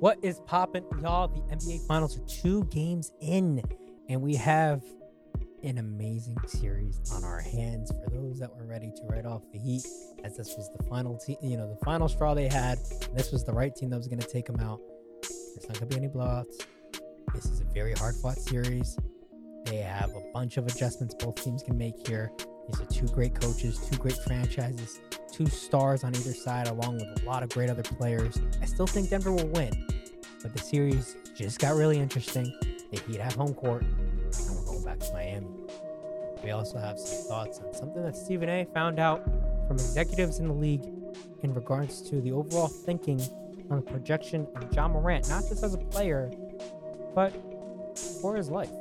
[0.00, 1.26] What is popping, y'all?
[1.26, 3.60] The NBA Finals are two games in,
[4.08, 4.80] and we have
[5.64, 9.58] an amazing series on our hands for those that were ready to write off the
[9.58, 9.84] Heat,
[10.22, 12.78] as this was the final team, you know, the final straw they had.
[13.16, 14.78] This was the right team that was going to take them out.
[15.22, 16.64] There's not going to be any blowouts.
[17.34, 18.96] This is a very hard fought series.
[19.64, 22.30] They have a bunch of adjustments both teams can make here.
[22.68, 25.00] These are two great coaches, two great franchises,
[25.38, 28.40] two stars on either side, along with a lot of great other players.
[28.60, 29.70] I still think Denver will win,
[30.42, 32.52] but the series just got really interesting.
[32.90, 35.46] The Heat have home court, and we're going back to Miami.
[36.42, 39.22] We also have some thoughts on something that Stephen A found out
[39.68, 40.84] from executives in the league
[41.42, 43.20] in regards to the overall thinking
[43.70, 46.32] on the projection of Ja Morant, not just as a player,
[47.14, 47.32] but
[48.20, 48.72] for his life.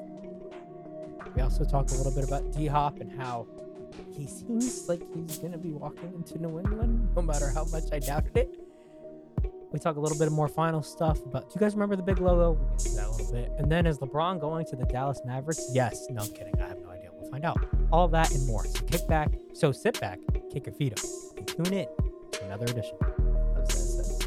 [1.36, 3.46] We also talked a little bit about D Hop and how
[4.18, 8.00] he seems like he's to be walking into New England, no matter how much I
[8.00, 8.60] doubted it.
[9.72, 11.50] We talk a little bit more final stuff about.
[11.50, 12.54] Do you guys remember the big logo?
[12.54, 13.52] We'll get to that a little bit.
[13.60, 15.70] And then is LeBron going to the Dallas Mavericks?
[15.72, 16.08] Yes.
[16.10, 16.60] No, I'm kidding.
[16.60, 17.10] I have no idea.
[17.14, 17.64] We'll find out.
[17.92, 18.66] All that and more.
[18.66, 19.34] So kick back.
[19.54, 20.20] So sit back,
[20.52, 21.06] kick your feet up,
[21.38, 21.88] and tune in
[22.32, 22.96] to another edition
[23.70, 24.18] Says.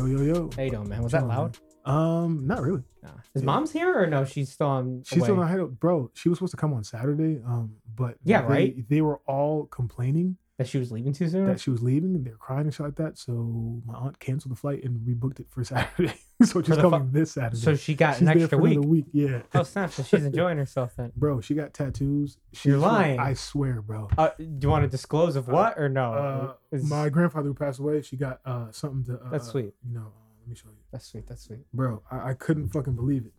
[0.00, 0.06] Yo.
[0.06, 0.50] Yo, yo.
[0.56, 1.02] How you doing, man?
[1.02, 1.58] Was that loud?
[1.84, 2.82] Um, not really.
[3.02, 3.10] Nah.
[3.34, 3.46] Is Yeah.
[3.46, 4.24] mom's here or no?
[4.24, 5.02] She's still on.
[5.04, 5.26] She's away?
[5.26, 6.10] still not bro.
[6.14, 7.42] She was supposed to come on Saturday.
[7.44, 8.88] Um, but Yeah, they, right?
[8.88, 11.46] They were all complaining that she was leaving too soon.
[11.46, 13.16] that she was leaving, and they were crying and shit like that.
[13.16, 16.12] So my aunt canceled the flight and rebooked it for Saturday.
[16.42, 17.56] so she's the fu- coming this Saturday.
[17.62, 18.78] so she got she's an extra week.
[18.80, 19.06] week.
[19.12, 19.90] Yeah, Oh snap!
[19.90, 21.12] So she's enjoying herself then.
[21.16, 21.40] bro.
[21.40, 22.36] She got tattoos.
[22.52, 23.18] She, You're lying.
[23.18, 24.10] I swear, bro.
[24.18, 26.12] Uh, do you want to disclose of what or no?
[26.12, 29.14] Uh, Is- my grandfather who passed away, she got uh something to.
[29.24, 29.72] Uh, That's sweet.
[29.88, 31.26] You know, uh, let me show you, That's sweet.
[31.26, 31.60] That's sweet.
[31.72, 32.02] bro.
[32.10, 33.32] I, I couldn't fucking believe it.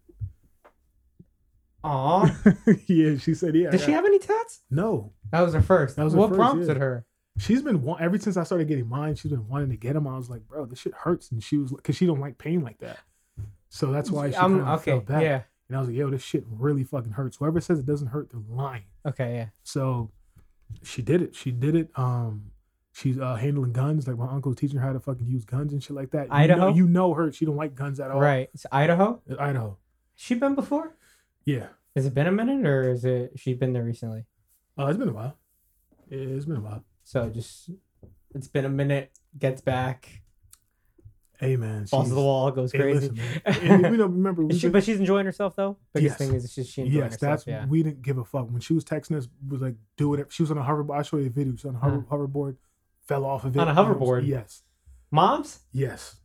[1.83, 2.25] Aw.
[2.87, 3.71] yeah, she said, yeah.
[3.71, 4.61] Does she have any tats?
[4.69, 5.95] No, That was her first.
[5.95, 6.73] That was what first, prompted yeah.
[6.83, 7.05] her?
[7.41, 9.15] She's been ever since I started getting mine.
[9.15, 10.07] She's been wanting to get them.
[10.07, 12.61] I was like, bro, this shit hurts, and she was because she don't like pain
[12.61, 12.99] like that.
[13.69, 14.91] So that's why she I'm kind of okay.
[14.91, 15.23] felt bad.
[15.23, 15.41] Yeah.
[15.67, 17.37] And I was like, yo, this shit really fucking hurts.
[17.37, 18.83] Whoever says it doesn't hurt, they're lying.
[19.05, 19.35] Okay.
[19.35, 19.45] Yeah.
[19.63, 20.11] So
[20.83, 21.33] she did it.
[21.33, 21.89] She did it.
[21.95, 22.51] Um,
[22.91, 24.07] she's uh, handling guns.
[24.07, 26.27] Like my uncle's teaching her how to fucking use guns and shit like that.
[26.27, 26.69] You Idaho?
[26.69, 27.31] know, you know her.
[27.31, 28.19] She don't like guns at all.
[28.19, 28.49] Right.
[28.53, 29.21] It's Idaho.
[29.39, 29.77] Idaho.
[30.15, 30.97] She been before?
[31.45, 31.67] Yeah.
[31.95, 34.25] Has it been a minute or is it she been there recently?
[34.77, 35.37] Uh, it's been a while.
[36.09, 36.83] It's been a while.
[37.03, 37.69] So just
[38.33, 39.11] it's been a minute.
[39.37, 40.21] Gets back.
[41.39, 42.51] Hey man, Falls to the wall.
[42.51, 43.09] Goes Hey, crazy.
[43.09, 43.61] listen.
[43.63, 45.77] And, you know, remember, she, been- but she's enjoying herself though.
[45.93, 46.29] Biggest Yes.
[46.29, 47.31] thing is she's she enjoying yes, herself.
[47.31, 47.65] that's yeah.
[47.65, 49.27] we didn't give a fuck when she was texting us.
[49.49, 50.29] Was like, do whatever.
[50.29, 50.99] She was on a hoverboard.
[50.99, 51.55] I show you a video.
[51.55, 52.07] She was on a hover, mm.
[52.07, 52.57] hoverboard,
[53.07, 53.59] fell off of it.
[53.59, 54.27] On a you know what I'm hoverboard?
[54.27, 54.61] Yes,
[55.09, 55.61] Moms.
[55.71, 56.17] yes.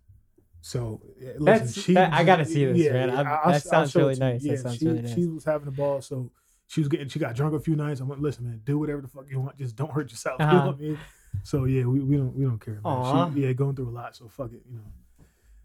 [0.60, 3.08] So eh, listen, That's- she that- I gotta see this, man.
[3.10, 4.42] I- that sounds really nice.
[4.42, 5.14] That sounds she, really nice.
[5.14, 6.30] She was having a ball, so
[6.68, 7.08] she was getting.
[7.08, 8.00] She got drunk a few nights.
[8.00, 9.56] I went, listen, man, do whatever the fuck you want.
[9.56, 10.36] Just don't hurt yourself.
[10.40, 10.56] You Uh-huh.
[10.58, 10.98] know what I mean?
[11.42, 12.80] So yeah, we, we don't we don't care.
[12.82, 13.34] Man.
[13.34, 14.16] She, yeah, going through a lot.
[14.16, 14.62] So fuck it.
[14.68, 14.84] You know,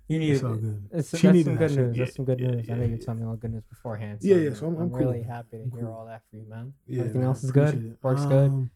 [0.07, 0.83] You need it's all good.
[0.91, 1.97] It's, She that's some good news.
[1.97, 2.69] Yeah, That's some good yeah, news.
[2.69, 3.05] I know yeah, you yeah.
[3.05, 4.19] told me all good news beforehand.
[4.21, 4.99] Yeah, so yeah, I'm- so I'm- I'm, I'm cool.
[4.99, 5.93] really happy to I'm hear cool.
[5.93, 6.73] all that for you, man.
[6.87, 7.73] Yeah, Everything man, else is good.
[7.73, 7.97] it.
[8.03, 8.49] Works good.
[8.49, 8.71] Um,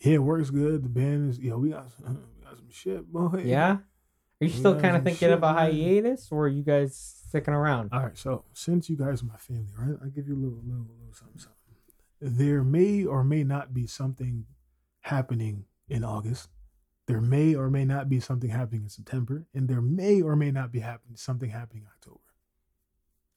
[0.00, 0.84] Yeah, it works good.
[0.84, 3.42] The band is, yeah, we got, uh, we got some shit, boy.
[3.44, 3.70] Yeah.
[3.70, 5.72] Are you We still kind of thinking shit, of a man.
[5.72, 6.94] hiatus, or are you guys
[7.28, 7.88] sticking around?
[7.92, 9.96] All right, so since you guys are my family, right?
[10.02, 11.56] I'll give you a little, little something, something.
[12.20, 14.46] There may or may not be something
[15.00, 16.48] happening in August.
[17.06, 20.50] There may or may not be something happening in September, and there may or may
[20.50, 22.20] not be happening something happening in October.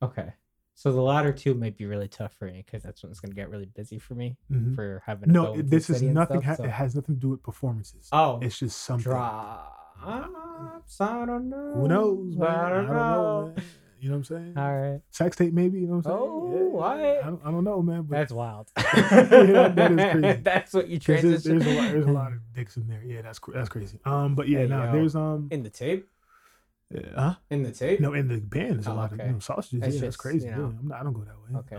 [0.01, 0.33] Okay.
[0.73, 3.35] So the latter two might be really tough for me because that's when it's gonna
[3.35, 4.73] get really busy for me Mhm.
[4.73, 5.31] for having.
[5.31, 6.41] No, this is nothing.
[6.41, 8.09] stuff, ha- so- It has nothing to do with performances.
[8.11, 9.03] Oh, It's just something.
[9.03, 9.77] drops.
[10.03, 11.73] I don't know.
[11.75, 12.49] Who knows, man?
[12.49, 13.53] I don't, know.
[13.55, 13.55] know.
[14.01, 14.53] You know what I'm saying?
[14.57, 15.01] All right.
[15.11, 15.79] Sex tape, maybe.
[15.81, 16.17] You know what I'm saying?
[16.19, 17.21] Oh, yeah.
[17.21, 18.01] I, don't, I don't know, man.
[18.01, 18.71] But That's wild.
[18.75, 20.41] that is crazy.
[20.41, 21.51] That's what you 'cause there's, transition.
[21.59, 23.03] there's a lot, there's a lot of dicks in there.
[23.05, 23.99] Yeah, that's that's crazy.
[24.03, 24.91] Um, but yeah, Hey, yo.
[24.91, 26.09] there's um, in the tape.
[26.95, 27.35] uh, huh?
[27.51, 27.99] In the tape.
[27.99, 29.81] No, in the band, there's a Oh, lot of you know, sausages.
[29.81, 30.47] That's yeah, that's crazy.
[30.47, 30.57] you know.
[30.73, 31.59] yeah, I'm not, I don't go that way.
[31.59, 31.75] Okay.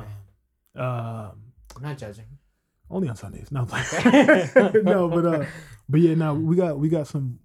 [0.76, 1.32] Um, um,
[1.76, 2.26] I'm not judging.
[2.88, 3.50] only on Sundays.
[3.50, 5.44] No, no, but uh,
[5.88, 7.40] but yeah, now we got we got some.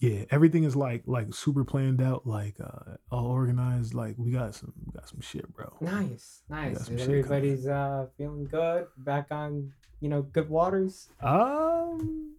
[0.00, 3.92] Yeah, everything is like like super planned out, like uh all organized.
[3.92, 5.76] Like we got some we got some shit, bro.
[5.80, 6.86] Nice, nice.
[6.86, 7.18] some shit coming.
[7.18, 8.86] everybody's uh feeling good?
[8.96, 11.10] Back on you know good waters.
[11.20, 12.36] Um,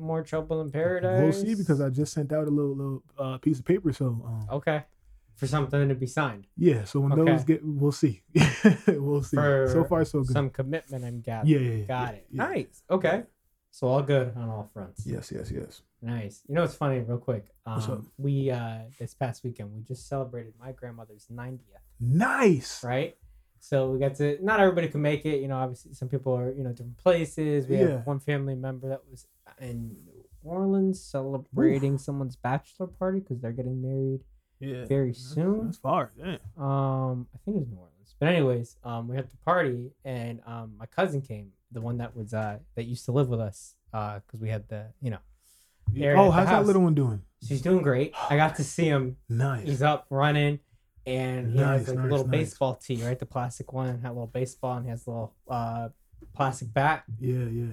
[0.00, 1.20] More trouble in paradise.
[1.22, 3.92] we'll see because I just sent out a little little uh, piece of paper.
[3.92, 4.84] So um, okay
[5.36, 6.46] for something to be signed.
[6.56, 7.30] yeah, so when Okay.
[7.30, 8.22] those get, we'll see.
[8.88, 9.36] we'll see.
[9.36, 10.32] For so far, so good.
[10.32, 11.52] Some commitment I'm gathering.
[11.52, 12.26] yeah, yeah, yeah, Got yeah, it.
[12.32, 12.82] Nice.
[12.90, 13.22] Okay.
[13.76, 15.02] So all good on all fronts.
[15.06, 15.82] Yes, yes, yes.
[16.00, 16.40] Nice.
[16.48, 17.44] You know what's funny, real quick.
[17.64, 17.98] What's up?
[17.98, 21.58] Um, we uh this past weekend we just celebrated my grandmother's 90th,
[22.00, 22.82] Nice.
[22.82, 23.18] right?
[23.58, 24.38] So we got to.
[24.42, 25.42] Not everybody could make it.
[25.42, 27.66] You know, obviously some people are you know different places.
[27.66, 27.88] We Yeah.
[27.98, 29.26] have one family member that was
[29.60, 34.24] in New Orleans celebrating someone's bachelor party because they're getting married
[34.58, 34.86] Yeah.
[34.86, 35.66] very soon.
[35.66, 36.12] That's far.
[36.16, 36.38] Damn.
[36.64, 37.92] Um, I think it was New Orleans.
[38.18, 42.16] But anyways, um, we had the party, and um, my cousin came, the one that
[42.16, 45.18] was uh that used to live with us, uh, because we had the you know
[45.96, 46.66] area at Oh, the how's that house.
[46.66, 47.22] little one doing?
[47.46, 48.14] she's doing great.
[48.30, 49.16] I got to see him.
[49.28, 49.66] Nice.
[49.66, 50.60] He's up running,
[51.06, 52.40] and he Nice, has like nice, a little nice.
[52.40, 53.18] baseball tee, right?
[53.18, 55.88] The plastic one had a little baseball, and he has a little uh
[56.34, 57.04] plastic bat.
[57.20, 57.72] Yeah, yeah.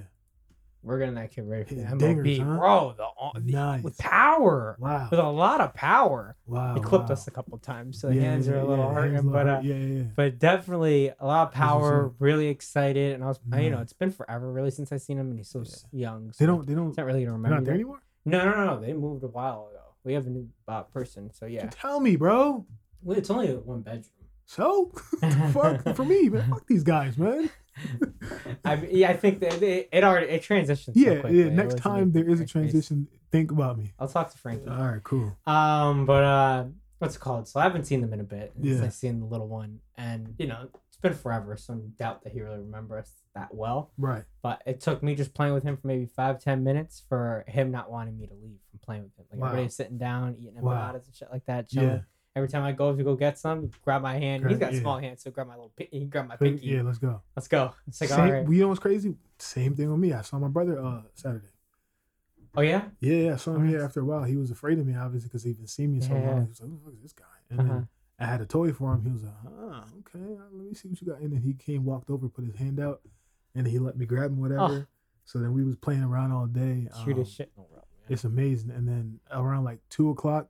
[0.84, 2.56] We're getting that kid ready for the MLB, dingers, huh?
[2.58, 2.94] bro.
[3.34, 3.82] The, the Nice.
[3.82, 5.08] with power, Wow.
[5.10, 6.36] with a lot of power.
[6.46, 6.74] Wow.
[6.74, 7.12] He clipped wow.
[7.14, 9.60] us a couple times, so the Yeah, hands are a little yeah, hurting, but uh,
[9.62, 12.12] yeah, but definitely a lot of power.
[12.18, 15.18] Really excited, and I was, I- you know, it's been forever really since I seen
[15.18, 16.32] him, and he's so young.
[16.38, 16.66] They don't.
[16.66, 16.88] They don't.
[16.88, 17.56] It's not really gonna remember.
[17.56, 18.02] not there anymore.
[18.26, 19.80] No, no, no, They moved a while ago.
[20.04, 21.68] We have a new uh, person, so yeah.
[21.70, 22.66] Tell me, bro.
[23.02, 24.04] Well, it's only one bedroom.
[24.46, 24.92] So,
[25.52, 26.50] fuck for me, man.
[26.50, 27.50] Fuck these guys, man.
[28.64, 30.84] I mean, yeah, I think that it, it already it transitioned.
[30.84, 31.42] so Yeah, quickly.
[31.44, 31.48] yeah.
[31.50, 33.92] Next time there is a transition, think about me.
[33.98, 34.68] I'll talk to Frankie.
[34.68, 35.36] All right, cool.
[35.46, 36.64] Um, but uh,
[36.98, 37.48] what's it called?
[37.48, 38.52] So I haven't seen them in a bit.
[38.62, 38.84] Since Yeah.
[38.86, 41.56] I seen the little one, and you know, it's been forever.
[41.56, 43.90] So I doubt that he really remembers us that well.
[43.98, 44.22] Right.
[44.42, 47.72] But it took me just playing with him for maybe five, ten minutes for him
[47.72, 49.24] not wanting me to leave from playing with him.
[49.32, 49.46] Like Wow.
[49.48, 50.74] everybody's sitting down, eating Wow.
[50.92, 51.68] empanadas and shit like that.
[51.68, 51.88] Chilling.
[51.88, 51.98] Yeah.
[52.36, 54.44] Every time I go to go get some, grab my hand.
[54.48, 54.80] He's got yeah.
[54.80, 55.72] small hands, so grab my little.
[55.78, 56.66] pi- He grab my pinky.
[56.66, 57.22] Yeah, let's go.
[57.36, 57.72] Let's go.
[57.86, 58.48] It's like Same, all right.
[58.48, 59.14] You know what's crazy?
[59.38, 60.12] Same thing with me.
[60.12, 61.46] I saw my brother uh Saturday.
[62.56, 62.86] Oh yeah.
[63.00, 63.32] Yeah, yeah.
[63.34, 63.86] I saw him here Nice.
[63.86, 64.24] after a while.
[64.24, 66.26] He was afraid of me, obviously, because he been seen me so Yeah.
[66.30, 66.42] long.
[66.44, 67.68] He was like, "Who the fuck is this guy?" And Uh-huh.
[67.68, 67.88] then
[68.18, 69.04] I had a toy for him.
[69.04, 70.34] He was like, "Ah, okay.
[70.34, 72.56] uh, Let me see what you got." And then he came, walked over, put his
[72.56, 73.00] hand out,
[73.54, 74.60] and he let me grab him, whatever.
[74.62, 74.86] Oh.
[75.24, 76.88] So then we was playing around all day.
[77.04, 77.84] Shoot Um, his shit in the world.
[78.00, 78.06] Man.
[78.12, 78.70] It's amazing.
[78.72, 80.48] And then around like two o'clock,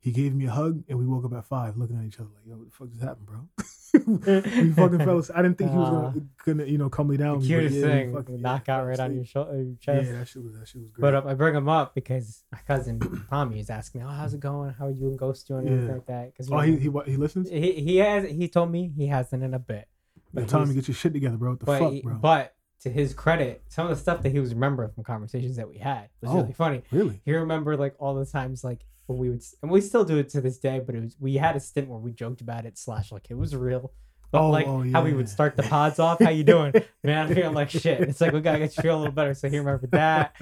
[0.00, 2.30] he gave me a hug, and we woke up at five, looking at each other
[2.34, 3.48] like, "Yo, what the fuck just happened, bro?"
[4.64, 5.38] we fucking fell asleep.
[5.38, 7.40] I didn't think he was Uh, gonna, gonna you know, come me down.
[7.40, 10.06] the cutest yeah, thing, fucking- yeah, knockout right on your shoulder, your chest.
[10.10, 11.00] Yeah, that shit was that shit was great.
[11.02, 12.98] But uh, I bring him up because my cousin
[13.28, 14.72] Tommy is asking me, "Oh, how's it going?
[14.72, 15.92] How are you and Ghost doing?" Yeah.
[15.92, 16.32] like that.
[16.32, 17.50] Because oh, he he he listens.
[17.50, 19.86] he he has he told me he hasn't in a bit,
[20.32, 21.50] but Tommy, get your shit together, bro.
[21.50, 22.14] What the but fuck, he- bro?
[22.14, 25.68] but to his credit, some of the stuff that he was remembering from conversations that
[25.68, 26.36] we had was Oh.
[26.40, 26.82] really funny.
[26.90, 27.20] really?
[27.26, 30.28] He remembered like all the times like when we would, and we still do it
[30.30, 30.80] to this day.
[30.84, 33.34] But it was we had a stint where we joked about it slash like it
[33.36, 33.92] was real.
[34.30, 36.22] But Oh, like oh, how we would start the pods off.
[36.22, 36.72] How you doing,
[37.02, 37.26] man?
[37.26, 38.00] I'm feeling like shit.
[38.02, 39.34] It's like we gotta get you feel a little better.
[39.34, 40.36] So he remembered that.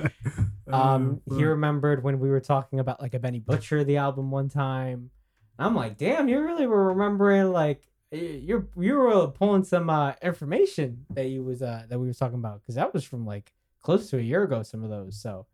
[0.70, 4.30] Um, Uh, he remembered when we were talking about like a Benny Butcher the album
[4.30, 5.10] one time.
[5.58, 7.82] I'm like, damn, you really were remembering like
[8.12, 12.38] you're you were pulling some uh, information that you was uh that we was talking
[12.38, 14.62] about because that was from like close to a year ago.
[14.62, 15.46] Some of those, so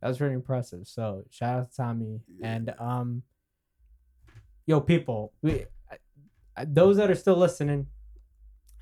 [0.00, 0.86] that was really impressive.
[0.86, 3.22] So shout out to Tommy and um,
[4.66, 5.66] yo people, we
[6.66, 7.86] those that are still listening,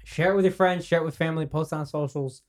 [0.04, 2.42] share it with your friends, share it with family, post on socials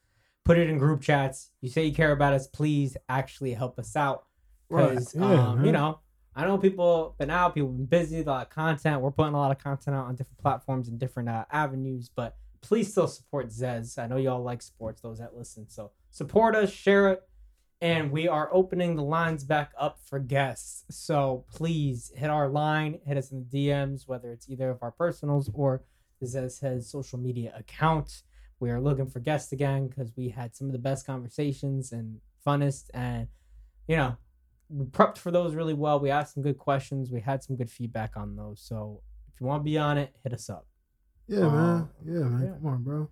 [0.50, 1.51] put it in group chats.
[1.62, 4.25] You say you care about us, please actually help us out.
[4.68, 4.90] Right.
[4.90, 6.00] Because Yeah, um, you know,
[6.36, 9.00] I know people been out, people been busy, a lot of content.
[9.01, 12.36] We're putting a lot of content out on different platforms and different uh, avenues, but
[12.62, 14.00] please still support Zez.
[14.00, 15.69] I know y'all like sports, those that listen.
[15.69, 17.22] So support us, share it.
[17.81, 20.84] And we are opening the lines back up for guests.
[20.90, 24.92] So please hit our line, hit us in the DMs, whether it's either of our
[24.92, 25.84] personals or
[26.24, 28.24] Zez Head social media account.
[28.60, 32.20] We are looking for guests again because we had some of the best conversations and
[32.46, 33.30] funnest, and
[33.88, 34.18] you know,
[34.70, 36.01] we prepped for those really well.
[36.01, 37.10] We asked some good questions.
[37.12, 38.60] We had some good feedback on those.
[38.62, 39.01] So
[39.34, 40.68] if you want to be on it, hit us up.
[41.30, 41.50] Yeah, man.
[41.53, 42.42] Um, Yeah, man.
[42.44, 42.53] yeah.
[42.56, 43.10] Come on, bro.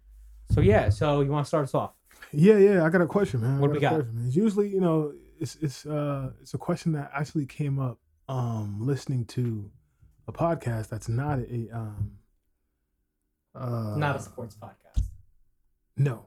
[0.52, 1.94] So yeah, so you want to start us off?
[2.32, 2.84] Yeah, yeah.
[2.86, 3.58] I got a question, man.
[3.58, 3.94] I What do we got?
[3.96, 4.24] question.
[4.28, 8.78] It's usually, you know, it's it's uh it's a question that actually came up um
[8.82, 9.70] listening to
[10.28, 12.12] a podcast that's not a um
[13.56, 15.04] uh Not a sports podcast.
[15.96, 16.26] No.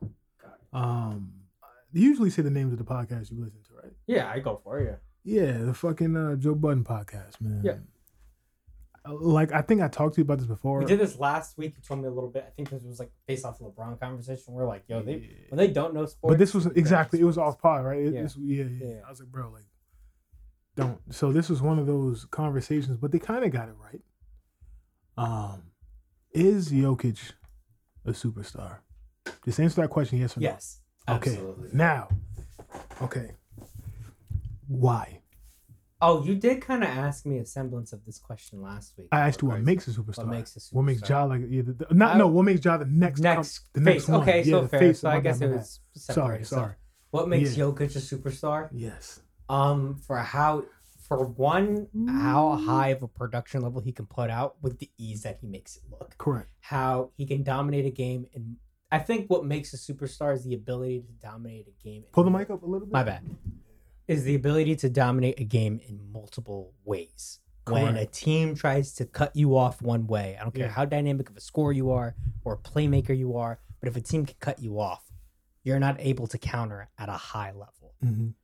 [0.72, 1.32] Um
[1.92, 3.92] you usually say the names of the podcast you listen to, right?
[4.06, 5.00] Yeah, I go for it.
[5.24, 7.62] Yeah, the fucking uh, Joe Budden podcast, man.
[7.64, 7.74] Yeah.
[9.08, 10.78] Like I think I talked to you about this before.
[10.80, 11.74] We did this last week.
[11.76, 12.44] You told me a little bit.
[12.46, 14.52] I think this was like based off the LeBron conversation.
[14.52, 15.28] We're like, yo, they Yeah.
[15.48, 16.32] when they don't know sports.
[16.32, 17.98] But this was exactly it was off pod, right?
[17.98, 18.22] It, Yeah.
[18.22, 19.00] this- yeah, yeah, Yeah.
[19.06, 19.64] I was like, bro, like,
[20.76, 21.00] don't.
[21.12, 24.02] So this was one of those conversations, but they kind of got it right.
[25.16, 25.62] Um,
[26.32, 27.32] is Jokic
[28.04, 28.78] a superstar?
[29.44, 30.82] Just answer that question, yes or Yes.
[31.08, 31.14] no.
[31.16, 31.40] Okay.
[31.72, 32.08] Now,
[33.02, 33.30] okay.
[34.68, 35.19] Why?
[36.02, 39.08] Oh, you did kind of ask me a semblance of this question last week.
[39.12, 40.18] I asked you what makes a superstar.
[40.18, 40.72] What makes a superstar?
[40.74, 42.26] What makes Ja like yeah, the, the- not I- no?
[42.28, 43.84] What makes Ja the next com- next the face.
[43.94, 44.20] next one?
[44.22, 44.80] Okay, Yeah, so fair.
[44.80, 46.46] face So I guess it was separated.
[46.46, 46.74] sorry, sorry.
[47.10, 47.64] What makes Yeah.
[47.64, 48.68] Jokic a superstar?
[48.72, 49.20] Yes.
[49.48, 50.64] Um, for how
[51.08, 52.64] for one, how Mm.
[52.66, 55.74] high of a production level he can put out with the ease that he makes
[55.76, 56.16] it look.
[56.18, 56.48] Correct.
[56.60, 58.56] How he can dominate a game, and
[58.92, 62.04] I think what makes a superstar is the ability to dominate a game.
[62.12, 62.92] Pull the mic up a little bit.
[62.92, 63.28] My bad.
[64.10, 67.38] Is the ability to dominate a game in multiple ways.
[67.68, 70.72] When a team tries to cut you off one way, I don't care Yeah.
[70.72, 74.00] how dynamic of a scorer you are or a playmaker you are, but if a
[74.00, 75.12] team can cut you off,
[75.62, 77.94] you're not able to counter at a high level.
[78.02, 78.34] Mhm.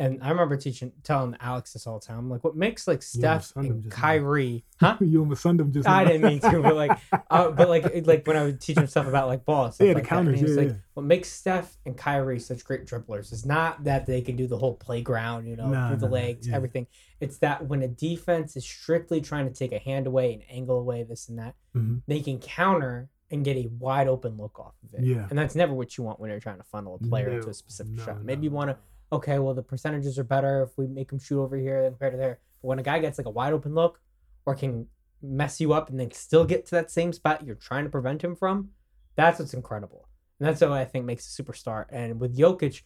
[0.00, 2.30] And I remember teaching, telling Alex this all the time.
[2.30, 3.90] Like, what makes like Steph and just now.
[3.90, 4.96] Kyrie, huh?
[5.00, 5.88] you almost sunned him just.
[5.88, 6.10] I now.
[6.10, 6.98] didn't mean to, but like,
[7.30, 9.76] uh, but like, like when I would teach him stuff about like balls.
[9.80, 12.86] Yeah, the like and counters, was yeah, like, what makes Steph and Kyrie such great
[12.86, 16.06] dribblers is not that they can do the whole playground, you know, Nah, through the
[16.06, 16.54] nah, legs, yeah.
[16.54, 16.86] everything.
[17.20, 20.78] It's that when a defense is strictly trying to take a hand away, an angle
[20.78, 22.02] away, this and that, Mhm.
[22.06, 25.04] they can counter and get a wide open look off of it.
[25.04, 25.26] Yeah.
[25.28, 27.50] and that's never what you want when you're trying to funnel a player into No,
[27.50, 28.16] a specific no, shot.
[28.18, 28.78] no, Maybe you want to no.
[29.12, 32.12] Okay, well the percentages are better if we make them shoot over here than compared
[32.12, 32.40] to there.
[32.62, 34.00] But when a guy gets like a wide open look
[34.46, 34.86] or can
[35.22, 38.22] mess you up and then still get to that same spot you're trying to prevent
[38.22, 38.70] him from,
[39.16, 40.08] that's what's incredible.
[40.38, 41.86] And that's what I think makes a superstar.
[41.90, 42.82] And with Jokic,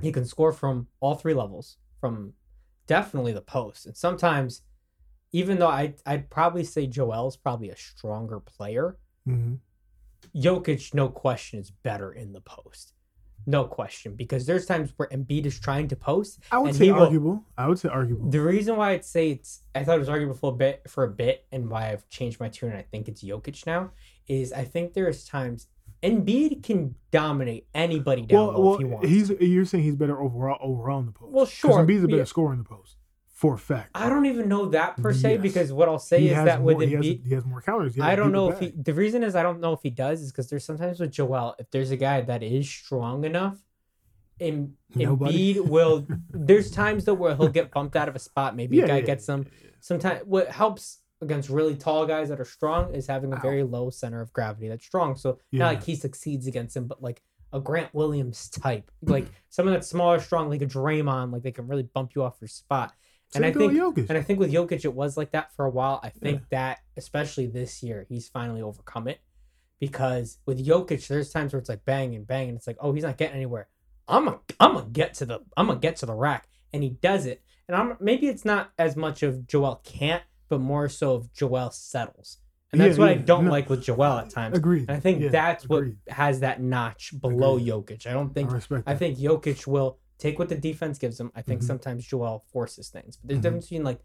[0.00, 2.32] he can score from all three levels, from
[2.86, 3.86] definitely the post.
[3.86, 4.62] And sometimes,
[5.32, 9.58] even though I I'd probably say Joel's probably a stronger player, Mhm.
[10.34, 12.94] Jokic, no question, is better in the post.
[13.46, 14.14] No question.
[14.14, 16.40] Because there's times where Embiid is trying to post.
[16.50, 17.44] I would And say will- arguable.
[17.58, 18.30] I would say arguable.
[18.30, 21.04] The reason why I'd say it's I thought it was arguable for a bit for
[21.04, 23.90] a bit and why I've changed my tune and I think it's Jokic now
[24.28, 25.66] is I think there's times
[26.02, 29.08] Embiid can dominate anybody down well, low well, if he wants.
[29.08, 31.32] he's you're saying he's better overall overall in the post.
[31.32, 32.24] Well, sure, Embiid's a better yeah.
[32.24, 32.96] scorer in the post
[33.42, 33.90] for a fact.
[33.96, 35.42] I don't even know that per se Yes.
[35.42, 37.60] because what I'll say he is that more, with he, has, Embiid, he has more
[37.60, 37.96] counters.
[37.96, 38.70] Has I don't know if he.
[38.70, 41.56] The reason is I don't know if he does is because there's sometimes with Joel,
[41.58, 43.58] if there's a guy that is strong enough,
[44.40, 45.54] and Nobody.
[45.56, 46.06] Embiid will.
[46.30, 48.54] There's times though where he'll get bumped out of a spot.
[48.56, 49.46] Maybe Yeah, a guy yeah, gets them.
[49.50, 49.70] yeah, yeah.
[49.80, 53.40] Sometimes what helps against really tall guys that are strong is having a Ow.
[53.40, 55.16] very low center of gravity that's strong.
[55.16, 57.22] So not like he succeeds against him, but like
[57.52, 61.66] a Grant Williams type, like someone that's smaller, strong, like a Draymond, like they can
[61.68, 62.92] really bump you off your spot.
[63.34, 64.08] And I think Jokic.
[64.08, 66.00] and I think with Jokic, it was like that for a while.
[66.02, 69.20] I think that, especially this year, he's finally overcome it.
[69.80, 72.92] Because with Jokic, there's times where it's like bang and bang, and it's like, oh,
[72.92, 73.68] he's not getting anywhere.
[74.06, 76.90] I'm a, I'm gonna get to the, I'm gonna get to the rack, and he
[76.90, 77.42] does it.
[77.68, 81.70] And I'm maybe it's not as much of Joel can't, but more so of Joel
[81.70, 82.38] settles.
[82.72, 84.56] And that's Yeah, what I don't No, like with Joel at times.
[84.56, 84.86] Agreed.
[84.88, 85.96] And I think Yeah, that's agreed.
[86.06, 87.68] what has that notch below Agreed.
[87.72, 88.06] Jokic.
[88.06, 88.82] I don't think I.
[88.92, 91.32] I think Jokic will take what the defense gives them.
[91.34, 91.66] I think Mhm.
[91.66, 93.42] sometimes Joel forces things, but there's a Mhm.
[93.42, 94.00] difference between like,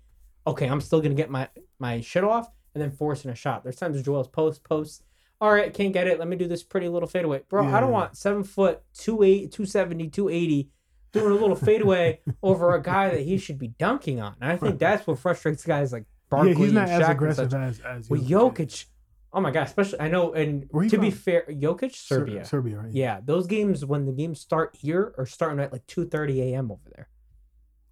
[0.45, 1.49] okay, I'm still gonna get my
[1.79, 3.63] my shit off, and then forcing a shot.
[3.63, 5.03] There's times Joel's post post.
[5.39, 6.17] All right, can't get it.
[6.17, 7.65] Let me do this pretty little fadeaway, bro.
[7.67, 10.71] I don't want seven foot, two eight, 270, 280
[11.11, 14.35] doing a little fadeaway over a guy that he should be dunking on.
[14.41, 17.11] And I think that's what frustrates guys like Barkley yeah, he's not and as Shaq
[17.11, 18.85] aggressive as as With Jokic.
[19.33, 20.33] Oh my gosh, especially I know.
[20.33, 22.45] And to be fair, Jokic, Ser- Serbia.
[22.45, 22.91] Serbia, right?
[22.91, 26.71] Yeah, those games when the games start here are starting at like two thirty a.m.
[26.71, 27.09] over there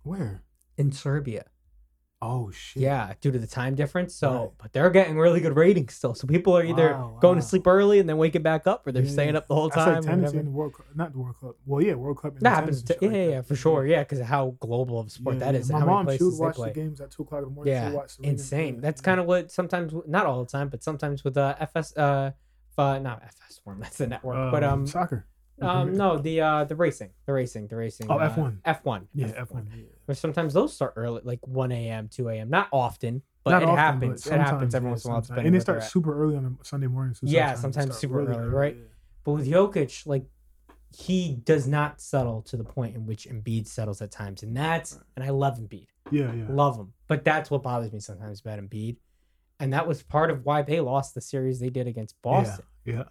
[0.03, 0.43] Where?
[0.77, 1.45] in Serbia.
[2.27, 2.81] Oh shit.
[2.81, 4.15] Yeah, due to the time difference.
[4.15, 4.49] So, Right.
[4.57, 6.15] but they're getting really good ratings still.
[6.15, 7.41] So people are either Wow, going wow.
[7.41, 9.69] to sleep early and then waking back up, or they're Yeah, staying up the whole
[9.69, 10.03] That's time.
[10.03, 10.87] like or tennis in World Cup.
[10.95, 11.55] Not the World Cup.
[11.65, 12.39] Well, yeah, World Cup.
[12.39, 12.81] That happens.
[12.83, 13.45] To, yeah, like yeah, that.
[13.47, 13.85] for sure.
[13.85, 15.71] Yeah, because of how global of a sport Yeah, that is.
[15.71, 17.73] My how mom, many she would watch the games at two o'clock in the morning.
[17.73, 18.81] Yeah, watch Insane.
[18.81, 22.31] That's kind of what sometimes, not all the time, but sometimes with uh, FS, uh,
[22.77, 23.79] uh, not FS one.
[23.81, 25.27] That's the network, but um, soccer.
[25.61, 28.07] Um, no, the uh, the racing, the racing, the racing.
[28.09, 28.61] Oh, uh, F1.
[28.65, 29.07] F1.
[29.13, 29.69] Yeah, F one.
[30.07, 32.49] But sometimes those start early, like 1 a.m., 2 a.m.
[32.49, 34.23] Not often, but Not it often, happens.
[34.23, 35.21] but It happens every yeah, once in a while.
[35.21, 35.91] depending And they where start they're at.
[35.91, 37.13] super early on a Sunday morning.
[37.15, 38.77] So Yeah, sometimes super early, right?
[39.23, 40.25] But with Jokic, like
[40.95, 44.99] he does not settle to the point in which Embiid settles at times, and that's
[45.15, 46.45] and I love Embiid, Yeah, yeah.
[46.49, 48.97] love him, but that's what bothers me sometimes about Embiid,
[49.59, 53.03] and that was part of why they lost the series they did against Boston Yeah.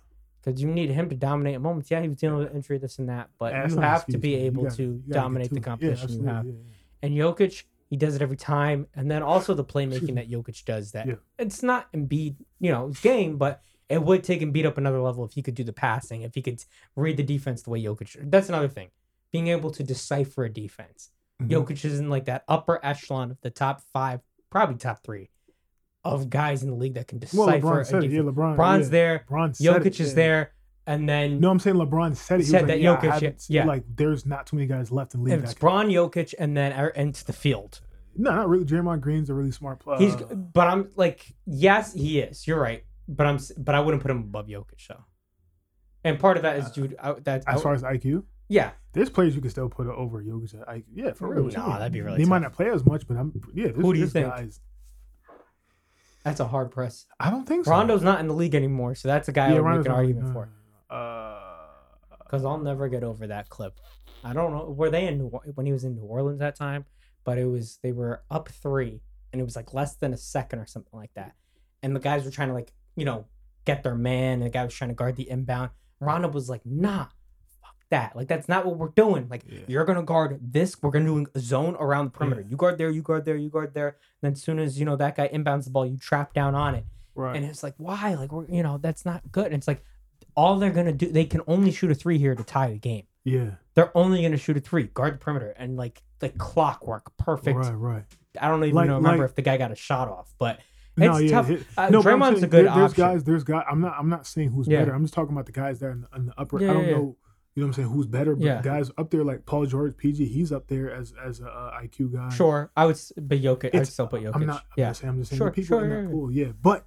[0.44, 1.90] Because you need him to dominate at moments.
[1.90, 4.34] Yeah, he was dealing with injury, this and that, but Yeah, you have to be.
[4.34, 5.62] Able gotta- to get dominate to the it.
[5.62, 6.46] Yeah, competition you have.
[6.46, 6.52] yeah.
[7.02, 8.86] And Jokic, he does it every time.
[8.94, 11.06] And then also the playmaking that Jokic does that
[11.38, 15.32] it's not Embiid, you know, game, but it would take Embiid up another level if
[15.32, 16.62] he could do the passing, if he could
[16.96, 18.16] read the defense the way Jokic.
[18.30, 18.88] That's another thing.
[19.32, 21.10] Being able to decipher a defense.
[21.42, 21.48] Mhm.
[21.50, 24.20] Jokic is in like that upper echelon of the top five,
[24.50, 25.28] probably top three
[26.04, 28.11] of guys in the league that can Well, decipher LeBron a said it.
[28.11, 28.20] Yeah.
[28.20, 28.56] LeBron.
[28.56, 28.90] LeBron's yeah.
[28.90, 30.14] there, LeBron said Jokic it, is yeah.
[30.14, 30.52] there,
[30.87, 32.44] and then No, I'm saying LeBron said it.
[32.44, 33.64] He Said was that like, yeah, Jokic, yeah.
[33.64, 35.42] Like, there's not too many guys left in the league.
[35.42, 37.80] it's can- Braun Jokic and then er- into the field.
[38.16, 38.64] No, not really.
[38.64, 39.99] Draymond Green's a really smart player.
[39.99, 42.46] He's, but I'm like, yes, he is.
[42.46, 45.04] You're right, but I'm, but I wouldn't put him above Jokic though.
[46.04, 46.96] And part of that is Uh, due.
[47.02, 48.25] I, that as far as IQ.
[48.49, 48.73] Yeah.
[48.92, 50.54] There's players you can still put over Jokic.
[50.68, 51.44] I, yeah, for real.
[51.50, 53.68] Nah, that'd be really They might not play as much, but I'm yeah.
[53.68, 54.28] This, Who do you think?
[54.28, 54.61] Guy's,
[56.25, 57.07] That's a hard press.
[57.21, 57.71] I don't think so.
[57.71, 59.97] Rondo's not in the league anymore, so that's a guy I would make an not-
[59.97, 60.47] argument no, for.
[60.47, 60.97] no, no.
[60.97, 63.78] Uh, Because I'll never get over that clip.
[64.25, 66.87] I don't know were they in New, when he was in New Orleans that time,
[67.25, 69.02] but it was they were up three,
[69.33, 71.35] and it was like less than a second or something like that,
[71.83, 73.26] and the guys were trying to like you know
[73.66, 75.71] get their man, and the guy was trying to guard the inbound.
[76.00, 77.12] Rondo was like, "Nah, fuck
[77.94, 78.16] that!
[78.16, 79.28] Like that's not what we're doing.
[79.30, 79.60] Like Yeah.
[79.66, 80.70] you're gonna guard this.
[80.82, 82.40] We're gonna do a zone around the perimeter.
[82.42, 82.48] Yeah.
[82.50, 83.88] You guard there, you guard there, you guard there.
[83.88, 86.54] And then as soon as you know that guy inbounds the ball, you trap down
[86.54, 86.84] on it.
[87.14, 87.36] right.
[87.36, 88.14] And it's like, why?
[88.14, 89.46] Like, we're, you know, that's not good.
[89.46, 89.84] And it's like,
[90.36, 93.04] all they're to do, they can only shoot a three here to tie the game.
[93.24, 93.50] yeah.
[93.74, 97.58] They're only to shoot a three, guard the perimeter, and like, like clockwork, perfect.
[97.58, 97.72] Right.
[97.72, 98.04] Right.
[98.40, 100.58] I don't even Like- know, remember like- if the guy got a shot off, but
[100.96, 101.30] No, it's yeah.
[101.30, 101.50] tough.
[101.50, 103.04] it- Uh, no, Draymond's saying a good there- There's option.
[103.04, 103.24] guys.
[103.24, 103.64] There's guys.
[103.70, 103.94] I'm not.
[103.98, 104.80] I'm not saying who's Yeah.
[104.80, 104.94] better.
[104.94, 106.60] I'm just talking about the guys that are in the, in the upper.
[106.60, 107.16] Yeah, I don't know.
[107.54, 107.88] You know what I'm saying?
[107.94, 108.34] Who's better?
[108.34, 108.62] But Yeah.
[108.62, 110.26] guys up there like Paul George, PG.
[110.26, 112.28] He's up there as as a uh, IQ guy.
[112.30, 114.34] Sure, I would, but Jokic, I'd still put Jokic.
[114.34, 114.62] I'm not.
[114.62, 115.11] I'm yeah, just saying.
[115.11, 115.38] I'm just saying.
[115.38, 116.11] Sure, the people sure, in yeah, that yeah.
[116.11, 116.32] pool.
[116.32, 116.52] Yeah.
[116.61, 116.87] But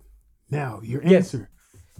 [0.51, 1.33] now your Yes.
[1.33, 1.49] answer.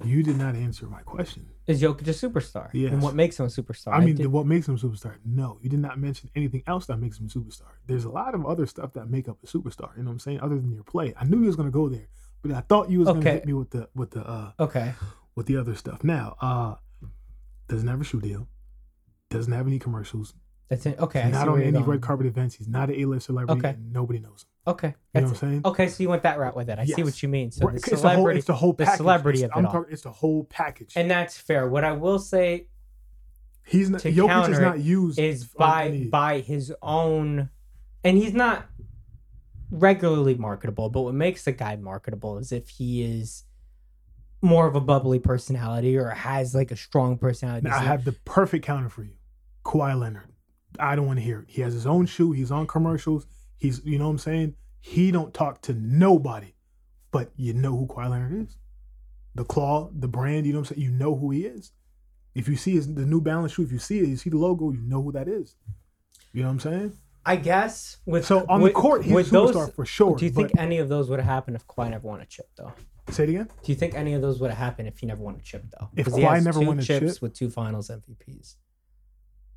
[0.04, 1.48] You did not answer my question.
[1.66, 2.70] is Jokic a superstar?
[2.72, 2.92] Yes.
[2.94, 3.94] And what makes him a superstar?
[3.94, 5.16] I mean, did- what makes him a superstar?
[5.26, 7.72] No, you did not mention anything else that makes him a superstar.
[7.88, 9.98] There's a lot of other stuff that make up a superstar.
[9.98, 10.40] You know what I'm saying?
[10.42, 12.08] Other than your play, I knew you was gonna go there,
[12.44, 14.94] but I thought you was gonna hit me with the with the uh okay,
[15.36, 16.04] with the other stuff.
[16.04, 16.76] Now, uh,
[17.68, 18.48] doesn't have a shoe deal,
[19.30, 20.34] doesn't have any commercials,
[20.70, 21.00] that's it.
[21.00, 22.56] Okay, I not on any red carpet events.
[22.56, 23.70] He's not an A-list celebrity, Okay.
[23.70, 24.50] and nobody knows him.
[24.74, 25.62] Okay, You know what I'm saying?
[25.64, 25.88] okay.
[25.88, 26.78] So you went that route with it.
[26.78, 27.52] I see what you mean.
[27.52, 28.92] So the it's the whole, celebrity, it's the whole package.
[28.92, 29.72] the celebrity It's- of it all.
[29.74, 29.94] talking.
[29.94, 30.94] It's the whole package.
[30.98, 31.70] and that's fair.
[31.70, 32.68] What I will say
[33.66, 34.02] he's not.
[34.02, 37.50] Jokic is not used is by any- by his own
[38.04, 38.66] and he's not
[39.70, 43.44] regularly marketable but what makes a guy marketable is if he is
[44.42, 48.14] more of a bubbly personality or has like a strong personality Now, I have the
[48.14, 49.16] perfect counter for you.
[49.68, 50.30] Kawhi Leonard.
[50.80, 51.46] I don't want to hear it.
[51.50, 52.32] He has his own shoe.
[52.32, 53.28] He's on commercials.
[53.58, 54.56] He's, you know what I'm saying?
[54.80, 56.54] He don't talk to nobody,
[57.12, 58.58] but you know who Kawhi Leonard is.
[59.36, 60.86] The claw, the brand, you know what I'm saying?
[60.90, 61.72] You know who he is.
[62.34, 64.38] If you see his the New Balance shoe, if you see it, you see the
[64.38, 65.56] logo, you know who that is.
[66.34, 66.94] You know what I'm saying?
[67.26, 70.16] i guess with So on with, the court, he's a with superstar those for sure.
[70.16, 72.46] do you think any of those would have happened if Kawhi never won a chip
[72.56, 72.72] though
[73.10, 73.50] say it again?
[73.64, 75.64] do you think any of those would have happened if he never won a chip
[75.78, 77.22] though If Kawhi has never two won a chips chip?
[77.22, 78.56] with two finals mvps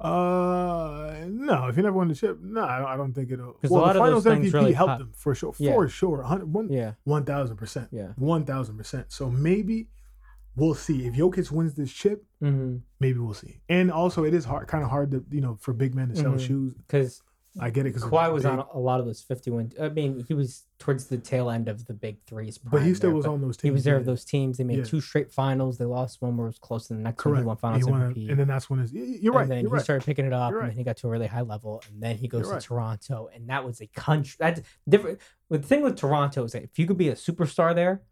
[0.00, 1.66] Uh, no.
[1.68, 3.52] If he never won the chip, no, I I don't think it'll.
[3.54, 5.00] 'Cause a Well, lot the of those things MVP really helped pop.
[5.00, 5.72] him for sure, Yeah.
[5.74, 6.68] for sure, one.
[6.70, 7.88] yeah One thousand percent.
[7.92, 9.06] yeah One thousand percent.
[9.12, 9.88] So maybe
[10.56, 12.24] we'll see if Jokic wins this chip.
[12.42, 12.76] mm-hmm.
[12.98, 13.60] Maybe we'll see.
[13.68, 16.16] And also, it is hard, kind of hard to you know for big men to
[16.16, 16.40] sell Mhm.
[16.40, 16.74] shoes.
[16.74, 17.22] because
[17.58, 19.72] I get it because Kawhi was on a lot of those 51.
[19.80, 22.58] I mean, he was towards the tail end of the big threes.
[22.58, 23.62] but he still there, was on those teams.
[23.62, 24.00] He was there yeah.
[24.00, 24.58] of those teams.
[24.58, 24.84] They made Yeah.
[24.84, 25.76] two straight finals.
[25.76, 27.36] They lost one where it was close to the next one.
[27.38, 28.30] He won finals He won MVP.
[28.30, 28.92] and then that's when his.
[28.92, 29.42] You're right.
[29.42, 29.82] And then he right.
[29.82, 32.00] started picking it up, You're and then he got to a really high level, and
[32.00, 32.62] then he goes You're to right.
[32.62, 34.36] Toronto, and that was a country.
[34.38, 35.18] That's different.
[35.48, 38.02] The thing with Toronto is that if you could be a superstar there,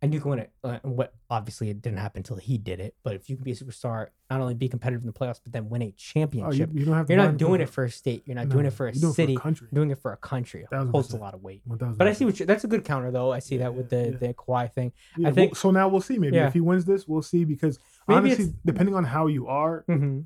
[0.00, 2.94] and you can win it, uh, what obviously it didn't happen until he did it,
[3.02, 5.52] but if you can be a superstar, not only be competitive in the playoffs, but
[5.52, 7.10] then win a Oh, you, championship, you, don't have.
[7.10, 8.22] You're not doing it for a state.
[8.26, 9.34] You're not no, doing it for a you're city.
[9.36, 9.52] for a.
[9.52, 10.62] You're doing it for a country.
[10.62, 11.62] It Thousand holds a lot of weight.
[11.66, 12.36] But I see what.
[12.38, 13.32] That's a good counter, though.
[13.32, 14.92] I see that with the Yeah, the Kawhi thing.
[15.16, 15.70] Yeah, I think- well, so.
[15.72, 16.18] Now we'll see.
[16.18, 16.46] Maybe Yeah.
[16.46, 17.44] if he wins this, we'll see.
[17.44, 20.20] Because Maybe honestly, depending on how you are, Mm-hmm.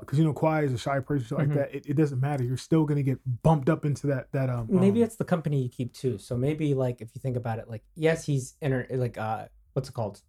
[0.00, 1.54] Because you know Kawhi is a shy person, like Mhm.
[1.54, 1.74] that.
[1.74, 2.42] It, it doesn't matter.
[2.42, 4.66] You're still gonna get bumped up into that that um.
[4.70, 6.18] Maybe um, it's the company you keep too.
[6.18, 9.88] So maybe like if you think about it, like yes, he's inter like uh what's
[9.88, 10.20] it called?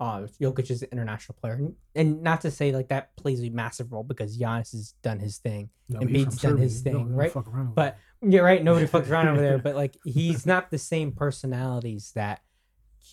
[0.00, 1.54] Uh Jokic is an international player.
[1.54, 5.18] And, and not to say like that plays a massive role because Giannis has done
[5.20, 5.70] his thing.
[5.88, 6.62] no, he's from done Serbia.
[6.64, 7.32] his thing, right?
[7.74, 8.62] But yeah, right.
[8.62, 12.40] Nobody fucks around over there, but like he's not the same personalities that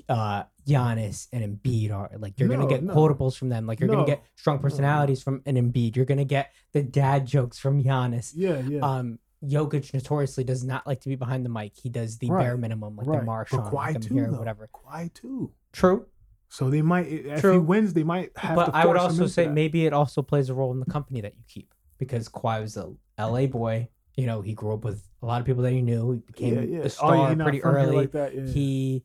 [0.10, 2.12] uh Giannis and Embiid are.
[2.18, 2.94] Like you're No, gonna get no.
[2.96, 3.66] quotables from them.
[3.68, 3.96] Like you're No.
[3.96, 5.96] gonna get strong personalities from an Embiid.
[5.96, 8.32] You're gonna get the dad jokes from Giannis.
[8.36, 8.80] yeah, yeah.
[8.82, 11.74] Um Jokic notoriously does not like to be behind the mic.
[11.76, 13.20] He does the Right, bare minimum, like right.
[13.20, 14.68] the Marshawn, like I'm here, whatever.
[14.74, 15.52] Kawhi too.
[15.72, 16.08] True,
[16.50, 17.62] So they might, if he True.
[17.62, 18.74] wins, they might have but.
[18.74, 19.54] I would also say that.
[19.54, 22.76] maybe it also plays a role in the company that you keep because Kawhi was
[22.78, 23.90] a LA boy.
[24.16, 26.14] You know, he grew up with a lot of people that he knew.
[26.14, 26.80] He became yeah, yeah.
[26.80, 27.96] a Oh, star yeah, pretty early.
[27.98, 28.46] Like that, yeah.
[28.48, 29.04] He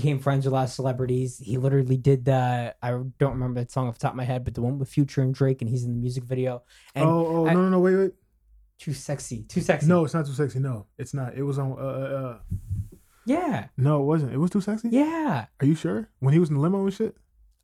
[0.00, 1.38] became friends with a lot of celebrities.
[1.38, 4.44] He literally did the I don't remember that song off the top of my head,
[4.44, 6.62] but the one with Future and Drake, and he's in the music video.
[6.94, 8.12] And oh, oh I- no, no, no, wait, wait.
[8.78, 9.86] too sexy, too sexy.
[9.88, 10.60] No, it's not too sexy.
[10.60, 11.34] No, it's not.
[11.34, 11.72] It was on.
[11.72, 12.38] Uh, uh, uh,
[13.26, 14.32] yeah, no, it wasn't.
[14.32, 14.88] It was too sexy.
[14.92, 15.46] yeah.
[15.60, 16.08] Are you sure?
[16.20, 17.16] When he was in the limo and shit.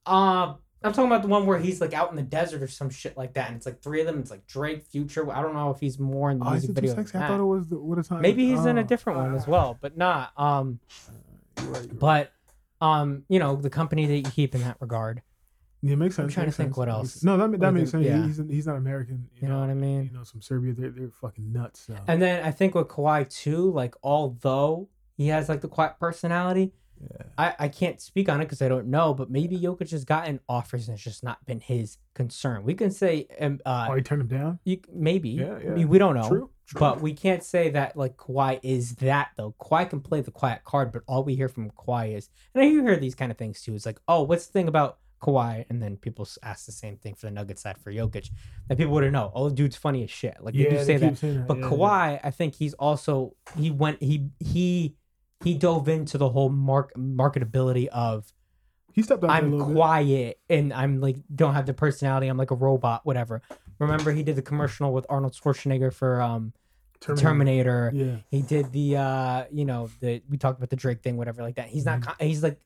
[0.05, 2.91] Uh, I'm talking about the one where he's like out in the desert or some
[2.91, 4.19] shit like that, and it's like three of them.
[4.19, 5.31] It's like Drake, Future.
[5.33, 6.95] I don't know if he's more in the Oh, music it too video.
[6.97, 7.19] than sexy?
[7.25, 8.21] I thought it was the, what a time.
[8.21, 10.33] Maybe he's in a Oh, different one as ah, well, but not.
[10.37, 10.81] Um,
[11.61, 12.33] you're right, you're but
[12.81, 15.23] um, you know, the company that you keep in that regard.
[15.83, 16.25] Yeah, it makes sense.
[16.25, 17.23] I'm trying to think sense, what else.
[17.23, 18.07] No, that, that makes sense.
[18.07, 18.25] yeah.
[18.25, 19.29] He's he's not American.
[19.41, 20.05] You know what I mean?
[20.05, 21.81] You know, some Serbia, they're they're fucking nuts.
[21.81, 21.97] So.
[22.07, 26.73] And then I think with Kawhi too, like although he has like the quiet personality,
[27.01, 27.27] yeah.
[27.37, 30.41] I, I can't speak on it because I don't know, but maybe Jokic has gotten
[30.49, 32.65] offers and it's just not been his concern.
[32.65, 34.59] We can say um, uh, oh, he turned him down.
[34.65, 35.31] you, maybe.
[35.31, 35.71] Yeah, I yeah.
[35.71, 36.29] mean, we don't know.
[36.29, 36.81] True, true.
[36.81, 39.55] But we can't say that like Kawhi is that though.
[39.61, 42.67] Kawhi can play the quiet card, but all we hear from Kawhi is, and I
[42.69, 43.75] hear these kind of things too.
[43.75, 45.65] It's like, oh, what's the thing about Kawhi?
[45.69, 48.31] And then people ask the same thing for the Nuggets side for Jokic
[48.69, 49.33] that people wouldn't know.
[49.35, 50.37] Oh, dude's funny as shit.
[50.41, 51.17] Like yeah, they do say that.
[51.17, 51.47] that.
[51.49, 51.71] But yeah, yeah.
[51.71, 54.95] Kawhi, I think he's also he went he he
[55.45, 58.33] he dove into the whole mark marketability of
[58.93, 59.75] he stepped out I'm little bit.
[59.75, 62.29] quiet and I'm like don't have the personality.
[62.29, 63.43] I'm like a robot, whatever.
[63.79, 66.53] Remember he did the commercial with Arnold Schwarzenegger for um
[67.01, 67.91] Terminator.
[67.95, 71.43] Yeah, He did the uh you know the we talked about the Drake thing, whatever
[71.43, 71.69] like that.
[71.69, 72.03] He's not Mhm.
[72.05, 72.59] con- he's like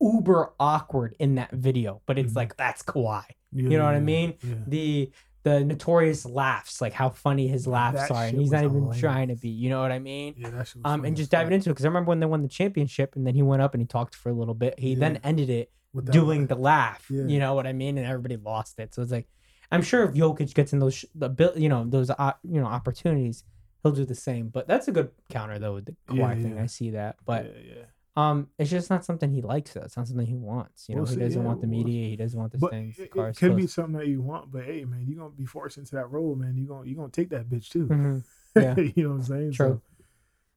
[0.00, 2.36] uber awkward in that video, but it's Mhm.
[2.36, 3.22] like that's Kawhi.
[3.52, 4.34] yeah, You know what I mean?
[4.42, 4.54] Yeah.
[4.66, 8.62] The the notorious laughs, like how funny his laughs That are, and shit he's not
[8.64, 9.00] was even hilarious.
[9.00, 9.48] trying to be.
[9.48, 10.34] You know what I mean?
[10.36, 11.40] Yeah, that shit was Um, funny and as just fuck.
[11.40, 13.62] diving into it because I remember when they won the championship, and then he went
[13.62, 14.78] up and he talked for a little bit.
[14.78, 17.06] He then ended it With that doing the laugh.
[17.10, 17.24] Yeah.
[17.24, 17.96] You know what I mean?
[17.96, 18.94] And everybody lost it.
[18.94, 19.28] So it's like,
[19.72, 22.60] I'm sure if Jokic gets in those, sh- the bill, you know, those, uh, you
[22.60, 23.44] know, opportunities,
[23.82, 24.48] he'll do the same.
[24.48, 26.56] But that's a good counter though with the Kawhi Yeah, thing.
[26.56, 26.62] yeah.
[26.62, 27.82] I see that, but yeah, yeah.
[28.16, 29.72] Um, it's just not something he likes.
[29.72, 29.82] Though.
[29.82, 30.88] It's not something he wants.
[30.88, 32.08] You know, We'll he doesn't yeah, want the media.
[32.08, 32.98] He doesn't want the things.
[32.98, 35.78] It, it could be something that you want, but hey, man, you're gonna be forced
[35.78, 36.56] into that role, man.
[36.56, 37.86] You're gonna you gonna take that bitch too.
[37.86, 38.24] Mhm.
[38.56, 38.74] Yeah.
[38.76, 39.52] you know what I'm saying?
[39.52, 39.66] True.
[39.66, 39.82] So,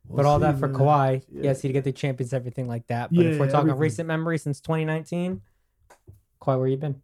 [0.08, 0.82] we'll But all see, that for man.
[0.82, 1.44] Kawhi, Yeah.
[1.44, 3.13] yes, he'd get the champions, everything like that.
[3.13, 3.80] But if we're talking everything.
[3.80, 5.42] recent memory since 2019,
[6.42, 7.02] Kawhi, where you been?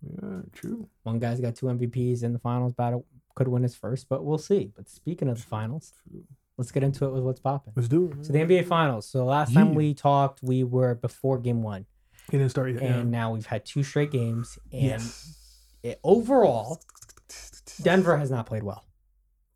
[0.00, 0.88] Yeah, true.
[1.02, 3.04] One guy's got two MVPs in the finals battle,
[3.34, 4.70] could win his first, but we'll see.
[4.76, 6.24] But speaking of the finals, True.
[6.58, 7.72] Let's get into it with what's popping.
[7.74, 8.26] Let's do it.
[8.26, 9.08] So the NBA finals.
[9.08, 11.86] So last time we talked, we were before game one,
[12.28, 12.82] It didn't start yet.
[12.82, 14.58] and now we've had two straight games.
[14.72, 15.36] And yes.
[15.82, 16.82] it, overall,
[17.82, 18.84] Denver has not played well.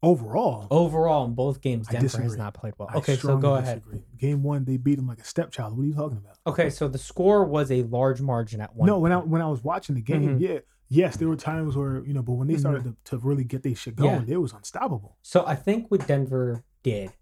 [0.05, 2.89] Overall, Overall, in both games, Denver has not played well.
[2.97, 3.83] Okay, so go ahead.
[4.19, 5.77] Game one, they beat him like a stepchild.
[5.77, 6.39] What are you talking about?
[6.45, 8.89] Okay, so the score was a large margin at one.
[8.89, 10.41] no, when I when I was watching the game, Mhm.
[10.41, 13.45] yeah, yes, there were times where you know, but when they started to, to really
[13.45, 15.19] get their shit going, it was unstoppable.
[15.23, 17.13] So I think with Denver did,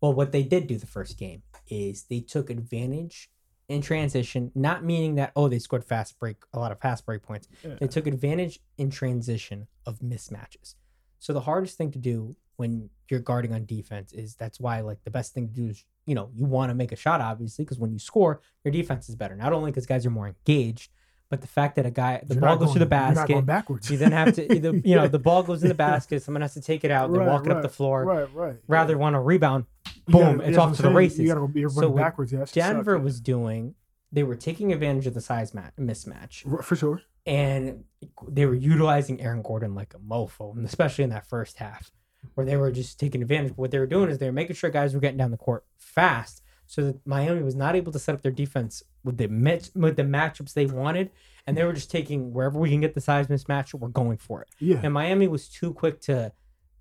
[0.00, 3.30] well, what they did do the first game is they took advantage
[3.68, 7.22] in transition, not meaning that oh they scored fast break a lot of fast break
[7.22, 7.48] points.
[7.64, 7.76] Yeah.
[7.78, 10.74] They took advantage in transition of mismatches.
[11.20, 15.02] So the hardest thing to do when you're guarding on defense is that's why like
[15.04, 17.64] the best thing to do is you know you want to make a shot obviously
[17.64, 19.36] because when you score your defense is better.
[19.36, 20.90] Not only because guys are more engaged,
[21.30, 23.26] but the fact that a guy the You're ball goes to the going- not going
[23.40, 23.46] basket.
[23.46, 23.90] backwards.
[23.90, 26.22] You then have to, either, you know, the ball goes in the basket.
[26.22, 27.10] Someone has to take it out.
[27.12, 28.56] They're Right, walking up the floor Right, right.
[28.68, 29.64] rather want to rebound.
[30.06, 31.20] Boom, gotta- it's off to the races.
[31.20, 32.32] You gotta you're So running what backwards.
[32.32, 33.02] Yeah, that shit sucks, Denver yeah.
[33.02, 33.74] was doing,
[34.12, 37.00] they were taking advantage of the size ma- mismatch, for sure.
[37.26, 37.84] and
[38.28, 41.92] they were utilizing Aaron Gordon like a mofo, and especially in that first half,
[42.34, 43.50] where they were just taking advantage.
[43.50, 45.36] But what they were doing is they were making sure guys were getting down the
[45.36, 49.26] court fast, so that Miami was not able to set up their defense with the
[49.26, 51.10] match with the matchups they wanted,
[51.44, 54.42] and they were just taking wherever we can get the size mismatch, we're going for
[54.42, 54.48] it.
[54.60, 56.30] Yeah, And Miami was too quick to,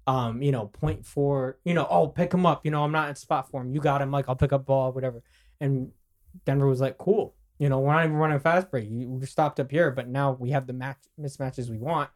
[0.05, 2.65] um, you know, point for, you know, oh, pick him up.
[2.65, 3.71] You know, I'm not in spot for him.
[3.73, 4.11] You got him.
[4.11, 5.23] Like, I'll pick up ball, whatever.
[5.59, 5.91] And
[6.45, 7.33] Denver was like, cool.
[7.57, 8.87] You know, we're not even running fast break.
[8.91, 12.11] You we stopped up here, but now we have the match mismatches we want.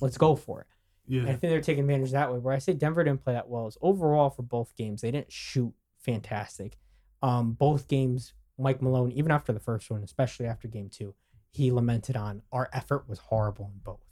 [0.00, 0.66] Let's go for it.
[1.06, 1.20] yeah.
[1.20, 2.38] And I think they're taking advantage that way.
[2.38, 5.30] Where I say Denver didn't play that well is overall for both games, they didn't
[5.30, 6.78] shoot fantastic.
[7.22, 11.14] Um, both games, Mike Malone, even after the first one, especially after game two,
[11.50, 14.04] he lamented on our effort was horrible in both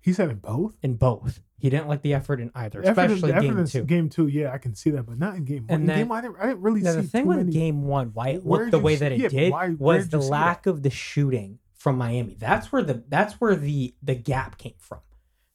[0.00, 0.76] He said in both.
[0.82, 1.40] in both.
[1.58, 3.84] He didn't like the effort in either, The effort especially effort game in two.
[3.84, 5.74] Game two, yeah, I can see that, but not in game one.
[5.74, 7.52] And in then- game one, I didn't, I didn't really the thing with many.
[7.52, 10.66] game one, why it looked the way that it yeah, did, why- was the lack
[10.66, 12.36] of the shooting from Miami.
[12.38, 15.00] That's where the that's where the the gap came from,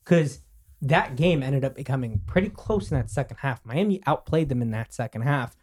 [0.03, 0.39] because
[0.81, 3.65] that game ended up becoming pretty close in that second half.
[3.65, 5.57] Miami outplayed them in that second half,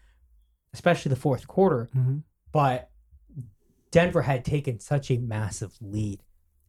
[0.76, 1.88] especially the fourth quarter.
[1.96, 2.22] Mhm.
[2.52, 2.90] But
[3.90, 6.22] Denver had taken such a massive lead,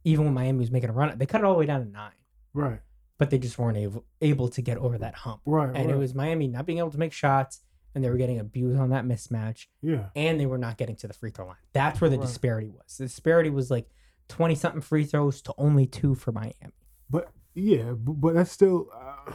[0.04, 1.16] even when Miami was making a run.
[1.18, 2.12] They cut it all the way down to nine,
[2.54, 2.80] Right,
[3.18, 5.42] but they just weren't able able to get over that hump.
[5.44, 5.90] right, and right.
[5.90, 7.60] it was Miami not being able to make shots,
[7.94, 11.06] and they were getting abused on that mismatch, yeah, and they were not getting to
[11.08, 11.56] the free throw line.
[11.72, 12.26] That's where the Right.
[12.26, 12.96] disparity was.
[12.96, 13.90] The disparity was like
[14.28, 16.72] twenty something free throws to only two for Miami.
[17.10, 18.88] but yeah, but, but that's still.
[18.94, 19.32] Uh,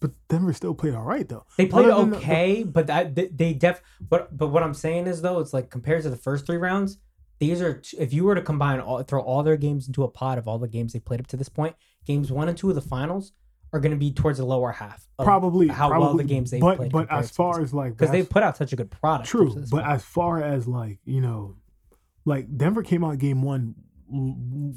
[0.00, 1.44] but Denver still played all right though.
[1.56, 3.82] They played Other than the- okay, but that they, they def.
[4.00, 6.98] But but what I'm saying is though, it's like compared to the first three rounds,
[7.40, 10.38] these are if you were to combine all throw all their games into a pot
[10.38, 11.74] of all the games they played up to this point,
[12.06, 13.32] games one and two of the finals
[13.72, 15.06] are going to be towards the lower half.
[15.18, 18.10] Of probably how probably, well the games but played but as far as like because
[18.10, 19.28] they've put out such a good product.
[19.28, 19.86] True, but point.
[19.86, 21.56] as far as like you know,
[22.24, 23.74] like Denver came out game one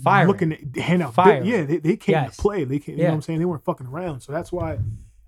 [0.03, 0.27] Firing.
[0.27, 1.13] looking to hand out.
[1.13, 1.45] Firing.
[1.45, 2.35] yeah, they, they came Yes.
[2.35, 2.65] to play.
[2.65, 3.39] They came, you know what I'm saying?
[3.39, 4.19] They weren't fucking around.
[4.19, 4.77] So that's why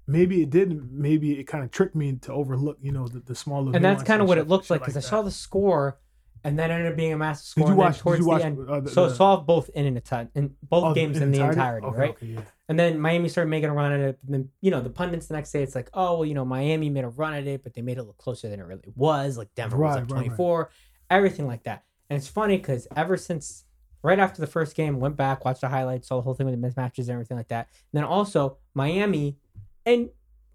[0.07, 0.91] maybe it didn't.
[0.91, 3.71] Maybe it kind of tricked me to overlook, you know, the, the smaller.
[3.75, 5.99] and that's kind of what it looked like because I saw the score,
[6.43, 7.65] and then it ended up being a massive score.
[7.65, 7.95] Did you watch?
[7.95, 8.41] Did towards you watch?
[8.41, 8.69] the end?
[8.69, 11.41] uh, the- so the- all both in an enti- in both oh, games in the
[11.41, 12.09] entirety, Okay, right?
[12.11, 12.41] Okay, yeah.
[12.69, 14.19] And then Miami started making a run at it.
[14.25, 16.45] And then, you know, the pundits the next day, it's like, oh, well, you know,
[16.45, 18.81] Miami made a run at it, but they made it look closer than it really
[18.95, 19.37] was.
[19.37, 20.25] Like Denver was Right, up right, right.
[20.27, 20.69] 24,
[21.09, 21.83] everything like that.
[22.09, 23.65] And it's funny because ever since
[24.01, 26.59] right after the first game, went back, watched the highlights, saw the whole thing with
[26.59, 27.67] the mismatches and everything like that.
[27.91, 29.37] And then also Miami,
[29.85, 30.09] and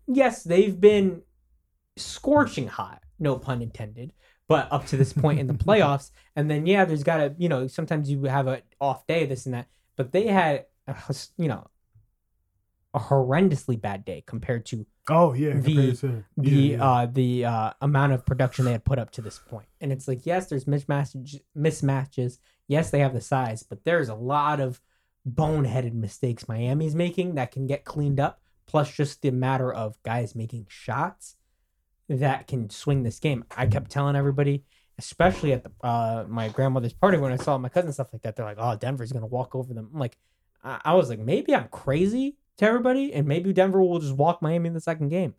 [0.06, 1.22] yes, they've been
[1.96, 4.12] scorching hot, no pun intended,
[4.48, 6.10] but up to this point in the playoffs.
[6.36, 9.46] And then, yeah, there's got to, you know, sometimes you have an off day, this
[9.46, 9.66] and that.
[9.96, 10.96] But they had, a
[11.36, 11.66] you know,
[12.94, 15.54] a horrendously bad day compared to Oh yeah.
[15.58, 16.84] The- to- the yeah, yeah.
[16.90, 19.66] uh the uh amount of production they had put up to this point.
[19.80, 22.38] And it's like, yes, there's mismatches mismatches.
[22.66, 24.80] Yes, they have the size, but there's a lot of
[25.28, 28.40] boneheaded mistakes Miami's making that can get cleaned up.
[28.68, 31.36] Plus, just the matter of guys making shots
[32.08, 33.44] that can swing this game.
[33.56, 34.62] I kept telling everybody,
[34.98, 38.36] especially at the uh, my grandmother's party when I saw my cousin stuff like that.
[38.36, 40.18] They're like, "Oh, Denver's gonna walk over them." I'm like,
[40.62, 44.42] I, I was like, maybe I'm crazy to everybody, and maybe Denver will just walk
[44.42, 45.34] Miami in the second game.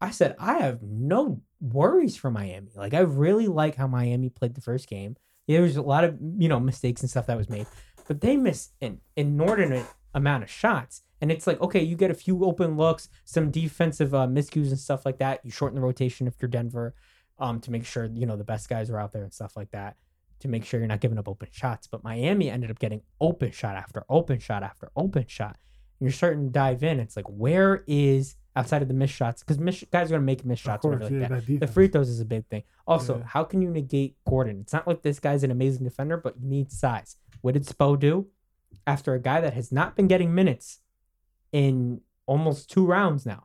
[0.00, 2.72] I said I have no worries for Miami.
[2.74, 5.16] Like I really like how Miami played the first game.
[5.46, 7.68] There was a lot of you know mistakes and stuff that was made,
[8.08, 11.03] but they missed an inordinate amount of shots.
[11.20, 14.78] And it's like, okay, you get a few open looks, some defensive uh, miscues and
[14.78, 15.40] stuff like that.
[15.44, 16.94] You shorten the rotation if you're Denver,
[17.38, 19.70] um, to make sure you know the best guys are out there and stuff like
[19.70, 19.96] that.
[20.40, 21.86] To make sure you're not giving up open shots.
[21.86, 25.56] But Miami ended up getting open shot after open shot after open shot.
[26.00, 27.00] And you're starting to dive in.
[27.00, 29.42] It's like, where is outside of the missed shots?
[29.42, 31.46] Because miss, guys are gonna make missed shots, course, whatever like that.
[31.46, 32.64] that The free throws is a big thing.
[32.86, 33.24] Also, Yeah.
[33.26, 34.60] how can you negate Gordon?
[34.60, 37.16] It's not like this guy's an amazing defender, but you need size.
[37.40, 38.26] What did Spo do?
[38.86, 40.80] After a guy that has not been getting minutes
[41.54, 43.44] in almost two rounds now,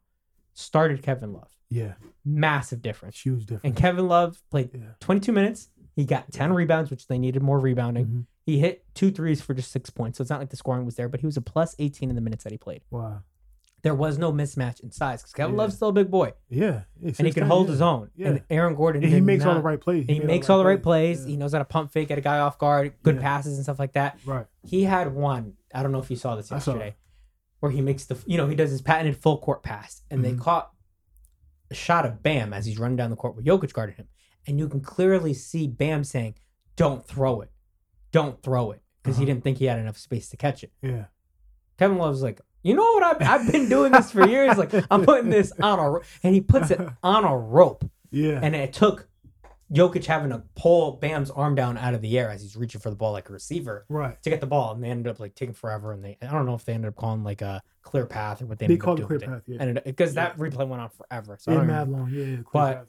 [0.53, 1.55] started Kevin Love.
[1.69, 1.93] Yeah,
[2.25, 3.19] Massive difference.
[3.23, 3.63] huge difference.
[3.63, 4.81] And Kevin Love played yeah.
[4.99, 5.69] 22 minutes.
[5.95, 8.05] He got 10 rebounds, which they needed more rebounding.
[8.07, 8.25] Mhm.
[8.45, 10.17] He hit two threes for just six points.
[10.17, 12.15] So it's not like the scoring was there, but he was a plus 18 in
[12.15, 12.81] the minutes that he played.
[12.89, 13.21] Wow.
[13.83, 15.61] There was no mismatch in size because Kevin Yeah.
[15.61, 18.09] Love's still a big boy Yeah, and he can hold his own.
[18.15, 18.27] Yeah.
[18.29, 20.05] And Aaron Gordon, And he makes all the right plays.
[20.07, 21.21] He made makes all the right plays.
[21.21, 21.27] Yeah.
[21.31, 23.21] He knows how to pump fake, get a guy off guard, good Yeah.
[23.21, 24.19] passes and stuff like that.
[24.25, 24.47] Right.
[24.63, 25.53] He had one.
[25.73, 26.95] I don't know if you saw this yesterday,
[27.59, 30.33] where he makes the you know he does his patented full court pass, and they
[30.33, 30.39] Mhm.
[30.39, 30.71] caught
[31.71, 34.07] a shot of Bam as he's running down the court with Jokic guarding him,
[34.47, 36.35] and you can clearly see Bam saying,
[36.75, 37.51] "Don't throw it,
[38.11, 39.33] don't throw it," because he Uh-huh.
[39.33, 40.71] didn't think he had enough space to catch it.
[40.81, 41.05] Yeah.
[41.77, 43.03] Kevin Love's like, you know what?
[43.21, 44.57] I've, I've been doing this for years.
[44.57, 47.89] Like I'm putting this on a, ro-" and he puts it on a rope.
[48.11, 48.39] Yeah.
[48.41, 49.08] And it took
[49.71, 52.89] Jokic having to pull Bam's arm down out of the air as he's reaching for
[52.89, 54.21] the ball like a receiver right.
[54.23, 54.73] to get the ball.
[54.73, 55.91] And they ended up like taking forever.
[55.91, 58.47] And they, I don't know if they ended up calling like a clear path or
[58.47, 59.43] what they, They ended up called it doing clear path.
[59.45, 59.57] Yeah.
[59.61, 61.37] And because that replay went on forever.
[61.39, 62.09] So I yeah, mad long.
[62.11, 62.23] Yeah.
[62.23, 62.85] yeah clear But- path,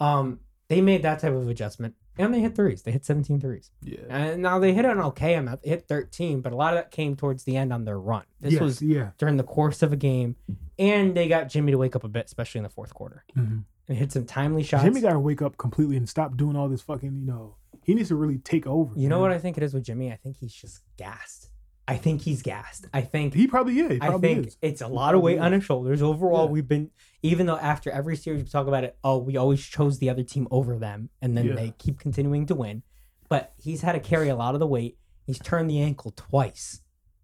[0.00, 0.12] yeah.
[0.18, 1.94] um, they made that type of adjustment.
[2.16, 2.82] And they hit threes.
[2.82, 3.72] They hit 17 threes.
[3.82, 3.98] Yeah.
[4.08, 5.62] And now they hit an okay amount.
[5.62, 8.22] They hit 13, but a lot of that came towards the end on their run.
[8.40, 9.10] This yes, was yeah.
[9.18, 10.36] during the course of a game.
[10.78, 13.24] And they got Jimmy to wake up a bit, especially in the fourth quarter.
[13.36, 13.64] Mhm.
[13.88, 14.82] And hit some timely shots.
[14.84, 17.14] Jimmy got to wake up completely and stop doing all this fucking.
[17.20, 18.92] You know, he needs to really take over.
[18.98, 20.10] You know what I think it is with Jimmy?
[20.10, 21.50] I think he's just gassed.
[21.86, 22.86] I think he's gassed.
[22.94, 23.92] I think He probably is.
[23.92, 24.56] He I think is.
[24.62, 26.00] it's a lot of weight probably on his shoulders.
[26.00, 26.50] Overall, Yeah.
[26.52, 26.90] we've been
[27.22, 30.22] even though after every series we talk about it, oh, we always chose the other
[30.22, 31.54] team over them, and then Yeah.
[31.56, 32.82] they keep continuing to win.
[33.28, 34.96] But he's had to carry a lot of the weight.
[35.26, 36.80] He's turned the ankle twice.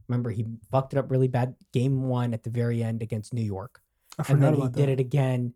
[0.08, 3.42] Remember, he fucked it up really bad game one at the very end against New
[3.44, 3.80] York.
[4.18, 5.54] I and then he about did it again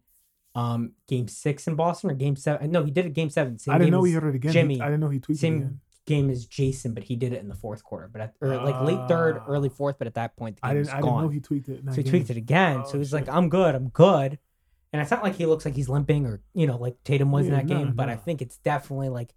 [0.54, 2.70] um game six in Boston or game seven.
[2.70, 3.58] No, he did it game seven.
[3.58, 4.52] Same I didn't know he hit it again.
[4.52, 4.80] Jimmy.
[4.80, 5.80] I didn't know he tweeted same again.
[6.06, 8.80] game as Jason, but he did it in the fourth quarter, but at, or like
[8.82, 9.44] late third, Ah.
[9.48, 9.96] early fourth.
[9.98, 10.86] But at that point, the I game didn't.
[10.86, 11.80] was I didn't know he tweaked it.
[11.80, 12.10] in that so he game.
[12.12, 12.84] tweaked it again.
[12.86, 14.38] so Oh, he's like, "I'm good, I'm good,"
[14.92, 17.46] and it's not like he looks like he's limping or you know like Tatum was
[17.46, 18.20] in Yeah, that no, game, but I no.
[18.20, 19.34] think it's definitely like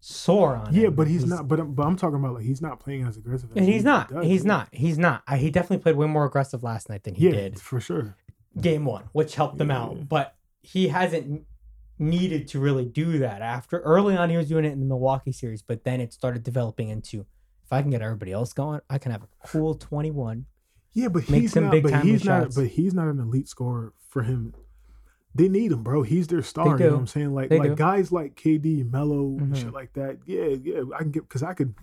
[0.00, 0.94] sore on Yeah, him.
[0.94, 1.48] but he's, not.
[1.48, 3.50] But but I'm talking about like he's not playing as aggressive.
[3.52, 4.10] As And he he's not.
[4.10, 4.48] does, He's yeah.
[4.48, 4.68] not.
[4.72, 5.22] He's not.
[5.26, 8.14] I, he definitely played way more aggressive last night than he yeah, did for sure.
[8.60, 9.82] game one, which helped them Yeah.
[9.82, 10.08] out.
[10.08, 11.44] But he hasn't
[11.98, 14.30] needed to really do that after early on.
[14.30, 17.20] He was doing it in the Milwaukee series, but then it started developing into
[17.64, 20.46] if I can get everybody else going, I can have a cool 21.
[20.92, 21.82] Yeah, but he's not.
[21.82, 22.44] But he's not.
[22.44, 22.56] shots.
[22.56, 24.54] But he's not an elite scorer for him.
[25.34, 26.02] They need him, bro.
[26.02, 26.78] He's their star.
[26.78, 27.34] You know what I'm saying?
[27.34, 27.74] Like They like do.
[27.76, 29.56] guys like KD, Melo, and Mhm.
[29.56, 30.18] shit like that.
[30.24, 30.82] Yeah, yeah.
[30.94, 31.74] I can get because I could.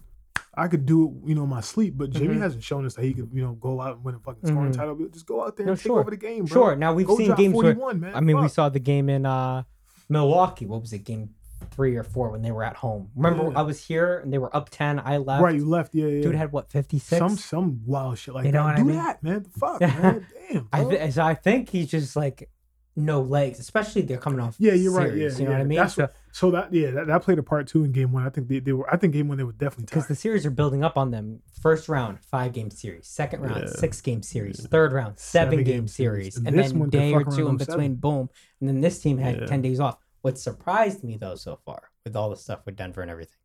[0.58, 2.40] I could do it, you know, in my sleep, but Jimmy Mhm.
[2.40, 4.72] hasn't shown us that he could, you know, go out and win a fucking scoring
[4.72, 4.76] Mhm.
[4.76, 4.96] title.
[5.12, 6.54] Just go out there No, and take over the game, bro.
[6.54, 6.76] Sure.
[6.76, 8.16] Now we've Go seen games where 41, man.
[8.16, 9.64] I mean, we saw the game in uh,
[10.10, 10.66] Milwaukee.
[10.66, 11.00] What was it?
[11.04, 11.32] Game
[11.72, 13.10] three or four when they were at home.
[13.16, 13.60] Remember, Yeah.
[13.60, 15.00] I was here and they were up ten.
[15.04, 15.42] I left.
[15.44, 15.96] Right, you left.
[15.96, 16.22] Yeah, yeah.
[16.22, 17.18] Dude had what fifty six.
[17.20, 18.66] some some wild shit like You know that.
[18.66, 18.96] what I Do mean?
[18.98, 19.46] that, man.
[19.60, 20.26] Fuck, man.
[20.52, 20.68] Damn.
[20.72, 22.50] I th- so I think he's just like
[22.98, 24.56] no legs, especially they're coming off.
[24.58, 25.14] Yeah, you're right.
[25.14, 25.60] Yeah, you know what.
[25.60, 25.78] I mean.
[25.78, 28.26] That's So so that yeah, that, that played a part too in game one.
[28.26, 28.90] I think they, they were.
[28.94, 31.42] I think game one they were definitely because the series are building up on them.
[31.62, 33.08] First round, five game series.
[33.08, 33.74] Second round, Yeah.
[33.80, 34.66] six game series.
[34.68, 36.36] Third round, seven, Seven game, game series.
[36.36, 36.38] series.
[36.38, 37.96] And And, this then one day or two in between, seven.
[37.96, 38.30] boom.
[38.62, 39.46] And then this team had Yeah.
[39.46, 39.98] ten days off.
[40.22, 43.38] What surprised me though so far with all the stuff with Denver and everything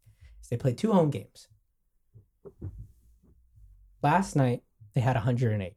[0.43, 1.49] is they played two home games.
[4.03, 4.63] Last night
[4.95, 5.75] they had 108.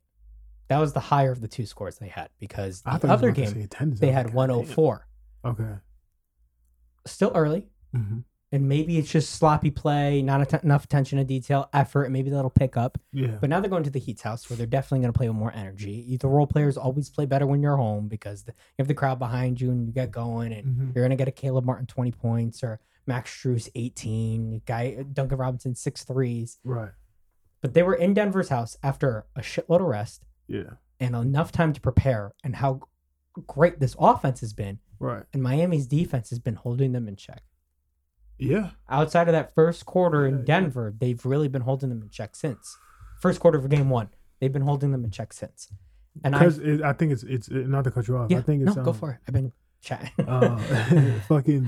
[0.69, 3.13] That was the higher of the two scores they had because I the thought you
[3.13, 5.07] other was about to game say they had like, 104.
[5.45, 5.63] Okay.
[7.05, 8.19] Still early, hmm
[8.51, 12.11] and maybe it's just sloppy play, not att- enough attention to detail, effort.
[12.11, 12.99] Maybe that'll pick up.
[13.11, 13.37] Yeah.
[13.41, 15.35] But now they're going to the Heat's house where they're definitely going to play with
[15.35, 16.15] more energy.
[16.21, 19.17] The role players always play better when you're home because the, you have the crowd
[19.17, 20.79] behind you and you get going, and Mhm.
[20.95, 25.39] you're going to get a Caleb Martin 20 points or Max Strus 18, guy Duncan
[25.39, 26.59] Robinson six threes.
[26.63, 26.91] Right.
[27.61, 30.73] But they were in Denver's house after a shitload of rest Yeah.
[30.99, 32.81] and enough time to prepare, and how
[33.47, 35.23] great this offense has been, Right.
[35.33, 37.43] and Miami's defense has been holding them in check.
[38.39, 38.71] Yeah.
[38.89, 40.43] outside of that first quarter in.
[40.43, 42.77] Denver, they've really been holding them in check since.
[43.21, 45.71] First quarter of game one, they've been holding them in check since.
[46.23, 48.29] And I, it, I think it's it's it, not to cut you off.
[48.29, 49.17] yeah, I think no, it's go um, for it.
[49.27, 49.51] I've been
[49.81, 50.11] chatting.
[50.27, 51.67] uh, fucking.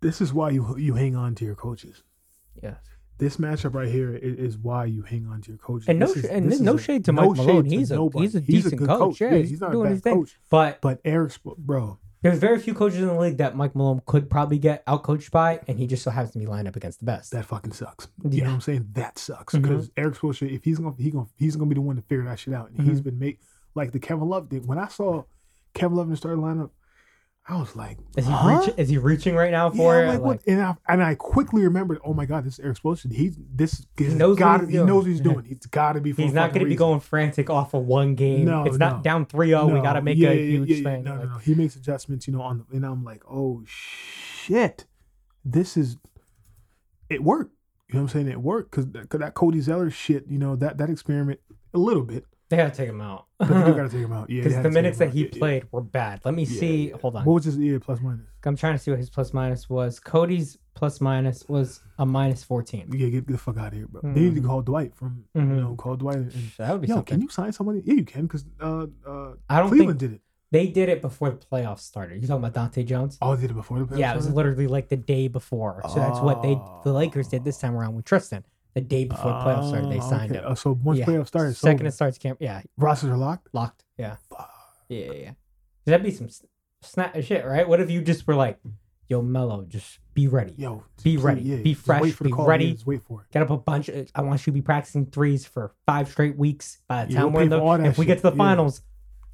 [0.00, 2.02] This is why you you hang on to your coaches.
[2.62, 2.76] yeah,
[3.18, 5.88] This matchup right here is, why you hang on to your coaches.
[5.88, 7.64] and no, This is- and this no a- shade to no Mike Malone.
[7.64, 8.24] He's a nobody.
[8.24, 9.20] he's a decent good coach.
[9.20, 10.14] Yeah, he's, not a doing bad his thing.
[10.14, 10.38] coach.
[10.50, 14.30] But But Erik, bro, there's very few coaches in the league that Mike Malone could
[14.30, 17.06] probably get outcoached by, and he just so happens to be lined up against the
[17.06, 17.32] best.
[17.32, 18.06] that fucking sucks.
[18.28, 18.88] You know what I'm saying?
[18.92, 21.96] That sucks because Erik Spoelstra, if he's gonna he gonna he's gonna be the one
[21.96, 22.70] to figure that shit out.
[22.70, 23.04] And he's Mhm.
[23.04, 23.38] been made
[23.74, 24.64] like the Kevin Love thing.
[24.66, 25.24] When I saw
[25.74, 26.70] Kevin Love in the starting lineup,
[27.50, 28.58] I was like, is he huh?
[28.58, 28.74] reaching?
[28.76, 30.12] Is he reaching right now for I'm it?
[30.12, 30.40] like, what?
[30.46, 33.10] And I and I quickly remembered, oh my god, this is Erik Spoelstra.
[33.10, 34.86] He's this He knows what gotta, he's he doing.
[34.86, 35.44] knows what he's doing.
[35.44, 36.12] He's got to be.
[36.12, 38.44] He's not going to be going frantic off of one game.
[38.44, 39.72] No, it's not down 3-0.
[39.72, 40.82] We got to make yeah, a yeah, huge yeah, yeah.
[40.82, 41.04] thing.
[41.04, 41.38] No, no, Like, no.
[41.38, 44.84] He makes adjustments, you know, on the, and I'm like, oh shit,
[45.42, 45.96] this is
[47.08, 47.54] it worked.
[47.88, 48.28] You know what I'm saying?
[48.28, 51.40] It worked because that Cody Zeller shit, you know, that that experiment
[51.72, 53.26] a little bit, They got to take him out.
[53.38, 54.30] but they do got to take him out.
[54.30, 55.38] Yeah, Because the minutes that he Yeah, yeah.
[55.38, 56.20] played were bad.
[56.24, 56.88] Let me Yeah, see.
[56.90, 56.96] yeah.
[57.02, 57.24] Hold on.
[57.26, 58.26] What was his yeah plus minus?
[58.44, 60.00] I'm trying to see what his plus minus was.
[60.00, 62.88] Cody's plus minus was a minus 14.
[62.92, 64.00] Yeah, get, get the fuck out of here, bro.
[64.02, 64.46] They need to Mhm.
[64.46, 65.56] call Dwight from Mhm.
[65.56, 67.14] you know call Dwight and, That would be yo, something.
[67.16, 67.82] can you sign somebody?
[67.84, 70.20] Yeah, you can because uh uh I don't Cleveland think did it.
[70.50, 72.22] they did it before the playoffs started.
[72.22, 73.18] You talking about Dante Jones?
[73.20, 75.82] Oh, they did it before the playoffs yeah, it was literally like the day before.
[75.88, 78.44] So that's what they the Lakers did this time around with Tristan.
[78.74, 80.40] The day before the playoffs started, they Oh, signed okay.
[80.44, 80.52] him.
[80.52, 81.06] Uh, so once Yeah.
[81.06, 81.88] playoffs started, it's Second over.
[81.88, 83.48] it starts camp, yeah, rosters are locked.
[83.52, 83.84] locked.
[83.96, 84.50] Yeah, Fuck.
[84.88, 85.12] yeah, yeah.
[85.12, 85.30] yeah.
[85.86, 86.44] That'd be some s-
[86.82, 87.68] snap shit, right?
[87.68, 88.58] What if you just were like,
[89.08, 90.54] "Yo, Mello, just be ready.
[90.58, 91.62] Yo, Be please, ready.
[91.62, 92.18] Be just fresh.
[92.20, 92.72] Be ready.
[92.74, 93.30] Just wait for it.
[93.32, 93.88] Get up a bunch.
[93.88, 96.78] Of, I want you to be practicing threes for five straight weeks.
[96.88, 98.14] By the Yeah, time we'll we're in pay the, for all that if we get
[98.18, 98.22] shit.
[98.24, 98.44] to the Yeah.
[98.44, 98.82] finals,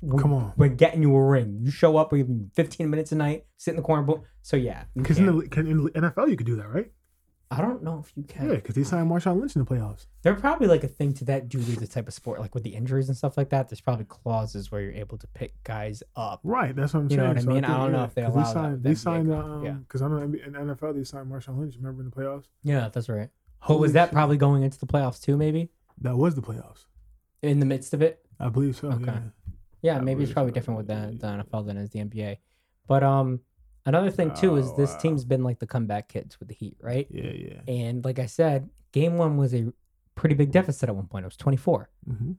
[0.01, 0.53] we, Come on.
[0.57, 1.59] we're getting you a ring.
[1.61, 4.23] You show up, we give you 15 minutes a night, sit in the corner, boom.
[4.42, 6.92] So yeah, you Because in the can, in the NFL you could do that, right?
[7.50, 8.48] I don't know if you can.
[8.48, 10.07] Yeah, because they signed Marshawn Lynch in the playoffs.
[10.22, 12.64] They're probably like a thing to that due to the type of sport, like with
[12.64, 13.68] the injuries and stuff like that.
[13.68, 16.40] There's probably clauses where you're able to pick guys up.
[16.42, 17.35] Right, that's what I'm You know saying.
[17.37, 17.64] what I mean?
[17.64, 19.72] I think, don't know if they allow that signed, with They signed, um, yeah.
[19.72, 21.76] because I know in NFL they signed Marshawn Lynch.
[21.76, 22.46] Remember in the playoffs?
[22.62, 23.28] Yeah, that's right.
[23.68, 24.14] But was that shit.
[24.14, 25.37] probably going into the playoffs too?
[25.37, 26.87] Maybe that was the playoffs?
[27.42, 28.24] in the midst of it.
[28.40, 28.88] I believe so.
[28.88, 29.04] Okay.
[29.07, 29.20] Yeah.
[29.83, 31.44] Yeah, maybe it's probably uh, different with the, yeah, the.
[31.44, 32.38] NFL than is the NBA.
[32.87, 33.40] But um,
[33.87, 34.99] another thing too is Oh, this wow.
[34.99, 37.07] team's been like the comeback kids with the Heat, right?
[37.11, 37.61] Yeah, yeah.
[37.73, 39.73] And like I said, game one was a
[40.14, 41.25] pretty big deficit at one point.
[41.25, 41.90] It was 24.
[42.09, 42.33] Mm-hmm.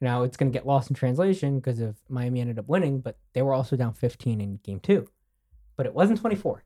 [0.00, 3.18] Now it's going to get lost in translation because if Miami ended up winning, but
[3.34, 5.08] they were also down 15 in game two.
[5.76, 6.64] But it wasn't 24.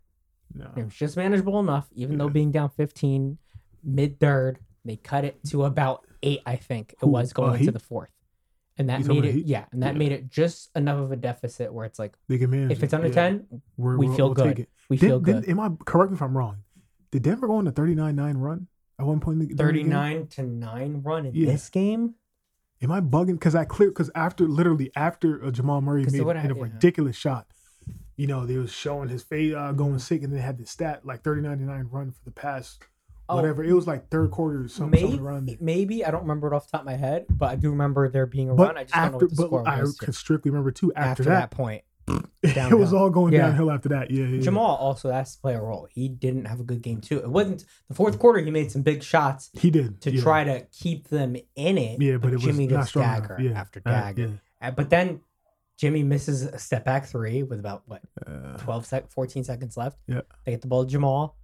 [0.55, 0.71] No.
[0.77, 3.37] It was just manageable enough, even though being down 15
[3.85, 7.53] mid third, they cut it to about eight, I think it Who, was going uh,
[7.55, 7.73] into Heat?
[7.73, 8.11] the fourth.
[8.79, 9.47] And that made it, Heat?
[9.47, 9.99] yeah, and that Yeah.
[9.99, 12.73] made it just enough of a deficit where it's like, They can manage.
[12.73, 13.15] if it's it, under yeah.
[13.15, 13.47] 10,
[13.79, 14.67] We're, we feel we'll good.
[14.91, 15.49] we Did- feel did- good.
[15.49, 16.59] Am I correct me if I'm wrong?
[17.11, 18.67] Did Denver go on a 39-9 run
[18.99, 19.41] at one point?
[19.41, 19.91] in the- during the game?
[19.91, 21.53] 39 to 9 run in Yeah.
[21.53, 22.15] this game.
[22.83, 23.33] Am I bugging?
[23.35, 26.53] Because I clear because after literally after uh, Jamal Murray made a yeah.
[26.55, 27.47] ridiculous shot,
[28.17, 31.07] you know they was showing his face uh, going sick, and they had the stat
[31.07, 32.83] like 39-9 run for the past
[33.29, 33.65] Oh, whatever.
[33.65, 35.57] It was like third quarter or something, maybe, something around there.
[35.61, 38.09] maybe I don't remember it off the top of my head, but I do remember
[38.09, 38.79] there being a But run.
[38.79, 40.93] I just don't know after, what the score but I was can strictly remember too.
[40.95, 41.83] After, after that, that point.
[42.45, 43.49] it was all going Yeah.
[43.49, 44.13] downhill after that.
[44.13, 44.37] Yeah, yeah.
[44.37, 44.41] yeah.
[44.43, 45.89] Jamal also has to play a role.
[45.91, 47.19] He didn't have a good game too.
[47.19, 48.39] It wasn't the fourth quarter.
[48.39, 52.01] He made some big shots he did to try to keep them in it.
[52.01, 53.39] Yeah, but it was Jimmy not just dagger.
[53.41, 54.41] Yeah, after uh, dagger.
[54.63, 55.21] Uh, But then
[55.79, 59.99] Jimmy misses a step back three with about what Uh, 12 sec 14 seconds left.
[60.07, 60.21] Yeah.
[60.45, 61.37] They get the ball to Jamal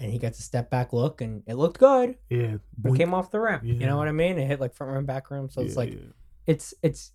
[0.00, 2.56] and he gets a step back look and it looked good, yeah.
[2.78, 2.96] but boink.
[2.96, 3.60] came off the rim.
[3.62, 4.38] You know what I mean?
[4.38, 5.48] It hit like front rim, back rim.
[5.50, 5.98] So it's like yeah.
[6.46, 7.12] it's it's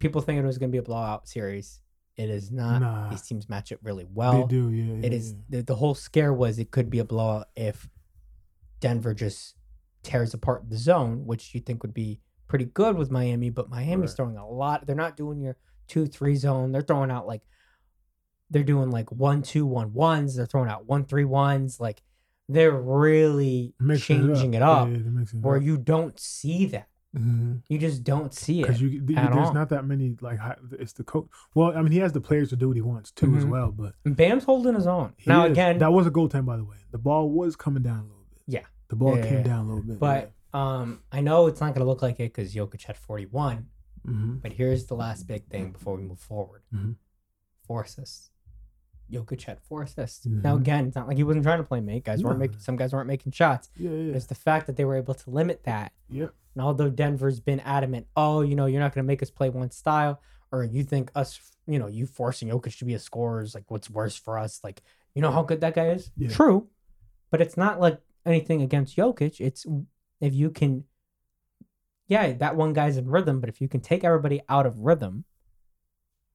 [0.00, 1.80] people thinking it was gonna be a blowout series.
[2.16, 2.80] It is not.
[2.80, 3.08] Nah.
[3.08, 4.42] These teams match up really well.
[4.42, 4.70] they do.
[4.70, 5.06] Yeah.
[5.06, 5.58] It yeah, is yeah.
[5.58, 7.88] the, the whole scare was it could be a blowout if
[8.80, 9.54] Denver just
[10.02, 14.10] tears apart the zone, which you think would be pretty good with Miami, but Miami's
[14.10, 14.16] Right.
[14.16, 14.86] throwing a lot.
[14.86, 15.56] They're not doing your
[15.88, 16.72] two three zone.
[16.72, 17.42] They're throwing out like
[18.50, 20.36] they're doing like one two one ones.
[20.36, 21.80] They're throwing out one three ones.
[21.80, 22.02] Like
[22.48, 25.62] they're really Mixing changing it up, Yeah, yeah, it where up.
[25.62, 26.88] you don't see that.
[27.16, 27.62] Mhm.
[27.68, 28.62] You just don't see it.
[28.66, 29.54] because you, the- there's all.
[29.54, 31.28] not that many like high, it's the coach.
[31.54, 33.50] Well, I mean, he has the players to do what he wants too as Mhm.
[33.50, 33.70] well.
[33.70, 35.14] But Bam's holding his own.
[35.26, 36.76] now is- again, that was a goal time by the way.
[36.90, 38.42] The ball was coming down a little bit.
[38.46, 38.64] Yeah.
[38.88, 39.42] the ball Yeah, came yeah.
[39.44, 39.98] down a little bit.
[39.98, 43.66] but um, I know it's not going to look like it because Jokic had 41.
[44.04, 46.62] hmm But here's the last big thing before we move forward.
[46.72, 46.96] Mhm.
[49.10, 50.24] Jokic had four assists.
[50.26, 50.60] Now Mhm.
[50.60, 52.04] again, it's not like he wasn't trying to play make.
[52.04, 52.58] Guys weren't making.
[52.58, 53.70] Some guys weren't making shots.
[53.76, 55.92] yeah, yeah, It's the fact that they were able to limit that.
[56.08, 56.28] yeah.
[56.54, 59.50] And although Denver's been adamant, oh, you know, you're not going to make us play
[59.50, 60.20] one style,
[60.52, 63.68] or you think us, you know, you forcing Jokic to be a scorer is like
[63.70, 64.60] what's worse for us.
[64.62, 64.82] Like,
[65.14, 66.10] you know how good that guy is.
[66.16, 66.28] Yeah.
[66.28, 66.68] True,
[67.30, 69.40] but it's not like anything against Jokic.
[69.40, 69.66] It's
[70.20, 70.84] if you can,
[72.06, 75.24] yeah, that one guy's in rhythm, but if you can take everybody out of rhythm,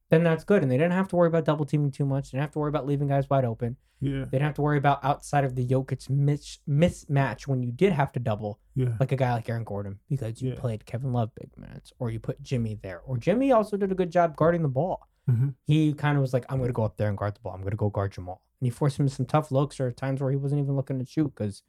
[0.10, 0.62] then that's good.
[0.64, 2.32] And they didn't have to worry about double teaming too much.
[2.32, 3.78] They didn't have to worry about leaving guys wide open.
[4.01, 7.72] Yeah, They didn't have to worry about outside of the Jokic mis- mismatch when you
[7.72, 10.60] did have to double yeah, like a guy like Aaron Gordon because you Yeah.
[10.60, 13.95] played Kevin Love big minutes or you put Jimmy there or Jimmy also did a
[13.95, 15.07] good job guarding the ball.
[15.30, 15.53] Mhm.
[15.66, 17.53] He kind of was like, I'm going to go up there and guard the ball.
[17.53, 18.41] I'm going to go guard Jamal.
[18.62, 20.97] And he forced him to some tough looks or times where he wasn't even looking
[20.99, 21.62] to shoot because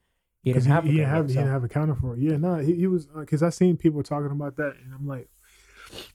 [0.42, 2.20] he didn't have he, a he didn't have he didn't have a counter for it.
[2.20, 5.28] Yeah, no, he, he was because I seen people talking about that, and I'm like,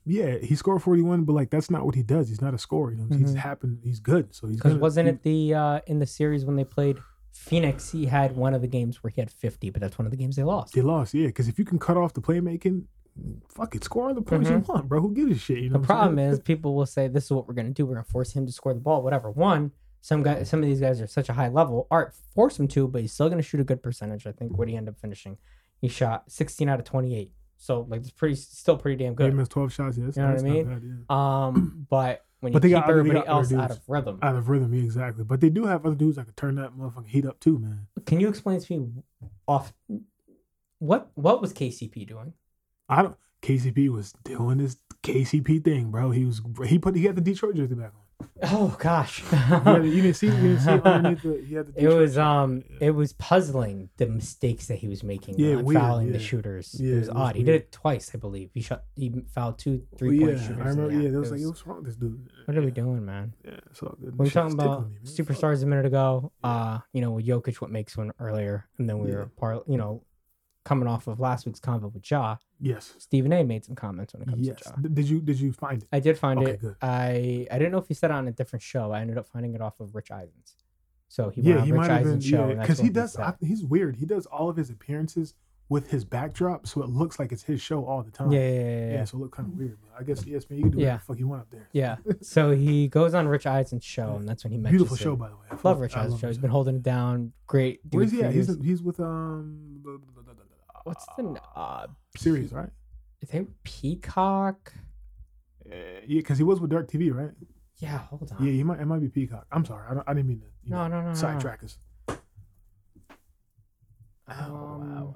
[0.06, 2.30] yeah, he scored 41, but like that's not what he does.
[2.30, 2.92] He's not a scorer.
[2.92, 3.38] You know, he's Mhm.
[3.38, 3.80] happened.
[3.84, 6.64] He's good, so he's Because wasn't he- it the uh, in the series when they
[6.64, 6.98] played
[7.32, 7.92] Phoenix?
[7.92, 10.18] He had one of the games where he had 50, but that's one of the
[10.18, 10.74] games they lost.
[10.74, 11.28] They lost, yeah.
[11.28, 12.84] Because if you can cut off the playmaking,
[13.50, 15.02] fuck it, score all the points you want, bro.
[15.02, 15.60] Who gives a shit?
[15.60, 15.76] You know.
[15.76, 15.82] Mm-hmm.
[15.82, 17.86] The problem is people will say this is what we're gonna do.
[17.86, 19.30] We're gonna force him to score the ball, whatever.
[19.32, 19.72] One,
[20.02, 21.88] some guy, some of these guys are such a high level.
[21.90, 24.28] Art force him to, but he's still gonna shoot a good percentage.
[24.28, 25.38] I think what he ended up finishing,
[25.82, 27.32] he shot 16 out of 28.
[27.58, 29.32] So like it's pretty, still pretty damn good.
[29.32, 29.98] They missed 12 shots.
[29.98, 30.66] Yeah, that's, You know what I mean?
[30.66, 31.46] bad, yeah.
[31.46, 34.36] Um, but when you But they keep got everybody got else out of rhythm, Out
[34.36, 35.24] of rhythm, yeah, exactly.
[35.24, 37.88] But they do have other dudes that can turn that motherfucking heat up too, man.
[38.06, 38.90] can you explain to me
[39.48, 39.74] off
[40.80, 42.34] what what was KCP doing?
[42.90, 43.16] I don't.
[43.42, 46.12] KCP was doing this KCP thing, bro.
[46.12, 48.02] He was he put he had the Detroit jersey back on.
[48.44, 52.18] Oh gosh, you didn't see you didn't see underneath the he had the It was
[52.18, 52.88] um Yeah.
[52.88, 56.76] it was puzzling the mistakes that he was making Yeah, on weird, fouling the shooters.
[56.80, 57.36] Yeah, it was it was odd.
[57.36, 58.52] he did it twice, I believe.
[58.54, 60.66] He shot he fouled two Well, three point yeah, shooters.
[60.66, 60.92] I remember.
[61.02, 62.30] Yeah, there was It like, what's wrong with this dude?
[62.46, 63.34] what are we doing, man?
[63.44, 64.18] Yeah, so good.
[64.18, 66.32] We were talking about me, superstars a minute ago.
[66.44, 66.50] Yeah.
[66.50, 69.16] Uh, you know, with Jokic, what makes one earlier, and then we Yeah.
[69.18, 70.04] were part, you know,
[70.64, 72.36] coming off of last week's convo with Ja.
[72.60, 72.96] Yes.
[73.00, 73.44] Stephen A.
[73.44, 74.62] made some comments when it comes Yes.
[74.62, 74.76] to Ja.
[74.82, 75.90] D- Did you did you find it?
[75.92, 76.62] I did find Okay, it.
[76.62, 76.76] good.
[76.82, 78.92] I I didn't know if he said it on a different show.
[78.92, 80.56] I ended up finding it off of Rich Eisens.
[81.08, 82.22] So he yeah, on he Rich might have been.
[82.22, 83.14] Yeah, because what he does.
[83.14, 83.22] said.
[83.26, 83.96] I, he's weird.
[83.98, 85.34] He does all of his appearances
[85.68, 88.32] with his backdrop, so it looks like it's his show all the time.
[88.32, 89.04] yeah, yeah, yeah, Yeah, yeah.
[89.04, 89.78] so it look kind of weird.
[89.82, 90.84] But I guess ESPN, you can do Yeah.
[90.86, 91.68] whatever the fuck you want up there.
[91.74, 91.98] Yeah.
[92.22, 95.00] So he goes on Rich Eisen's show, and that's when he mentions Beautiful it.
[95.00, 95.42] show, by the way.
[95.50, 96.28] I Love Rich Eisen's show.
[96.28, 97.34] He's been holding it down.
[97.48, 97.80] Great.
[97.92, 98.32] Where's he at?
[98.34, 99.82] He's he's with um.
[100.86, 101.88] What's the uh?
[102.16, 102.70] series, right?
[103.22, 104.72] Is it Peacock?
[105.66, 105.76] Uh,
[106.06, 107.32] yeah, because he was with DirecTV, right?
[107.78, 107.98] Yeah.
[108.10, 108.46] Hold on.
[108.46, 108.80] Yeah, he might.
[108.80, 109.48] It might be Peacock.
[109.52, 109.88] I'm sorry.
[109.90, 110.46] I, don't, I didn't mean to.
[110.64, 111.14] You No, know, no, no, no.
[111.16, 111.78] sidetrack us.
[114.28, 115.16] Um,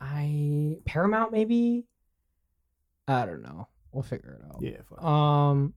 [0.00, 1.86] I Paramount maybe.
[3.08, 3.68] I don't know.
[3.92, 4.62] We'll figure it out.
[4.62, 4.78] Yeah.
[4.88, 5.02] Fuck.
[5.04, 5.74] Um,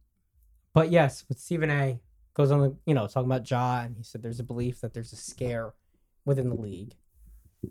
[0.73, 1.99] but yes, with Stephen A.
[2.35, 4.93] goes on the you know talking about Ja, and he said there's a belief that
[4.93, 5.73] there's a scare
[6.25, 6.93] within the league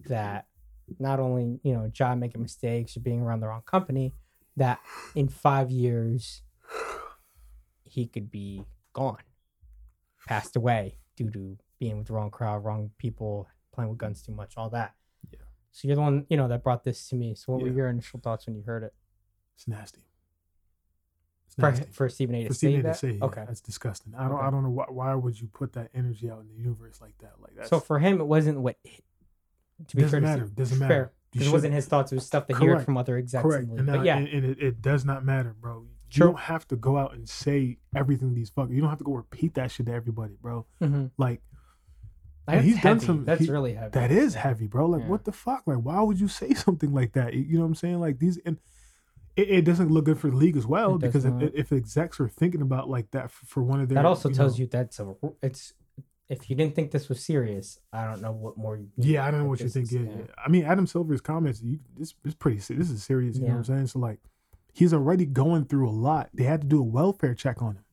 [0.07, 0.47] that
[0.99, 4.15] not only you know Ja making mistakes or being around the wrong company,
[4.57, 4.81] that
[5.15, 6.43] in five years
[7.85, 9.23] he could be gone,
[10.27, 14.33] passed away due to being with the wrong crowd, wrong people, playing with guns too
[14.33, 14.95] much, all that.
[15.31, 15.41] Yeah.
[15.73, 17.35] So you're the one you know that brought this to me.
[17.35, 18.95] So what were your initial thoughts when you heard it?
[19.57, 20.07] It's nasty.
[21.47, 22.43] It's For, for Stephen A.
[22.45, 22.83] to For say Stephen A.
[22.85, 22.93] that.
[22.95, 23.45] to say, yeah, okay.
[23.47, 24.15] that's disgusting.
[24.17, 24.33] I don't.
[24.39, 24.47] Okay.
[24.47, 24.87] I don't know why.
[24.89, 27.33] Why would you put that energy out in the universe like that?
[27.41, 27.69] Like that.
[27.69, 28.77] So for him, it wasn't what.
[29.89, 30.45] To be doesn't fair, matter.
[30.47, 31.13] Doesn't fair, matter.
[31.35, 32.13] You it wasn't his thoughts.
[32.13, 33.43] It was stuff that he heard from other execs.
[33.43, 33.69] correct.
[33.69, 35.81] And, but yeah, and, and it, it does not matter, bro.
[35.83, 36.27] You True.
[36.27, 38.75] don't have to go out and say everything these fuckers.
[38.75, 40.67] You don't have to go repeat that shit to everybody, bro.
[40.83, 41.11] mhm.
[41.17, 41.41] Like
[42.47, 43.91] That's he's done some- That's he- really heavy.
[43.93, 44.87] that is heavy, bro.
[44.87, 45.09] Like Yeah.
[45.09, 45.63] what the fuck?
[45.67, 47.33] Like why would you say something like that?
[47.35, 48.01] You know what I'm saying?
[48.01, 48.59] Like these and
[49.37, 52.29] it, it doesn't look good for the league as well because if, if execs are
[52.29, 54.67] thinking about like that for, for one of their that also you tells know- you
[54.67, 55.73] that's a it's
[56.29, 58.77] if you didn't think this was serious, I don't know what more.
[58.77, 59.87] You Yeah, I don't know what you think.
[59.87, 60.23] is- Yeah, yeah.
[60.45, 61.63] I mean, Adam Silver's comments.
[61.63, 62.57] You, this is pretty.
[62.59, 63.37] This is serious.
[63.37, 63.87] You know what I'm saying?
[63.89, 64.21] So like,
[64.73, 66.31] he's already going through a lot.
[66.33, 67.85] They had to do a welfare check on him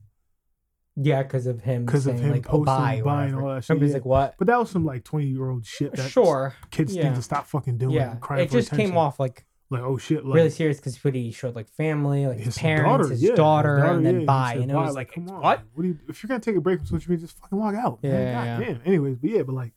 [0.96, 1.86] Yeah, because of him.
[1.86, 3.94] Because of him like, posting, buy buying all that shit, Remember, yeah.
[3.96, 4.36] like, what?
[4.38, 6.56] but that was some like 20 year old shit that Sure.
[6.72, 7.10] kids yeah.
[7.10, 7.96] need to stop fucking doing.
[7.96, 8.16] Yeah.
[8.38, 8.78] It just attention.
[8.92, 12.38] came off like like oh shit, like really serious because he showed like family, like
[12.38, 14.54] his, his parents, daughter, his yeah, his daughter, and then he buy.
[14.54, 15.62] said And it was like, what?
[15.74, 16.00] What do you?
[16.08, 18.02] If you're gonna take a break from social media, just fucking walk out.
[18.02, 18.12] man.
[18.12, 18.60] Yeah, God yeah.
[18.74, 18.82] damn.
[18.86, 19.74] Anyways, but yeah, but like,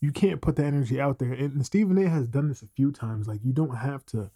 [0.00, 1.32] you can't put the energy out there.
[1.32, 2.08] And, and Stephen A.
[2.08, 3.26] has done this a few times.
[3.26, 4.30] Like, you don't have to.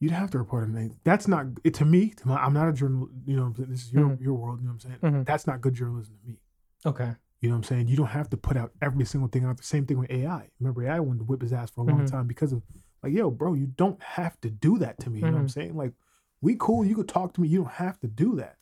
[0.00, 0.96] You'd have to report anything.
[1.02, 2.10] That's not it to me.
[2.10, 3.08] To my, I'm not a journal.
[3.26, 3.70] You know, what I'm saying?
[3.70, 4.20] this is your Mhm.
[4.20, 4.60] your world.
[4.60, 5.14] You know what I'm saying?
[5.22, 5.26] Mhm.
[5.26, 6.38] That's not good journalism to me.
[6.86, 7.14] Okay.
[7.40, 7.88] You know what I'm saying?
[7.88, 9.56] You don't have to put out every single thing out.
[9.56, 10.50] The same thing with AI.
[10.60, 12.10] Remember, AI wanted to whip his ass for a long Mhm.
[12.10, 12.62] time because of
[13.02, 15.20] like, yo, bro, you don't have to do that to me.
[15.20, 15.52] You know what I'm Mhm.
[15.52, 15.76] saying?
[15.76, 15.92] Like,
[16.40, 16.84] we cool.
[16.84, 17.48] You could talk to me.
[17.48, 18.56] You don't have to do that.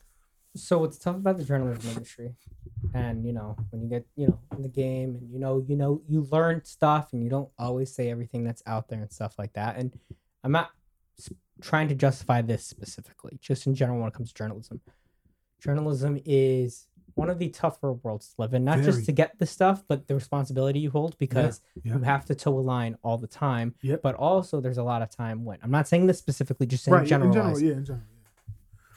[0.55, 2.35] So what's tough about the journalism industry,
[2.93, 5.75] and you know when you get you know in the game, and you know you
[5.75, 9.37] know you learn stuff, and you don't always say everything that's out there and stuff
[9.37, 9.77] like that.
[9.77, 9.99] And
[10.43, 10.71] I'm not
[11.61, 14.81] trying to justify this specifically, just in general when it comes to journalism.
[15.59, 18.91] Journalism is one of the tougher worlds to live in, not Very.
[18.91, 21.95] just to get the stuff, but the responsibility you hold because yeah.
[21.95, 23.73] you have to toe a line all the time.
[23.81, 24.03] Yep.
[24.03, 26.93] But also, there's a lot of time when I'm not saying this specifically, just saying
[26.93, 27.07] right.
[27.07, 27.31] general.
[27.31, 27.71] In general, yeah.
[27.73, 28.03] In general,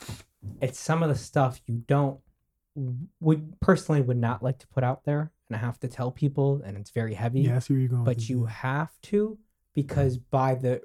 [0.02, 0.14] yeah.
[0.60, 2.20] It's some of the stuff you don't
[3.20, 6.60] would personally would not like to put out there, and I have to tell people,
[6.64, 7.40] and it's very heavy.
[7.40, 8.04] Yeah, I see where you're going.
[8.04, 8.50] but you yeah.
[8.50, 9.38] have to
[9.74, 10.82] because by the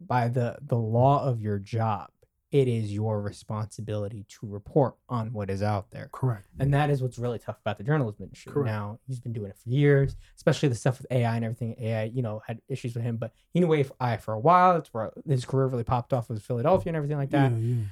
[0.00, 2.08] by the the law of your job,
[2.50, 6.08] it is your responsibility to report on what is out there.
[6.12, 6.48] correct.
[6.58, 8.52] And that is what's really tough about the journalism industry.
[8.52, 8.66] Correct.
[8.66, 11.76] Now, he's been doing it for years, especially the stuff with AI and everything.
[11.80, 14.76] AI, you know, had issues with him, but he knew AI for a while.
[14.76, 17.52] It's where his career really popped off with Philadelphia and everything like that.
[17.52, 17.84] Yeah, yeah,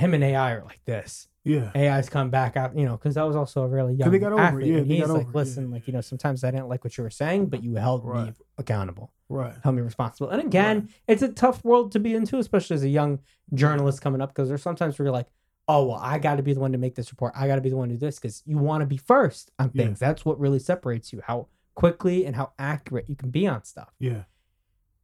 [0.00, 1.28] Him and AI are like this.
[1.44, 1.70] yeah.
[1.74, 4.32] AI's come back out, you know, because I was also a really young they got
[4.32, 4.66] over athlete.
[4.68, 6.68] yeah, and he's got like, over it, yeah, listen, like, you know, sometimes I didn't
[6.68, 9.54] like what you were saying, but you held me accountable, Right.
[9.62, 10.28] held me responsible.
[10.30, 10.88] And again, Right.
[11.08, 13.20] it's a tough world to be into, especially as a young
[13.54, 15.28] journalist coming up, because there's sometimes where you're like,
[15.68, 17.32] oh, well, I got to be the one to make this report.
[17.36, 19.50] I got to be the one to do this because you want to be first
[19.58, 19.84] on Yeah.
[19.84, 19.98] things.
[19.98, 23.94] That's what really separates you, how quickly and how accurate you can be on stuff.
[23.98, 24.24] Yeah.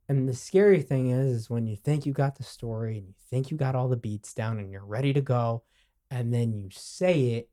[0.09, 3.15] And the scary thing is, is when you think you got the story and you
[3.31, 5.65] think you got all the beats down and you're ready to go,
[6.11, 7.51] and then you say it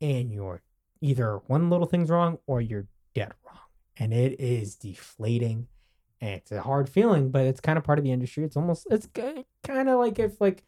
[0.00, 0.62] and you're
[1.00, 3.58] either one little thing's wrong or you're dead wrong.
[3.98, 5.68] And it is deflating.
[6.20, 8.44] And it's a hard feeling, but it's kind of part of the industry.
[8.44, 9.08] It's almost, it's
[9.64, 10.64] kind of like if like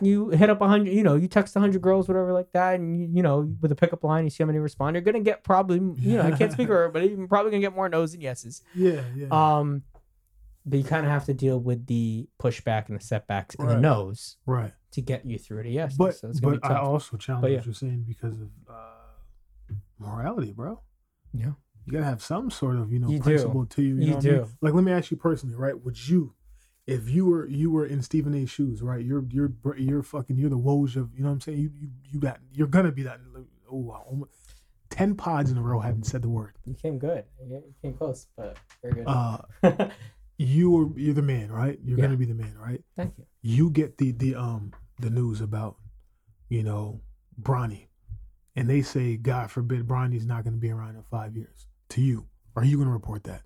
[0.00, 2.74] you hit up a hundred, you know, you text a hundred girls, whatever like that,
[2.74, 4.94] and you, you know, with a pickup line, you see how many respond.
[4.94, 7.74] You're gonna get probably, you know, I can't speak for but you're probably gonna get
[7.74, 8.62] more no's than yeses.
[8.74, 9.02] Yeah.
[9.14, 9.28] Yeah.
[9.30, 9.82] Um,
[10.68, 13.74] but you kind of have to deal with the pushback and the setbacks and the
[13.74, 13.80] Right.
[13.82, 14.72] no's right.
[14.92, 15.96] to get you through to yes.
[15.96, 16.84] But so it's gonna but be I tough.
[16.86, 17.56] also challenge yeah.
[17.58, 20.80] what you're saying because of uh, morality, bro.
[21.32, 21.52] Yeah.
[21.86, 23.22] You gotta have some sort of you know You do.
[23.24, 23.94] principle to you.
[23.94, 24.40] You, You know what I mean?
[24.42, 24.48] do.
[24.60, 25.82] Like, let me ask you personally, right?
[25.84, 26.34] Would you,
[26.86, 29.04] if you were you were in Stephen A's shoes, right?
[29.04, 31.58] You're you're br- you're fucking you're the Woj of you know what I'm saying.
[31.58, 33.20] You you you that you're gonna be that.
[33.70, 34.04] Oh, wow.
[34.08, 34.28] almo-
[34.90, 36.52] ten pods in a row haven't said the word.
[36.64, 37.24] you came good.
[37.46, 39.04] You came close, but very good.
[39.06, 39.38] Uh,
[40.38, 41.78] you were you're the man, right?
[41.82, 42.06] You're Yeah.
[42.06, 42.82] gonna be the man, right?
[42.96, 43.26] Thank you.
[43.42, 45.76] you get the the um the news about
[46.48, 47.00] you know
[47.40, 47.88] Bronny,
[48.56, 51.66] and they say God forbid Bronny's not going to be around in five years.
[51.90, 53.42] To you, are you going to report that?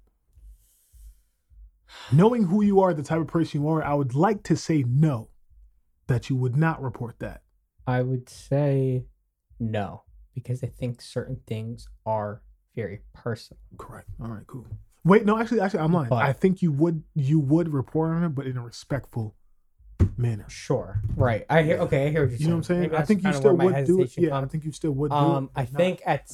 [2.11, 4.82] Knowing who you are, the type of person you are, I would like to say
[4.86, 5.28] no,
[6.07, 7.43] that you would not report that.
[7.86, 9.05] I would say
[9.61, 12.43] no because I think certain things are
[12.74, 13.61] very personal.
[13.76, 14.09] Correct.
[14.20, 14.47] All right.
[14.47, 14.66] Cool.
[15.05, 16.09] Wait, no, actually, actually, I'm lying.
[16.09, 19.34] But- I think you would you would report on it, but in a respectful
[20.16, 20.44] manner.
[20.48, 21.00] Sure.
[21.16, 21.44] Right.
[21.50, 21.78] I hear.
[21.78, 22.07] Okay.
[22.07, 22.40] I hear what you're saying.
[22.40, 22.80] You know what I'm saying?
[22.82, 24.18] Maybe I think you still would do it.
[24.18, 25.50] Yeah, I think you still would do Um, it.
[25.61, 26.30] I think at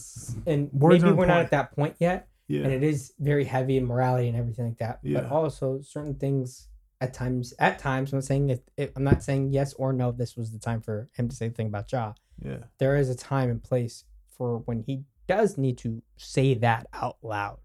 [0.47, 3.77] and Words maybe we're not at that point yet, yeah, and it is very heavy
[3.77, 5.01] in morality and everything like that.
[5.03, 5.21] Yeah.
[5.21, 6.69] But also certain things
[7.01, 7.55] at times.
[7.59, 10.13] At times, I'm saying if, if I'm not saying yes or no.
[10.13, 12.13] This was the time for him to say the thing about Ja.
[12.43, 14.05] yeah, There is a time and place
[14.37, 17.59] for when he does need to say that out loud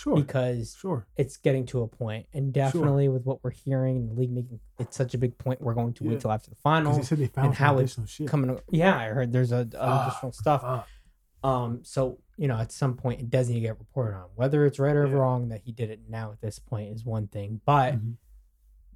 [0.00, 1.06] sure, because sure.
[1.16, 4.60] it's getting to a point, and definitely with what we're hearing in the league making
[4.78, 5.60] it's such a big point.
[5.60, 6.10] We're going to Yeah.
[6.12, 6.96] wait till after the final.
[6.96, 8.28] they said they found and how it's shit.
[8.28, 8.58] coming.
[8.70, 10.62] Yeah, I heard there's a, a Ah, additional stuff.
[10.62, 10.88] Fuck.
[11.42, 14.24] Um, so you know, at some point, it does need to get reported on.
[14.34, 15.12] Whether it's right or Yeah.
[15.14, 18.14] wrong that he did it now at this point is one thing, but Mhm.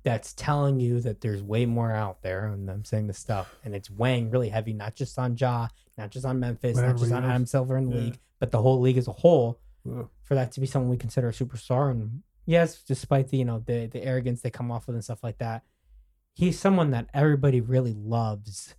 [0.03, 2.47] that's telling you that there's way more out there.
[2.47, 6.11] And I'm saying this stuff, and it's weighing really heavy, not just on Ja, not
[6.11, 7.25] just on Memphis, But not just on.
[7.25, 8.03] Adam Silver in the Yeah.
[8.03, 9.59] league, but the whole league as a whole.
[10.23, 13.63] For that to be someone we consider a superstar, and yes, despite the you know
[13.65, 15.63] the the arrogance they come off with and stuff like that,
[16.33, 18.75] he's someone that everybody really loves,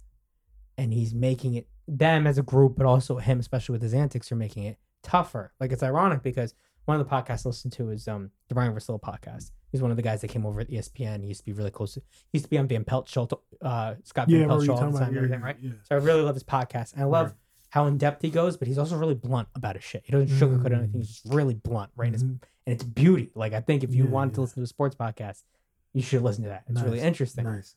[0.78, 4.32] and he's making it them as a group, but also him, especially with his antics,
[4.32, 5.54] are making it tougher.
[5.60, 8.74] Like it's ironic because one of the podcasts I listened to is um the Ryen
[8.74, 9.52] Russillo podcast.
[9.72, 11.22] He's one of the guys that came over at ESPN.
[11.22, 11.96] He used to be really close.
[11.96, 12.00] To,
[12.32, 13.28] he used to be on Van Pelt show,
[13.62, 15.58] uh, Scott Yeah, Van Pelt show all the time, and yeah, everything, right?
[15.60, 15.72] yeah.
[15.84, 17.36] So I really love his podcast, and I love Right.
[17.76, 18.58] How in depth he goes.
[18.58, 20.02] But he's also really blunt about his shit.
[20.06, 20.78] He doesn't sugarcoat Mm.
[20.80, 21.02] anything.
[21.02, 22.08] He's just really blunt, right?
[22.08, 22.30] And, it's, Mhm.
[22.66, 23.32] and it's beauty.
[23.36, 25.44] Like I think if you Yeah, wanted to listen to a sports podcast,
[25.94, 26.64] you should listen to that.
[26.68, 27.76] It's really interesting Nice.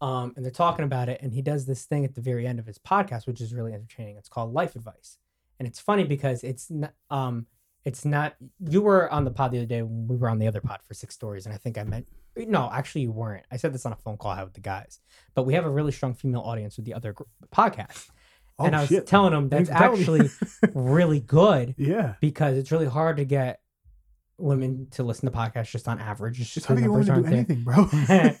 [0.00, 2.58] um, and they're talking about it, and he does this thing at the very end
[2.58, 4.16] of his podcast, which is really entertaining.
[4.16, 5.18] It's called Life Advice,
[5.58, 7.46] and it's funny because it's not, um,
[7.84, 8.34] it's not.
[8.60, 10.80] You were on the pod the other day when we were on the other pod
[10.82, 13.44] for six stories, and I think I meant no, actually you weren't.
[13.50, 15.00] I said this on a phone call I had with the guys,
[15.34, 17.14] but we have a really strong female audience with the other
[17.54, 18.08] podcast,
[18.58, 19.06] Oh and I was shit.
[19.06, 20.28] telling them that's Thanks for telling me.
[20.28, 22.14] actually really good yeah.
[22.20, 23.60] because it's really hard to get
[24.38, 26.40] women to listen to podcasts just on average.
[26.40, 27.88] It's Just how do you want to do anything, bro?
[28.08, 28.40] yes,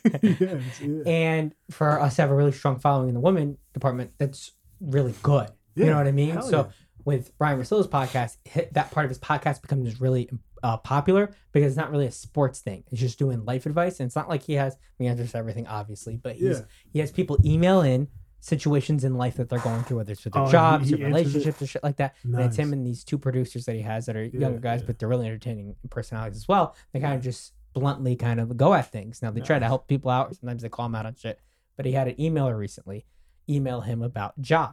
[0.80, 1.02] yeah.
[1.06, 5.14] and for us to have a really strong following in the women department, that's really
[5.22, 5.48] good.
[5.74, 6.42] You know what I mean?
[6.42, 6.72] So yeah.
[7.04, 10.28] with Brian Russillo's podcast, hit, that part of his podcast becomes really
[10.62, 12.84] uh, popular because it's not really a sports thing.
[12.90, 15.66] It's just doing life advice, and it's not like he has the answers to everything,
[15.66, 16.64] obviously, but he's Yeah.
[16.92, 18.08] he has people email in
[18.42, 20.96] situations in life that they're going through, whether it's with their Oh, jobs he or
[20.96, 21.06] answers it?
[21.06, 22.16] relationships or shit like that.
[22.24, 24.86] And it's him and these two producers that he has that are younger guys, yeah.
[24.88, 26.74] but they're really entertaining personalities as well.
[26.92, 29.22] They kind of just bluntly kind of go at things.
[29.22, 30.34] Now they try to help people out.
[30.34, 31.38] Sometimes they call him out on shit.
[31.76, 33.06] But he had an emailer recently
[33.48, 34.72] email him about Ja.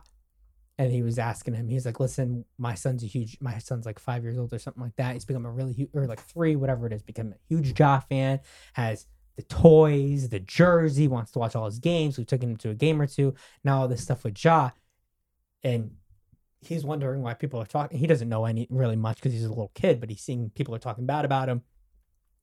[0.80, 4.00] And he was asking him, he's like, listen, my son's a huge, my son's like
[4.00, 5.14] five years old or something like that.
[5.14, 8.00] He's become a really huge, or like three, whatever it is, become a huge Ja
[8.00, 8.40] fan,
[8.74, 9.06] has
[9.40, 12.18] the toys, the jersey, wants to watch all his games.
[12.18, 13.34] We took him to a game or two.
[13.64, 14.72] Now all this stuff with Ja.
[15.64, 15.92] And
[16.60, 17.98] he's wondering why people are talking.
[17.98, 20.76] He doesn't know any really much because he's a little kid, but he's seeing people
[20.76, 21.62] are talking bad about him.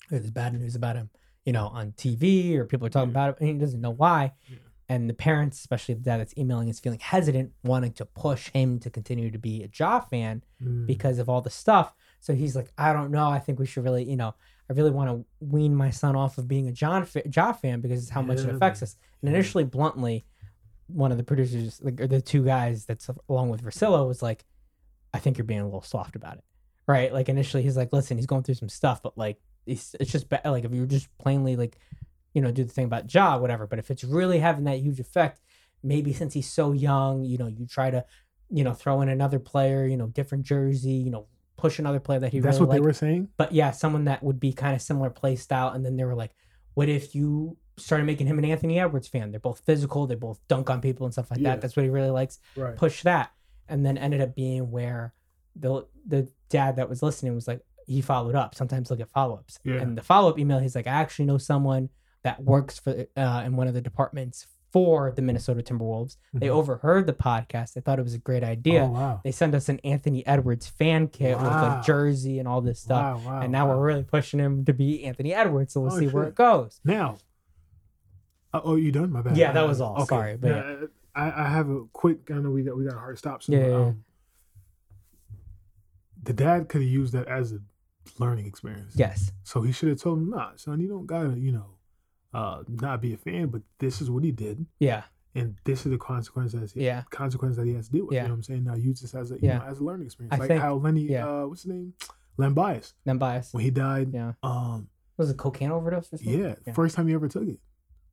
[0.08, 1.10] There's bad news about him,
[1.44, 3.26] you know, on TV or people are talking Yeah.
[3.26, 4.32] about it, and he doesn't know why.
[4.48, 4.56] Yeah.
[4.88, 8.78] And the parents, especially the dad that's emailing, is feeling hesitant, wanting to push him
[8.80, 10.86] to continue to be a Ja fan Mm.
[10.86, 11.94] because of all the stuff.
[12.20, 13.28] So he's like, I don't know.
[13.28, 14.34] I think we should really, you know,
[14.68, 17.80] I really want to wean my son off of being a John fa- Ja fan
[17.80, 18.96] because it's how much it affects us.
[19.22, 19.36] And Yeah.
[19.36, 20.24] initially, bluntly,
[20.88, 24.44] one of the producers, like or the two guys that's along with Russillo, was like,
[25.14, 26.44] I think you're being a little soft about it,
[26.86, 27.12] right?
[27.12, 30.28] Like initially, he's like, listen, he's going through some stuff, but like, it's, it's just
[30.28, 31.78] be- like if you're just plainly like,
[32.34, 33.66] you know, do the thing about Ja, whatever.
[33.66, 35.40] But if it's really having that huge effect,
[35.82, 38.04] maybe since he's so young, you know, you try to,
[38.50, 41.26] you know, throw in another player, you know, different jersey, you know,
[41.56, 43.28] push another player that he That's really what they were saying.
[43.36, 45.68] but yeah, someone that would be kind of similar play style.
[45.68, 46.32] And then they were like,
[46.74, 49.30] what if you started making him an Anthony Edwards fan?
[49.30, 51.50] They're both physical, they both dunk on people and stuff like Yeah.
[51.50, 51.60] that.
[51.62, 52.38] That's what he really likes.
[52.56, 52.76] Right.
[52.76, 53.30] Push that.
[53.68, 55.14] And then ended up being where
[55.56, 58.54] the the dad that was listening was like, he followed up.
[58.54, 59.58] Sometimes they'll get follow ups.
[59.64, 59.74] Yeah.
[59.76, 61.88] And the follow up email, he's like, I actually know someone
[62.22, 66.16] that works for uh, in one of the departments for the Minnesota Timberwolves.
[66.34, 66.50] They Mhm.
[66.50, 67.72] overheard the podcast.
[67.72, 68.82] They thought it was a great idea.
[68.84, 69.20] Oh, wow.
[69.24, 73.22] They sent us an Anthony Edwards fan kit with a jersey and all this stuff
[73.24, 73.76] Wow, wow, and now wow.
[73.78, 75.72] we're really pushing him to be Anthony Edwards.
[75.72, 76.80] So we'll Oh, see where it goes.
[76.84, 77.16] Now,
[78.52, 79.12] uh, oh, you done?
[79.12, 79.36] My bad.
[79.36, 80.04] Yeah, that Uh, was all.
[80.06, 82.30] Sorry, but Yeah, I, I have a quick.
[82.30, 83.42] I know we got we got a hard stop.
[83.42, 83.74] So, yeah.
[83.74, 84.04] um,
[86.22, 87.60] the dad could have used that as a
[88.18, 88.94] learning experience.
[88.96, 91.75] Yes, So he should have told him, "Nah, son, you don't gotta, you know,
[92.36, 95.90] uh, not be a fan, but this is what he did, yeah, and this is
[95.92, 96.76] the consequence consequences.
[96.76, 98.14] yeah, consequence that he has to deal with.
[98.14, 98.22] Yeah.
[98.22, 98.64] You know what I'm saying?
[98.64, 99.58] Now use this as a you Yeah.
[99.58, 100.34] know, as a learning experience.
[100.34, 101.26] I like think- how Lenny, yeah.
[101.26, 101.94] uh, what's his name,
[102.36, 103.52] Len Bias, Len bias.
[103.52, 104.12] when he died.
[104.12, 106.38] Yeah, Um, was it cocaine overdose or something?
[106.40, 107.58] yeah, first time he ever took it.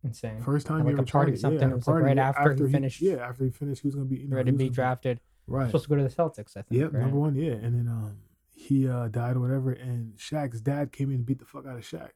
[0.05, 0.41] insane.
[0.41, 1.61] First time At, he like, ever a party tried something.
[1.61, 3.87] Yeah, It was, a like, right yeah, after he finished- Yeah, after he finished, he
[3.87, 5.19] was gonna be you know, Ready to be drafted.
[5.47, 5.67] Right.
[5.67, 6.81] Supposed to go to the Celtics, I think.
[6.81, 7.01] Yep, right?
[7.03, 7.35] number one.
[7.35, 8.17] Yeah, and then um,
[8.53, 11.77] he uh died or whatever, and Shaq's dad came in and beat the fuck out
[11.77, 12.09] of Shaq.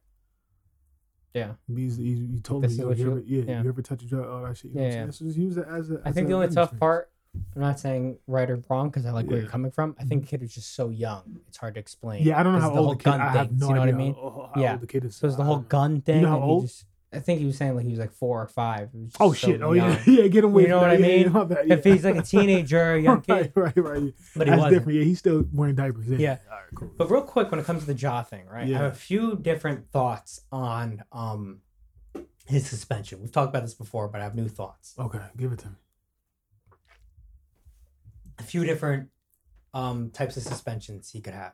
[1.33, 3.63] Yeah, He's, he's, he told This me, is Yo, you you- ever, yeah, yeah.
[3.63, 4.71] you ever touch a drug, all that shit.
[4.71, 5.09] You know Yeah, yeah.
[5.11, 6.01] So just use it as a.
[6.03, 7.11] I as think a the only tough part.
[7.55, 9.95] I'm not saying right or wrong because I like where you're coming from.
[9.99, 12.23] I think the kid was just so young; it's hard to explain.
[12.23, 13.09] Yeah, I don't know how the whole old the kid.
[13.11, 14.13] gun I have no you know what I idea mean?
[14.15, 14.75] how, how Yeah.
[14.77, 15.15] the kid is.
[15.17, 16.23] So it was the whole gun thing.
[16.23, 16.63] how and he old?
[16.63, 16.85] just-
[17.17, 18.89] I think he was saying like he was like four or five.
[18.93, 19.61] It was Oh so shit!
[19.61, 19.91] Oh young.
[19.91, 20.27] yeah, yeah.
[20.27, 20.63] Get away.
[20.63, 21.03] You know what that.
[21.03, 21.31] I Yeah, mean?
[21.33, 24.13] my bad, If he's like a teenager, a young kid, right, right, right.
[24.35, 24.73] but he That's wasn't.
[24.73, 24.99] different.
[24.99, 26.07] Yeah, he's still wearing diapers.
[26.07, 26.17] Yeah.
[26.17, 26.37] Yeah.
[26.49, 26.91] All right, cool.
[26.97, 28.63] But real quick, when it comes to the Ja thing, right?
[28.73, 31.61] I have a few different thoughts on um
[32.45, 33.19] his suspension.
[33.21, 34.93] We've talked about this before, but I have new thoughts.
[34.97, 35.75] Okay, give it to me.
[38.39, 39.09] A few different
[39.73, 41.53] um types of suspensions he could have.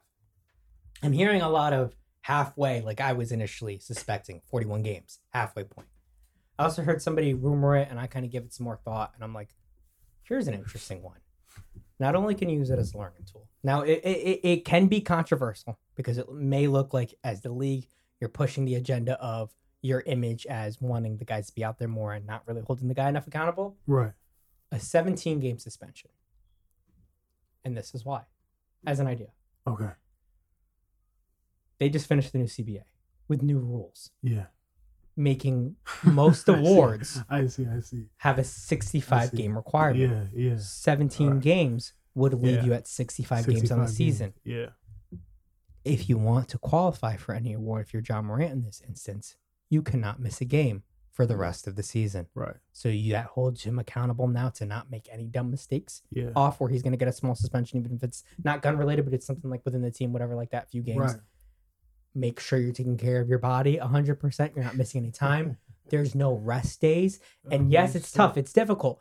[1.02, 5.88] I'm hearing a lot of halfway, like I was initially suspecting, 41 games, halfway point.
[6.58, 9.12] I also heard somebody rumor it, and I kind of give it some more thought,
[9.16, 9.50] and I'm like,
[10.24, 11.18] here's an interesting one.
[12.00, 14.88] Not only can you use it as a learning tool, now it, it, it- can
[14.88, 17.88] be controversial because it may look like as the league
[18.20, 19.52] you're pushing the agenda of
[19.82, 22.88] your image as wanting the guys to be out there more and not really holding
[22.88, 24.14] the guy enough accountable, Right.
[24.72, 26.10] a 17 game suspension.
[27.66, 28.22] And this is why.
[28.86, 29.28] As an idea,
[29.68, 29.90] Okay.
[31.80, 32.84] They just finished the new CBA
[33.28, 34.46] with new rules, Yeah.
[35.16, 37.66] making most awards I see.
[37.66, 38.06] I see.
[38.18, 39.38] have a 65 see.
[39.38, 40.30] game requirement.
[40.36, 40.52] Yeah.
[40.52, 40.58] Yeah.
[40.58, 41.42] 17 Alright.
[41.44, 42.64] games would leave Yeah.
[42.66, 44.34] you at 65, games on the 65 season.
[44.44, 44.68] Yeah.
[45.84, 49.36] If you want to qualify for any award, if you're Ja Morant in this instance,
[49.70, 52.28] you cannot miss a game for the rest of the season.
[52.34, 52.56] Right.
[52.72, 56.30] So you, that holds him accountable now to not make any dumb mistakes Yeah.
[56.36, 59.06] off where he's going to get a small suspension, even if it's not gun related,
[59.06, 61.00] but it's something like within the team, whatever, like that, few games.
[61.00, 61.16] Right.
[62.16, 64.56] Make sure you're taking care of your body 100%.
[64.56, 65.58] You're not missing any time.
[65.90, 67.20] There's no rest days.
[67.52, 68.38] And yes, it's tough.
[68.38, 69.00] It's difficult.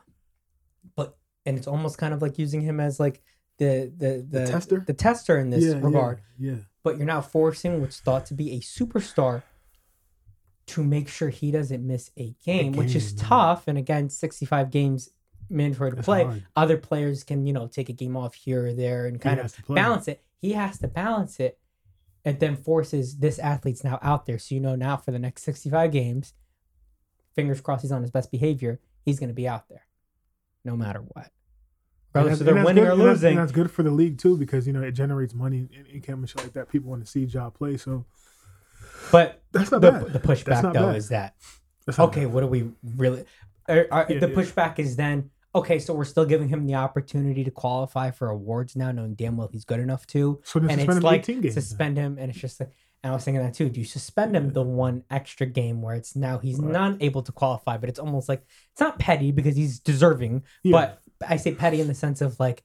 [0.95, 3.21] But, and it's almost kind of like using him as like
[3.57, 4.83] the, the, the, The tester?
[4.85, 6.21] the tester in this yeah, regard.
[6.37, 6.55] Yeah.
[6.83, 9.43] But you're now forcing what's thought to be a superstar
[10.67, 13.29] to make sure he doesn't miss a game, which is game, yeah.
[13.29, 13.67] tough.
[13.67, 15.09] And again, 65 games
[15.49, 16.23] mandatory to play.
[16.23, 16.45] hard.
[16.55, 19.39] Other players can, you know, take a game off here or there and kind He
[19.39, 19.75] of has to play.
[19.75, 20.21] balance it.
[20.41, 21.57] He has to balance it
[22.25, 24.39] and then forces this athlete's now out there.
[24.39, 26.33] So you know now for the next 65 games,
[27.35, 29.85] fingers crossed he's on his best behavior, he's going to be out there
[30.65, 31.29] no matter what.
[32.13, 33.29] Regardless that's- they're winning good- or and that's- losing.
[33.31, 36.19] And that's good for the league too because you know it generates money and income
[36.19, 36.69] and shit like that.
[36.69, 38.05] People want to see job play, so
[39.11, 40.13] But that's not the, bad.
[40.13, 40.95] the pushback though bad.
[40.95, 41.35] is that
[41.99, 42.33] okay, bad.
[42.33, 43.25] what do we really?
[43.67, 44.35] Are, are- Yeah, the yeah.
[44.35, 48.75] pushback is then okay, so we're still giving him the opportunity to qualify for awards
[48.75, 50.41] now, knowing damn well he's good enough to.
[50.43, 51.53] So and suspend it's him like 18 games.
[51.53, 52.71] suspend him, and it's just like,
[53.03, 53.69] and I was thinking that too.
[53.69, 56.71] Do you suspend him the one extra game where it's now he's Right.
[56.71, 60.71] not able to qualify, but it's almost like it's not petty because he's deserving, Yeah.
[60.71, 60.99] but
[61.29, 62.63] I say petty in the sense of like,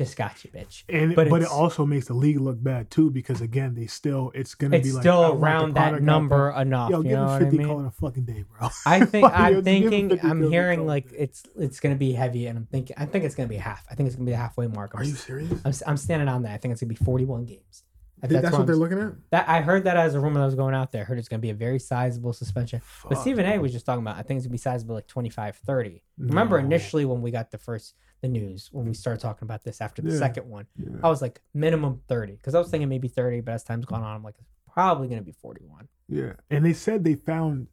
[0.00, 0.84] just got you, bitch.
[0.88, 4.32] And but but, it also makes the league look bad too because again they still
[4.34, 6.88] it's gonna It's be like still around that product out number enough.
[6.90, 7.66] Yo, you give know what I 50 mean?
[7.66, 8.70] call it a fucking day, bro.
[8.86, 12.64] I think Yo, I'm thinking I'm hearing like it's it's gonna be heavy, and I'm
[12.66, 13.86] thinking I think it's gonna be half.
[13.90, 14.92] I think it's gonna be the halfway mark.
[14.94, 15.52] I'm, Are you serious?
[15.66, 16.52] I'm, I'm standing on that.
[16.52, 17.82] I think it's gonna be 41 games.
[18.22, 19.12] I- think That's, where what I'm they're looking at.
[19.30, 21.02] That I heard that as a rumor that was going out there.
[21.02, 22.80] I heard it's gonna be a very sizable suspension.
[23.08, 24.16] But Stephen A was just talking about.
[24.16, 26.02] I think it's gonna be sizable, like 25, 30.
[26.18, 29.80] Remember initially when we got the first the news when we started talking about this
[29.80, 30.18] after the Yeah.
[30.18, 30.98] second one, Yeah.
[31.02, 34.02] I was like minimum 30 because I was thinking maybe 30, but as time's gone
[34.02, 35.88] on, I'm like it's probably gonna be 41.
[36.08, 37.68] yeah, and they said they found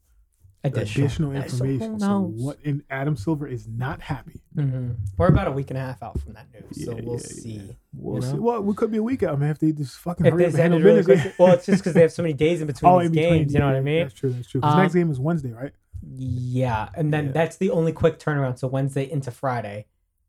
[0.63, 1.99] Additional, additional so information.
[1.99, 2.57] So, what?
[2.65, 4.41] And Adam Silver is not happy.
[4.55, 7.13] hmm We're about a week and a half out from that news, so Yeah, we'll
[7.13, 7.49] yeah, see.
[7.51, 7.73] yeah.
[7.93, 8.33] We'll you see.
[8.33, 8.41] know?
[8.41, 9.51] Well, we could be a week out, I man.
[9.51, 11.21] If they just fucking If hurry they up and really business.
[11.21, 13.11] quickly, well, it's just because they have so many days in between oh, these in
[13.13, 13.53] between, games.
[13.53, 14.01] You know what I mean?
[14.01, 14.31] That's true.
[14.31, 14.59] That's true.
[14.61, 15.71] Because Um, next game is Wednesday, right?
[16.01, 17.31] Yeah, and then Yeah.
[17.33, 18.57] that's the only quick turnaround.
[18.59, 19.85] So Wednesday into Friday,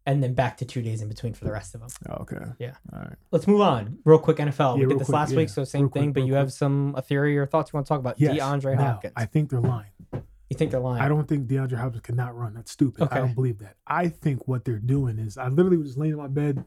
[0.08, 1.90] and then back to two days in between for the rest of them.
[2.08, 2.38] Oh, okay.
[2.58, 2.72] Yeah.
[2.92, 3.16] All right.
[3.30, 4.38] Let's move on real quick.
[4.38, 4.76] NFL.
[4.78, 5.36] Yeah, we did this quick, last yeah.
[5.36, 6.12] week, so same Real quick, thing.
[6.14, 6.38] But you quick.
[6.38, 8.18] have some a theory or thoughts you want to talk about?
[8.18, 8.36] Yes.
[8.36, 9.12] DeAndre Now, Hopkins.
[9.16, 9.90] I think they're lying.
[10.12, 11.02] you think they're lying?
[11.02, 12.54] I don't think DeAndre Hopkins cannot run.
[12.54, 13.02] That's stupid.
[13.04, 13.16] Okay.
[13.16, 13.76] I don't believe that.
[13.86, 16.64] I think what they're doing is I literally was just laying in my bed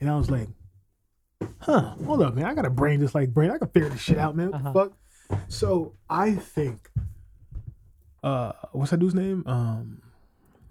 [0.00, 0.48] and I was like,
[1.60, 2.44] huh, hold up, man.
[2.44, 3.50] I got a brain just like brain.
[3.50, 4.50] I can figure this shit out, man.
[4.50, 4.72] What Uh-huh.
[4.72, 4.80] the
[5.30, 5.48] fuck?
[5.48, 6.90] So I think
[8.22, 9.42] uh what's that dude's name?
[9.46, 10.02] Um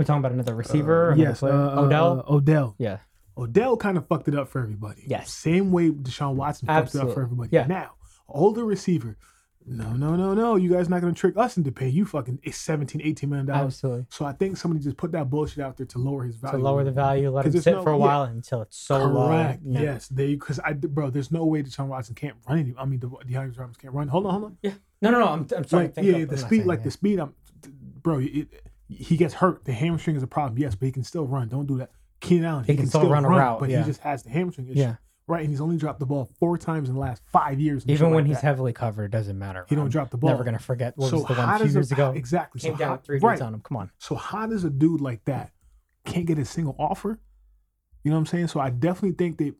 [0.01, 1.11] We're talking about another uh, receiver.
[1.11, 1.53] another yes, uh, player?
[1.53, 2.25] uh, Odell.
[2.27, 2.75] uh, Odell.
[2.79, 2.97] yeah.
[3.37, 5.03] Odell kind of fucked it up for everybody.
[5.05, 5.31] Yes.
[5.31, 7.49] Same way Deshaun Watson fucked it up for everybody.
[7.51, 7.67] Yeah.
[7.67, 7.91] Now,
[8.27, 9.17] older receiver.
[9.63, 10.55] No, no, no, no.
[10.55, 13.75] You guys not gonna trick us into paying you fucking 17, 18 million dollars.
[13.75, 14.05] Absolutely.
[14.09, 16.57] So I think somebody just put that bullshit out there to lower his value.
[16.57, 18.03] To lower the value, let him sit no- for a yeah.
[18.03, 19.27] while until it's so low.
[19.27, 19.61] Correct.
[19.63, 19.79] No.
[19.79, 20.07] Yes.
[20.07, 22.73] They because I bro, there's no way Deshaun Watson can't run any.
[22.75, 24.07] I mean, the DeAndre Hopkins can't run.
[24.07, 24.57] Hold on, hold on.
[24.63, 24.73] Yeah.
[24.99, 25.27] No, no, no.
[25.27, 25.91] I'm, I'm sorry.
[25.95, 26.85] Like yeah, the speed, like that.
[26.85, 27.19] the speed.
[27.19, 27.35] I'm,
[28.01, 28.19] bro.
[28.19, 28.47] It,
[28.91, 29.65] he gets hurt.
[29.65, 30.57] The hamstring is a problem.
[30.59, 31.47] Yes, but he can still run.
[31.47, 31.91] Don't do that.
[32.19, 33.79] Keenan Allen, He can still run a route, but yeah.
[33.79, 34.79] he just has the hamstring issue.
[34.79, 34.95] Yeah.
[35.27, 37.85] Right, and he's only dropped the ball four times in the last five years.
[37.87, 38.43] Even when like he's that.
[38.43, 39.65] heavily covered, it doesn't matter.
[39.69, 40.31] he don't I'm drop the ball.
[40.31, 42.11] Never gonna forget what so was the one how few does years a, ago.
[42.11, 42.59] Exactly.
[42.59, 43.41] Came so down how, three right.
[43.41, 43.61] on him.
[43.61, 43.91] Come on.
[43.97, 45.51] So how does a dude like that
[46.05, 47.19] can't get a single offer?
[48.03, 48.47] You know what I'm saying?
[48.47, 49.53] So I definitely think that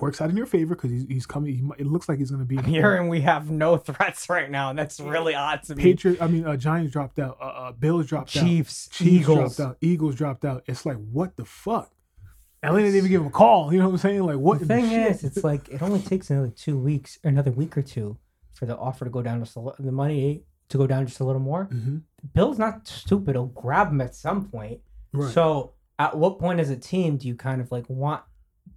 [0.00, 1.54] works out in your favor because he's, he's coming.
[1.54, 2.58] He, it looks like he's going to be.
[2.58, 5.82] I'm hearing we have no threats right now, and that's really odd to me.
[5.82, 6.20] Patriot.
[6.22, 7.38] I mean, uh, Giants dropped out.
[7.40, 8.44] Uh, uh, Bills dropped out.
[8.44, 9.56] Chiefs, Chiefs Eagles.
[9.56, 9.76] dropped out.
[9.80, 10.62] Eagles dropped out.
[10.66, 11.90] It's like what the fuck?
[12.64, 13.72] LA didn't even give him a call.
[13.72, 14.22] You know what I'm saying?
[14.22, 14.60] Like what?
[14.60, 15.10] The thing shit?
[15.10, 18.16] is, it's like it only takes another two weeks, or another week or two,
[18.54, 21.20] for the offer to go down just a little, the money to go down just
[21.20, 21.68] a little more.
[21.72, 22.02] Mhm.
[22.32, 24.80] Bill's not stupid; he'll grab him at some point.
[25.12, 25.30] Right.
[25.32, 28.22] So, at what point as a team do you kind of like want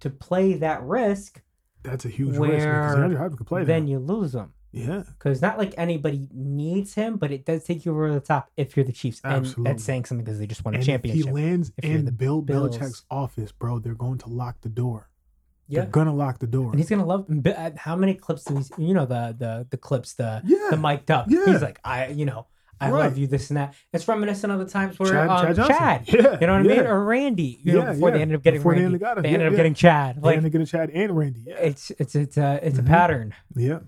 [0.00, 1.40] to play that risk?
[1.82, 3.90] That's a huge risk because Andrew Hopkins could play then that.
[3.90, 4.52] you lose him.
[4.72, 5.02] Yeah.
[5.06, 8.76] Because not like anybody needs him, but it does take you over the top if
[8.76, 9.20] you're the Chiefs.
[9.24, 9.64] And Absolutely.
[9.72, 11.20] that's saying something because they just won a And championship.
[11.20, 12.76] if he lands if in the Bill Bills.
[12.76, 15.08] Belichick's office, bro, they're going to lock the door.
[15.68, 15.82] yeah.
[15.82, 16.70] They're gonna lock the door.
[16.70, 17.26] And he's gonna love.
[17.46, 18.62] Uh, How many clips do we?
[18.62, 18.82] see?
[18.84, 20.68] You know the the the clips the Yeah.
[20.70, 21.26] the mic'd up.
[21.28, 21.46] Yeah.
[21.46, 22.46] He's like I you know
[22.80, 23.04] I Right.
[23.04, 23.74] love you, this and that.
[23.92, 26.04] It's reminiscent of the times where Chad, um, Chad Chad.
[26.08, 27.60] Yeah, you know what I mean, or Randy.
[27.62, 29.22] You know, Yeah, before they ended up getting Before they Randy, ended up got it.
[29.22, 30.16] they Yeah, ended up getting Chad.
[30.16, 31.44] They Like ended up getting Chad and Randy.
[31.46, 32.82] It's it's it's a it's Mhm.
[32.82, 33.34] a pattern.
[33.54, 33.78] yeah.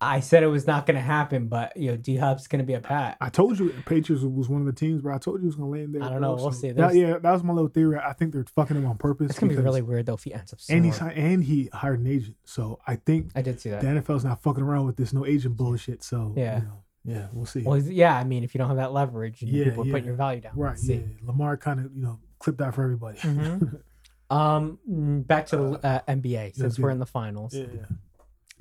[0.00, 2.72] I said it was not going to happen, but you know, D-Hop's going to be
[2.74, 3.16] a Pat.
[3.20, 5.54] I told you Patriots was one of the teams where I told you it was
[5.54, 6.02] gonna land there.
[6.02, 6.34] I don't know.
[6.34, 6.72] We'll so see.
[6.72, 7.98] That, yeah, that was my little theory.
[8.04, 9.30] I think they're fucking him on purpose.
[9.30, 10.58] It's going to be really weird though if he ends up.
[10.68, 12.36] And he and he hired an agent.
[12.44, 13.80] So I think I did see that.
[13.80, 16.02] the NFL's not fucking around with this no agent bullshit.
[16.02, 16.58] So Yeah.
[16.58, 17.62] you know, yeah, we'll see.
[17.62, 19.92] Well, yeah, I mean, if you don't have that leverage, and Yeah, people are yeah.
[19.92, 20.52] putting your value down.
[20.56, 20.78] right?
[20.82, 21.04] Yeah, see.
[21.22, 23.18] Lamar kind of you know clipped that for everybody.
[23.18, 23.80] Mhm.
[24.30, 24.78] Um,
[25.26, 26.82] back to the uh, NBA since yeah.
[26.82, 27.52] we're in the finals.
[27.54, 27.84] yeah, yeah.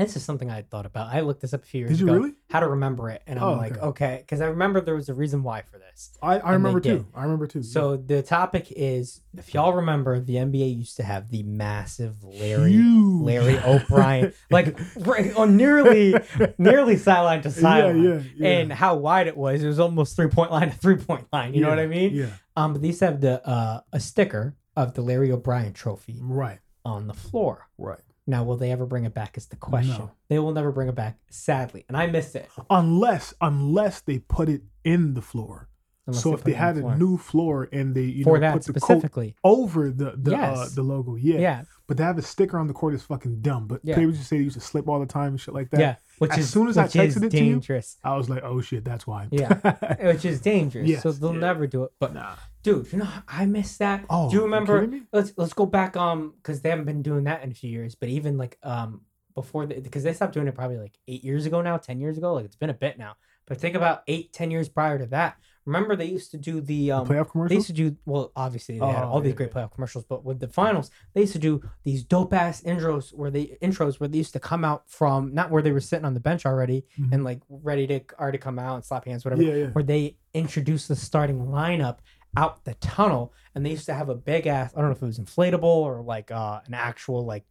[0.02, 1.14] This is something I had thought about.
[1.14, 2.16] I looked this up a few years Did you ago.
[2.16, 2.34] really?
[2.50, 3.82] How to remember it, and I'm Oh, like, okay.
[3.86, 6.18] okay, because I remember there was a reason why for this.
[6.22, 6.98] I, I remember did.
[7.00, 7.08] too.
[7.16, 7.64] I remember too.
[7.64, 12.72] So the topic is, if y'all remember, the NBA used to have the massive Larry
[12.72, 13.22] Huge.
[13.24, 16.14] Larry O'Brien, like right on nearly
[16.58, 18.50] nearly sideline to yeah, sideline, yeah, yeah.
[18.60, 19.64] and how wide it was.
[19.64, 21.54] It was almost three point line to three point line.
[21.54, 22.14] You know what I mean?
[22.16, 26.60] Yeah, Um, but to have the uh, a sticker of the Larry O'Brien trophy right,
[26.86, 27.68] on the floor.
[27.78, 28.00] right.
[28.28, 29.38] Now, will they ever bring it back?
[29.38, 29.98] Is the question.
[29.98, 30.12] No.
[30.30, 32.50] They will never bring it back, sadly, and I missed it.
[32.70, 35.70] Unless unless they put it in the floor.
[36.08, 38.64] unless so if they had the a new floor and they you for know put
[38.64, 41.40] the coat specifically, over the the uh, the logo, yeah.
[41.40, 43.68] yeah, But to have a sticker on the court is fucking dumb.
[43.68, 43.96] But Yeah.
[43.96, 45.80] people just say they used to slip all the time and shit like that.
[45.80, 47.62] yeah, which As is soon as I texted it to you.
[48.04, 49.28] I was like, oh shit, that's why.
[49.32, 49.54] Yeah.
[50.12, 51.02] which is dangerous.
[51.02, 51.40] so they'll yeah.
[51.40, 51.92] never do it.
[52.00, 52.36] But nah.
[52.64, 54.06] Dude, you know, I missed that.
[54.10, 54.88] Oh, do you you remember?
[54.88, 55.04] me?
[55.12, 57.96] Let's let's go back um because they haven't been doing that in a few years.
[57.96, 59.02] But even like um
[59.36, 62.34] before because they stopped doing it probably like eight years ago now, ten years ago.
[62.34, 63.16] Like it's been a bit now.
[63.48, 65.38] But think about eight, ten years prior to that.
[65.66, 68.32] Remember they used to do the um Playoff they used to do well.
[68.36, 69.62] Obviously, they had Oh, all these great yeah.
[69.68, 73.30] playoff commercials, but with the finals, they used to do these dope ass intros where
[73.30, 76.16] they intros where they used to come out from not where they were sitting on
[76.16, 77.14] the bench already Mhm.
[77.14, 79.44] and like ready to already come out and slap hands, whatever.
[79.44, 79.68] Yeah, yeah.
[79.68, 81.98] Where they introduced the starting lineup
[82.38, 84.72] out the tunnel, and they used to have a big ass.
[84.76, 87.44] I don't know if it was inflatable or like uh, an actual like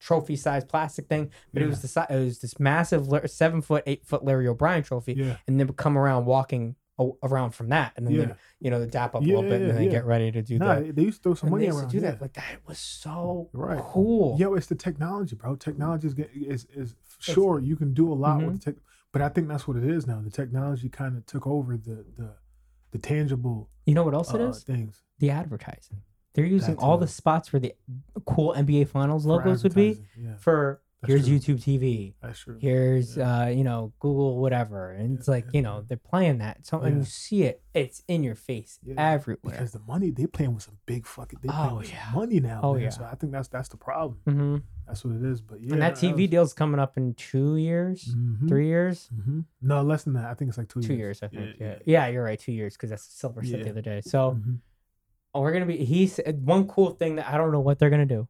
[0.00, 4.04] trophy sized plastic thing, but it was the it was this massive seven foot, eight
[4.06, 5.36] foot Larry O'Brien trophy, Yeah.
[5.46, 6.76] and they would come around walking
[7.22, 8.32] around from that, and then Yeah.
[8.60, 10.42] you know, the dap up a little bit, and yeah, then they get ready to
[10.42, 10.96] do Nah, that.
[10.96, 11.88] they used to throw some And money around.
[11.90, 12.10] to do yeah.
[12.12, 12.20] that.
[12.20, 13.78] Like that was so Right.
[13.80, 14.36] cool.
[14.38, 15.54] Yo, it's the technology, bro.
[15.54, 18.46] Technology is, is, is sure you can do a lot Mm-hmm.
[18.48, 18.82] with the tech,
[19.12, 20.20] but I think that's what it is now.
[20.20, 22.34] The technology kind of took over the the
[22.90, 24.62] the tangible You know what else it uh, is?
[24.62, 25.02] things.
[25.18, 26.02] The advertising.
[26.34, 27.04] They're using That all too.
[27.06, 27.74] the spots where the
[28.24, 30.04] cool NBA Finals for logos would be.
[30.16, 31.56] Yeah, for That's here's true.
[31.56, 32.14] YouTube TV.
[32.22, 32.58] that's true.
[32.60, 33.42] here's Yeah.
[33.42, 35.82] uh you know google whatever and it's like yeah, you know yeah.
[35.88, 39.72] they're playing that so and you see it it's in your face Yeah, everywhere Because
[39.72, 42.10] the money they're playing with some big fucking they Oh, yeah.
[42.14, 42.60] money now.
[42.62, 42.82] Oh, man.
[42.82, 42.88] yeah.
[42.90, 44.18] So I think that's that's the problem.
[44.26, 44.56] hmm
[44.88, 45.40] That's what it is.
[45.40, 49.10] But yeah, and that tv was- deal's coming up in two years Mhm, three years
[49.14, 49.44] mhm.
[49.60, 50.24] No, less than that.
[50.24, 51.20] I think it's like two, two years.
[51.20, 52.06] years i think Yeah, yeah, yeah.
[52.06, 52.06] yeah.
[52.08, 54.58] you're right two years because that's silver said the other day so Mhm.
[55.34, 57.90] oh, we're gonna be he said one cool thing that i don't know what they're
[57.90, 58.26] gonna do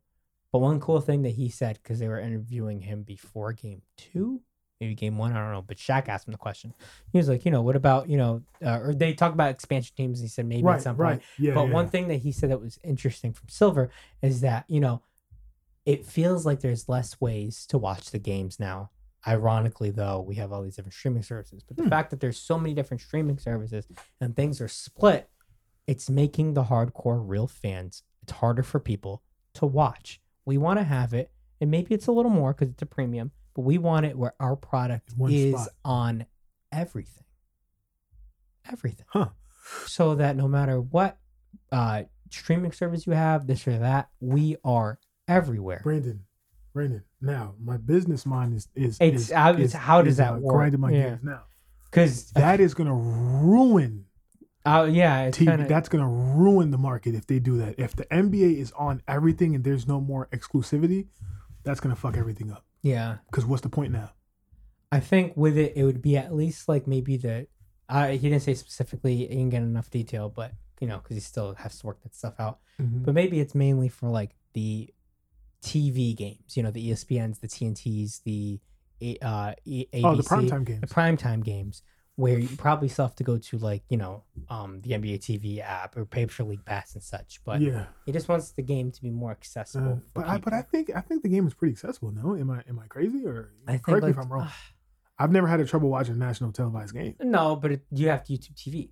[0.53, 4.41] but one cool thing that he said because they were interviewing him before game two
[4.81, 6.73] maybe game one i don't know but Shaq asked him the question
[7.13, 9.93] he was like you know what about you know uh, or they talk about expansion
[9.97, 11.11] teams and he said maybe at Right, some right.
[11.19, 11.55] point Yeah.
[11.55, 11.73] But yeah.
[11.75, 13.91] one thing that he said that was interesting from Silver
[14.23, 15.03] is that, you know,
[15.89, 18.91] it feels like there's less ways to watch the games now.
[19.27, 21.63] Ironically, though, we have all these different streaming services.
[21.67, 21.89] But the Hmm.
[21.89, 23.89] fact that there's so many different streaming services
[24.21, 25.31] and things are split,
[25.87, 29.23] it's making the hardcore real fans, it's harder for people
[29.55, 30.21] to watch.
[30.45, 33.33] We want to have it, and maybe it's a little more because it's a premium,
[33.55, 35.69] but we want it where our product one is spot.
[35.85, 36.27] on
[36.71, 37.25] everything.
[38.71, 39.31] Everything Huh.
[39.87, 41.19] so that no matter what
[41.73, 45.81] uh streaming service you have, this or that, we are everywhere.
[45.83, 46.25] Brandon,
[46.73, 47.03] Brandon.
[47.21, 50.35] Now my business mind is is It's is, how- it's is- how does is, that
[50.35, 50.55] uh, work?
[50.55, 51.03] Grinding my Yeah.
[51.03, 51.43] gears now.
[51.85, 54.05] Because That is gonna ruin
[54.67, 55.47] uh, yeah, it's TV.
[55.47, 57.77] kind of That's gonna ruin the market if they do that.
[57.79, 61.07] If the NBA is on everything and there's no more exclusivity,
[61.65, 62.65] that's gonna fuck everything up.
[62.83, 63.19] yeah.
[63.31, 64.11] Because what's the point now?
[64.91, 67.47] I think with it, it would be at least like maybe the.
[67.91, 69.17] Uh, he didn't say specifically.
[69.17, 72.15] He didn't get enough detail, but you know, because he still has to work that
[72.15, 72.59] stuff out.
[72.81, 73.05] Mm-hmm.
[73.05, 74.89] But maybe it's mainly for like the
[75.63, 76.57] TV games.
[76.57, 78.61] You know, the ESPNs, the TNTs, the
[79.23, 80.81] uh, ABC, Oh, the primetime games.
[80.81, 81.83] the primetime games
[82.17, 85.61] where you probably still have to go to like you know um the NBA TV
[85.61, 87.41] app or pay for League Pass and such.
[87.45, 90.03] But yeah, he just wants the game to be more uh, accessible.
[90.13, 92.11] for but I but I think I think the game is pretty accessible.
[92.11, 94.43] No, am I am I crazy or I think correct me if I'm wrong?
[94.47, 94.51] uh,
[95.21, 97.15] I've never had a trouble watching a national televised game.
[97.21, 98.91] no, but it, you have to YouTube TV.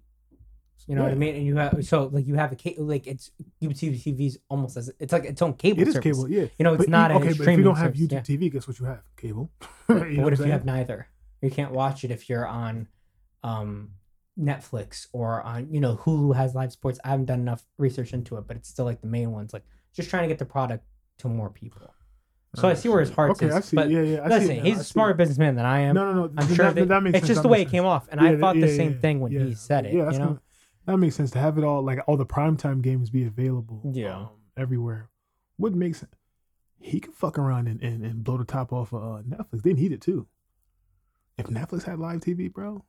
[0.87, 1.35] You know what I mean?
[1.35, 4.91] And you have so like you have a cable like it's YouTube TV's almost as
[5.01, 5.83] it's like its own cable.
[5.83, 6.17] It is service.
[6.17, 6.47] cable, yeah.
[6.59, 8.37] You know, it's But not you, okay, but if you don't have service, YouTube yeah.
[8.37, 9.03] TV, guess what you have?
[9.17, 9.51] Cable.
[9.89, 11.09] You know what if you have neither?
[11.43, 12.89] You can't watch it if you're on
[13.43, 13.91] um
[14.39, 17.01] Netflix or on you know Hulu has live sports.
[17.05, 19.53] I haven't done enough research into it, but it's still like the main ones.
[19.53, 19.65] Like
[19.95, 20.85] just trying to get the product
[21.19, 21.83] to more people.
[22.57, 23.55] So I see where his heart okay, is.
[23.55, 23.77] I see.
[23.77, 24.25] But yeah, yeah.
[24.25, 25.17] I see listen, now, he's I a smarter it.
[25.19, 25.95] businessman than I am.
[25.95, 26.33] No, no, no.
[26.39, 27.37] I'm sure that, that, that makes it's sense.
[27.37, 29.21] just the way it came off, and Yeah, I thought the yeah, same yeah, thing
[29.21, 29.45] when yeah.
[29.45, 29.95] he said it.
[29.95, 30.39] Yeah, that's you know,
[30.87, 33.83] that makes sense to have it all like all the primetime games be available.
[33.93, 34.17] Yeah.
[34.17, 35.11] um, everywhere
[35.59, 36.13] would make sense.
[36.81, 39.63] He could fuck around and, and, and blow the top off of uh, Netflix.
[39.63, 40.27] They need it too.
[41.39, 42.85] If Netflix had live TV, bro,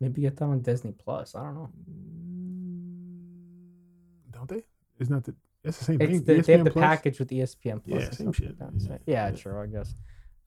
[0.00, 1.34] maybe get that on Disney Plus.
[1.34, 1.70] I don't know.
[1.90, 4.62] mm, don't they?
[4.98, 5.34] It's not the.
[5.64, 6.24] It's the same It's thing.
[6.24, 6.82] the, they have the Plus?
[6.84, 8.02] package with ESPN Plus.
[8.04, 8.54] Yeah, same shit.
[8.60, 9.36] like Yeah, yeah, yeah.
[9.36, 9.60] true.
[9.60, 9.94] I guess.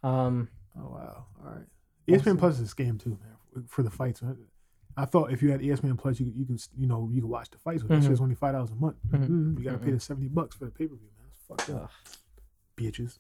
[0.04, 1.26] Um, Oh wow!
[1.44, 1.66] All right.
[2.08, 3.18] ESPN Plus is a scam too,
[3.54, 3.66] man.
[3.68, 4.38] For the fights, man.
[4.98, 7.30] I thought if you had ESPN Plus, you could, you could you know you could
[7.30, 7.84] watch the fights.
[7.84, 8.08] But that Mhm.
[8.08, 8.98] shit's only five dollars a month.
[9.08, 9.28] Mhm.
[9.30, 9.94] Mm, you gotta pay Mhm.
[9.96, 11.28] the seventy bucks for the pay per view, man.
[11.30, 11.92] That's fucked up,
[12.78, 13.20] bitches.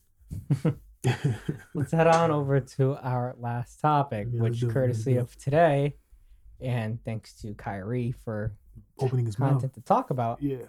[1.73, 5.95] let's head on over to our last topic, Yeah, which do courtesy of today,
[6.59, 8.53] and thanks to Kyrie for
[8.99, 9.51] Opening his mouth.
[9.51, 10.41] content to talk about.
[10.41, 10.65] Yeah.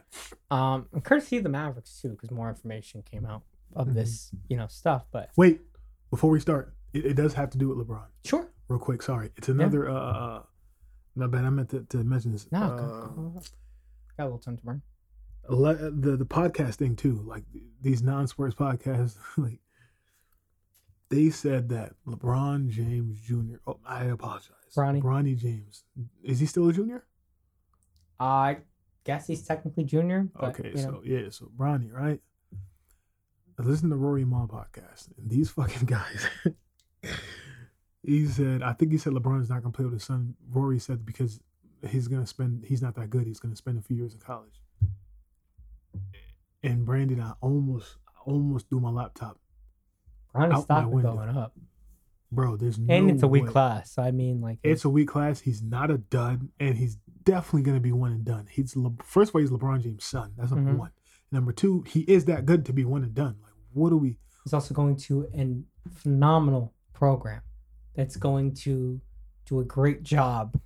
[0.51, 3.43] Um, and courtesy of the Mavericks too, because more information came out
[3.75, 3.95] of Mhm.
[3.95, 5.05] this, you know, stuff.
[5.11, 5.61] But Wait,
[6.11, 8.07] before we start, it, it does have to do with LeBron.
[8.25, 9.33] sure, Real quick, sorry.
[9.37, 9.89] It's another.
[9.91, 10.43] uh uh
[11.21, 11.45] My bad.
[11.45, 12.51] I meant to, to mention this.
[12.51, 13.41] no, Uh, go- go- go.
[14.17, 14.83] got a little time to burn.
[15.49, 17.45] le- the the podcast thing too, like
[17.83, 19.61] these non sports podcasts, like
[21.11, 23.57] they said that LeBron James Jr.
[23.67, 24.55] Oh, I apologize.
[24.77, 25.03] Bronny.
[25.03, 25.85] Bronny James.
[26.23, 27.05] Is he still a junior?
[28.21, 28.59] I
[29.05, 30.29] guess he's technically junior.
[30.39, 32.21] But, okay, so know, yeah, so Bronny, right?
[33.59, 36.29] I listened to Rory Mal podcast, and these fucking guys.
[38.03, 40.35] He said, I think he said LeBron's not gonna play with his son.
[40.51, 41.41] Rory said because
[41.89, 43.27] he's gonna spend, he's not that good.
[43.27, 44.61] He's gonna spend a few years in college.
[46.63, 49.39] And Brandon, I almost, I almost threw my laptop,
[50.35, 51.55] my stock going up,
[52.31, 52.57] bro.
[52.57, 53.51] There's no and it's a weak way.
[53.51, 53.97] class.
[53.97, 55.41] I mean, like, It's a weak class.
[55.41, 58.47] He's not a dud, and he's definitely going to be one and done.
[58.51, 60.33] He's Le- first of all, he's LeBron James' son.
[60.37, 60.79] That's number Mhm.
[60.79, 60.91] one.
[61.33, 63.37] Number two, he is that good to be one and done.
[63.43, 64.19] Like, what do we?
[64.45, 67.43] he's also going to a phenomenal program
[68.01, 69.01] that's going to
[69.47, 70.59] do a great job,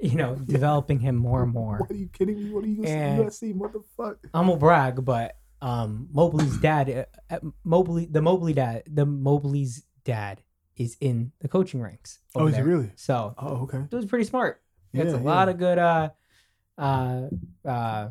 [0.00, 1.78] you know, developing him more and more.
[1.78, 2.50] What are you kidding me?
[2.50, 3.52] What are you And- say?
[3.52, 3.54] USC?
[3.96, 4.18] What?
[4.34, 6.90] I'm gonna brag, but um, Mobley's dad,
[7.30, 10.42] uh, uh, Mobley, the Mobley dad, the Mobley's dad
[10.76, 12.18] is in the coaching ranks.
[12.34, 12.90] Oh, is he really?
[12.96, 13.78] So Oh, okay.
[13.90, 14.60] it was pretty smart.
[14.94, 15.52] Gets Yeah, a lot yeah.
[15.52, 16.08] of good uh,
[16.76, 17.22] uh,
[17.64, 18.08] uh,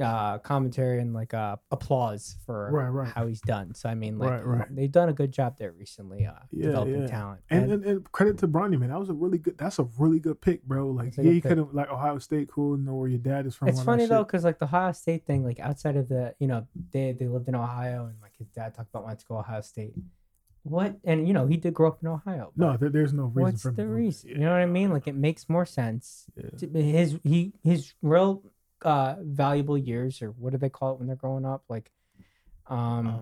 [0.00, 3.08] uh, commentary and like uh, applause for Right, right.
[3.12, 3.74] how he's done.
[3.74, 4.74] So I mean, like Right, right.
[4.76, 7.06] they've done a good job there recently, uh, Yeah, developing yeah.
[7.06, 7.40] talent.
[7.50, 8.90] And, and and credit to Bronny, man.
[8.90, 9.56] That was a really good.
[9.58, 10.88] That's a really good pick, bro.
[10.88, 13.68] Like, yeah, you could have like Ohio State, cool, know where your dad is from.
[13.68, 16.66] It's funny though, because like the Ohio State thing, like outside of the, you know,
[16.92, 19.60] they they lived in Ohio, and like his dad talked about wanting to go Ohio
[19.60, 19.94] State.
[20.62, 22.52] What and you know he did grow up in Ohio.
[22.54, 24.28] No, there, there's no reason what's for the reason?
[24.28, 24.90] You know what I mean?
[24.90, 26.26] Like it makes more sense.
[26.58, 28.42] To- His he his real
[28.82, 31.64] uh valuable years, or what do they call it when they're growing up?
[31.68, 31.90] Like,
[32.66, 33.18] um, Uh,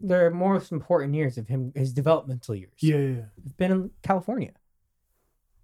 [0.00, 2.72] their most important years of him, his developmental years.
[2.80, 3.14] yeah, yeah.
[3.44, 4.52] have been in California.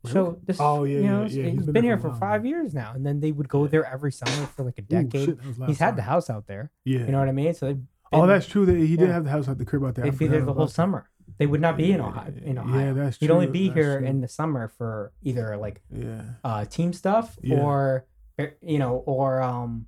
[0.04, 0.12] Really?
[0.12, 1.50] So this, Oh, yeah, you know, yeah, yeah.
[1.50, 3.70] he's been, here for five years now, and then they would go Yeah.
[3.70, 5.24] there every summer for like a Ooh, decade.
[5.28, 6.70] shit, was last he's had the house out there.
[6.84, 7.00] Yeah.
[7.00, 7.52] You know what I mean?
[7.54, 8.64] So they've oh, that's true.
[8.66, 9.14] That he did yeah.
[9.14, 10.04] have the house at the crib out there.
[10.04, 11.10] They'd be there the whole summer.
[11.38, 12.32] They would not be in Yeah, Ohio.
[12.44, 14.06] In Ohio, yeah, that's he'd only be that's here true.
[14.08, 16.22] in the summer for either like Yeah.
[16.44, 17.60] uh, team stuff Yeah.
[17.60, 18.06] or
[18.62, 19.86] you know or um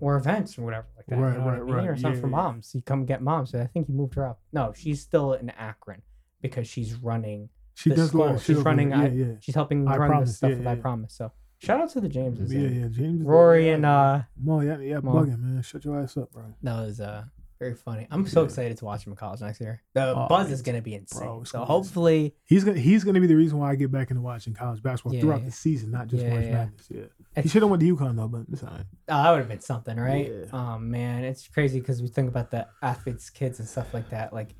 [0.00, 1.16] or events or whatever like that.
[1.16, 1.74] you Right, know what I right, mean?
[1.76, 1.88] right.
[1.88, 2.36] Or something Yeah, for yeah.
[2.36, 2.74] moms.
[2.74, 3.54] You come get moms.
[3.54, 4.40] I think he moved her up.
[4.52, 6.02] No, she's still in Akron
[6.40, 7.48] because she's running.
[7.74, 8.38] She does school.
[8.38, 8.92] She's running.
[8.92, 9.32] I- Yeah, yeah.
[9.40, 11.14] She's helping I run Promise, the stuff I promise.
[11.14, 12.52] So shout out to the Jameses.
[12.52, 12.86] Yeah, yeah.
[12.88, 13.22] James.
[13.24, 15.12] Rory and uh Mo, yeah, yeah, Mo.
[15.14, 15.62] bugging, man.
[15.62, 16.44] Shut your ass up, bro.
[16.62, 17.24] that was uh
[17.58, 18.06] very funny.
[18.10, 19.82] I'm so excited to watch him in college next year.
[19.94, 21.20] The Oh, buzz is gonna be insane.
[21.22, 24.20] bro, so hopefully He's gonna he's gonna be the reason why I get back into
[24.22, 25.46] watching college basketball Yeah, throughout yeah.
[25.46, 26.52] the season, not just Yeah, March yeah.
[26.52, 26.86] Madness.
[26.90, 27.42] Yeah.
[27.42, 28.84] He should have went to UConn though, but it's all right.
[29.08, 30.32] Oh, that would have been something, right?
[30.52, 34.32] Oh man, it's crazy because we think about the athletes' kids and stuff like that.
[34.32, 34.54] Like,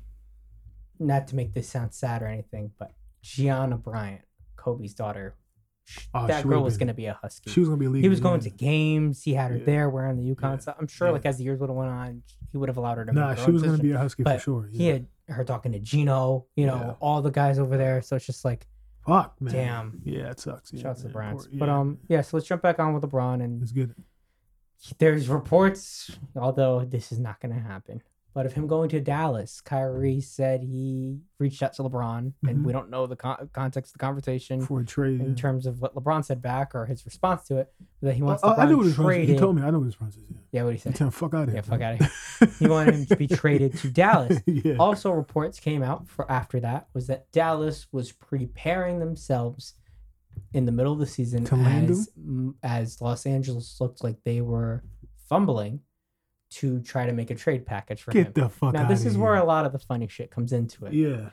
[0.99, 2.91] not to make this sound sad or anything, but
[3.21, 4.21] Gianna Bryant,
[4.55, 5.35] Kobe's daughter,
[6.13, 7.49] Oh, that girl was gonna be a husky.
[7.51, 8.03] She was gonna be leaving.
[8.03, 9.23] he was going to games.
[9.23, 9.65] He had her Yeah.
[9.65, 10.57] there wearing the UConn Yeah.
[10.59, 10.75] stuff.
[10.79, 11.13] I'm sure, Yeah.
[11.13, 13.11] like as the years would have went on, he would have allowed her to.
[13.13, 14.69] Nah, she was gonna be a husky But for sure.
[14.71, 16.93] He had her talking to Gino, you know, Yeah.
[16.99, 18.01] all the guys over there.
[18.01, 18.67] So it's just like,
[19.05, 19.53] Fuck man.
[19.53, 20.01] Damn.
[20.03, 20.71] Yeah, it sucks.
[20.73, 21.09] Yeah, shouts to.
[21.09, 21.39] Bryant.
[21.39, 22.21] Poor- But um, yeah.
[22.21, 23.95] So let's jump back on with LeBron and it's good.
[24.99, 28.01] there's reports, although this is not going to happen,
[28.33, 29.59] but of him going to Dallas.
[29.59, 32.63] Kyrie said he reached out to LeBron, and Mhm.
[32.63, 35.19] we don't know the con- context of the conversation For a trade.
[35.19, 35.35] in yeah.
[35.35, 37.73] terms of what LeBron said back or his response to it.
[38.01, 39.29] That he wants Oh, I, I knew what his traded.
[39.29, 39.61] He told me.
[39.63, 40.23] I know what his response is.
[40.29, 40.37] Yeah.
[40.51, 40.97] Yeah, what he said.
[40.97, 41.55] him, fuck out of here.
[41.57, 41.87] Yeah, fuck bro."
[42.47, 44.39] outta He wanted him to be traded to Dallas.
[44.45, 44.75] yeah.
[44.79, 49.73] Also, reports came out for after that was that Dallas was preparing themselves
[50.53, 52.09] in the middle of the season as
[52.63, 54.83] as Los Angeles looked like they were
[55.27, 55.81] fumbling
[56.51, 58.23] to try to make a trade package for him.
[58.23, 59.21] Get the fuck Now this is here.
[59.23, 60.93] where a lot of the funny shit comes into it.
[60.93, 61.29] Yeah.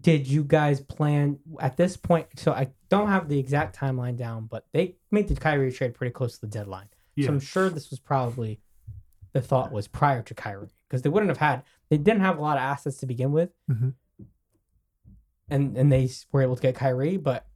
[0.00, 2.26] Did you guys plan at this point?
[2.36, 6.12] So I don't have the exact timeline down, but they made the Kyrie trade pretty
[6.12, 6.88] close to the deadline.
[7.16, 7.26] Yeah.
[7.26, 8.60] So I'm sure this was probably
[9.32, 12.40] the thought was prior to Kyrie because they wouldn't have had they didn't have a
[12.40, 13.92] lot of assets to begin with, Mhm.
[15.48, 17.46] and and they were able to get Kyrie, but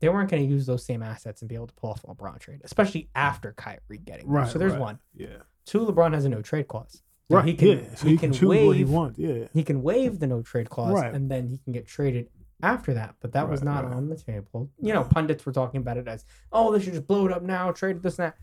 [0.00, 2.08] they weren't going to use those same assets and be able to pull off a
[2.08, 4.40] LeBron trade, especially after Kyrie getting there.
[4.42, 4.50] Right.
[4.50, 4.80] So there's right.
[4.80, 4.98] one.
[5.14, 5.28] Yeah.
[5.70, 7.00] Two, LeBron has a no trade clause.
[7.30, 7.44] So Right.
[7.44, 7.94] He can yeah.
[7.94, 9.18] So he, he can, can waive what he wants.
[9.20, 9.46] Yeah.
[9.54, 11.14] he can waive the no trade clause Right.
[11.14, 12.26] and then he can get traded
[12.60, 13.14] after that.
[13.20, 13.94] But that was not right.
[13.94, 14.68] on the table.
[14.82, 17.44] You know, pundits were talking about it as, oh, they should just blow it up
[17.44, 18.36] now, trade this and that.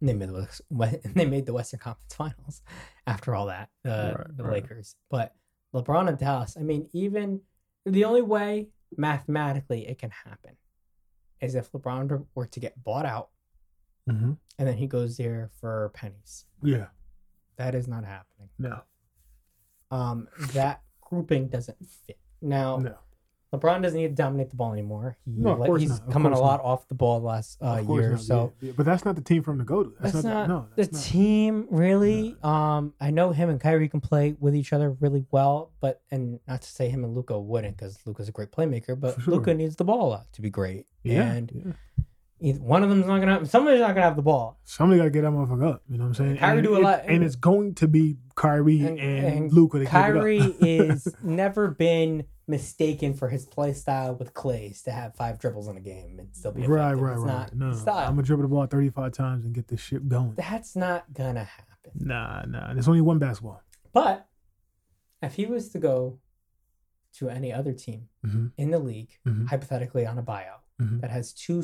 [0.00, 2.62] And they made the West- they made the Western Conference Finals
[3.06, 4.52] after all that, uh, Right, the right.
[4.62, 4.96] Lakers.
[5.10, 5.34] But
[5.74, 7.42] LeBron and Dallas, I mean, even
[7.84, 10.56] the only way mathematically it can happen
[11.42, 13.28] is if LeBron were to get bought out
[14.10, 14.32] Mm-hmm.
[14.58, 16.46] and then he goes there for pennies.
[16.62, 16.86] Yeah.
[17.56, 18.48] That is not happening.
[18.58, 18.80] No.
[19.90, 21.76] Um, that grouping doesn't
[22.06, 22.18] fit.
[22.40, 22.96] Now, No.
[23.54, 25.18] LeBron doesn't need to dominate the ball anymore.
[25.26, 26.64] He, No, of course he's coming a lot not.
[26.64, 28.14] off the ball the last uh, year.
[28.14, 28.72] or So yeah, yeah.
[28.74, 29.92] But that's not the team for him to go to.
[30.00, 30.48] That's, that's not.
[30.48, 30.86] not, the, no.
[30.86, 31.02] the not.
[31.04, 32.34] team really.
[32.42, 36.40] Um, I know him and Kyrie can play with each other really well, but and
[36.48, 39.34] not to say him and Luka wouldn't, because Luka's a great playmaker, but sure.
[39.34, 40.86] Luka needs the ball uh, to be great.
[41.02, 41.30] Yeah.
[41.30, 42.04] and yeah.
[42.42, 43.46] One of them's not gonna.
[43.46, 44.58] Somebody's not gonna have the ball.
[44.64, 45.82] Somebody got to get that motherfucker up.
[45.88, 46.36] You know what I'm saying?
[46.38, 49.52] Kyrie and do a it- lot- and it's going to be Kyrie and, And- and
[49.52, 55.14] Luka to Kyrie is never been mistaken for his play style with Clay's to have
[55.14, 56.74] five dribbles in a game and still be effective.
[56.76, 57.32] right, right, It's right.
[57.32, 57.98] not no, style.
[58.08, 60.34] I'm gonna dribble the ball 35 times and get this shit going.
[60.34, 61.92] That's not gonna happen.
[61.94, 62.72] Nah, nah.
[62.74, 63.62] There's only one basketball.
[63.92, 64.26] But
[65.22, 66.18] if he was to go
[67.18, 69.46] to any other team hmm in the league, Mhm.
[69.48, 71.00] hypothetically on a buyout, Mhm.
[71.02, 71.62] that has two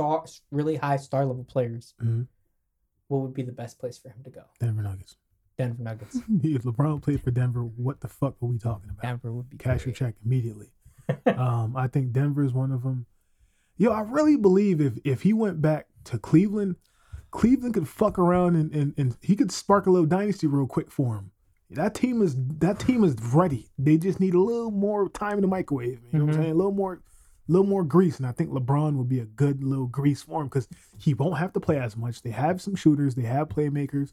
[0.00, 2.26] star, really high star level players, Mhm.
[3.08, 4.42] what would be the best place for him to go?
[4.58, 5.16] Denver Nuggets.
[5.58, 6.16] Denver Nuggets.
[6.42, 9.02] if LeBron played for Denver, what the fuck are we talking about?
[9.02, 10.72] Denver would be Cash your check immediately.
[11.26, 13.06] um, I think Denver is one of them.
[13.76, 16.76] Yo, I really believe if if he went back to Cleveland,
[17.30, 20.90] Cleveland could fuck around and, and, and he could spark a little dynasty real quick
[20.90, 21.30] for him.
[21.70, 23.70] That team is that team is ready.
[23.78, 26.00] They just need a little more time in the microwave.
[26.10, 26.36] You know what Mhm.
[26.38, 26.52] I'm saying?
[26.52, 27.00] A little more,
[27.50, 30.48] little more grease, and I think LeBron would be a good little grease for him
[30.48, 32.22] because he won't have to play as much.
[32.22, 33.14] They have some shooters.
[33.14, 34.12] They have playmakers.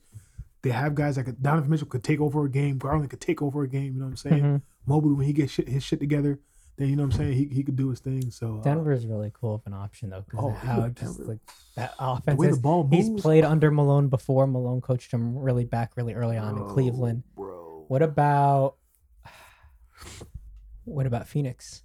[0.63, 2.77] They have guys could, Donovan Mitchell could take over a game.
[2.79, 3.93] Garland could take over a game.
[3.93, 4.43] You know what I'm saying?
[4.43, 4.61] Mhm.
[4.87, 6.39] Mobley when he gets shit, his shit together,
[6.77, 8.31] then you know what I'm saying he, he could do his thing.
[8.31, 11.39] So uh, Denver is really cool of an option though, because Oh, how just like
[11.75, 12.55] that the offense way is.
[12.55, 14.47] the ball He's played under Malone before.
[14.47, 17.23] Malone coached him really back really early on in Cleveland.
[17.35, 17.85] bro.
[17.87, 18.75] What about
[20.85, 21.83] what about Phoenix?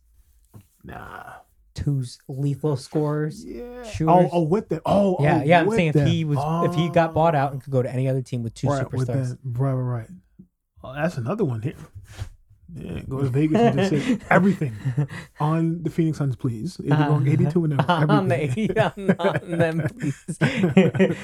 [0.85, 1.23] Nah,
[1.75, 3.45] Two lethal scores.
[3.45, 3.83] yeah.
[3.85, 4.09] Shooters.
[4.09, 4.81] Oh, oh, with them.
[4.85, 5.61] Oh, Yeah, oh, yeah.
[5.61, 6.07] I'm with saying if them.
[6.07, 6.39] he was
[6.71, 7.53] if he got bought out Oh.
[7.55, 9.31] and could go to any other team with two right, with superstars.
[9.31, 9.39] that.
[9.59, 10.09] Right, right, right.
[10.85, 11.75] Oh, that's another one here.
[12.75, 14.75] Yeah, go to Vegas and just say everything
[15.41, 16.79] on the Phoenix Suns, please.
[16.81, 18.79] If they're going 82 and 0, on, the, everything.
[19.19, 21.17] on, on them, please.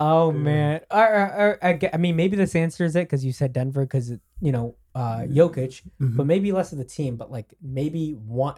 [0.00, 0.38] oh Yeah.
[0.38, 3.84] man, or, or, or, I, I mean, maybe this answers it because you said Denver
[3.84, 4.10] because
[4.40, 6.16] you know uh, Jokic, Mhm.
[6.16, 8.54] but maybe less of the team, but like maybe one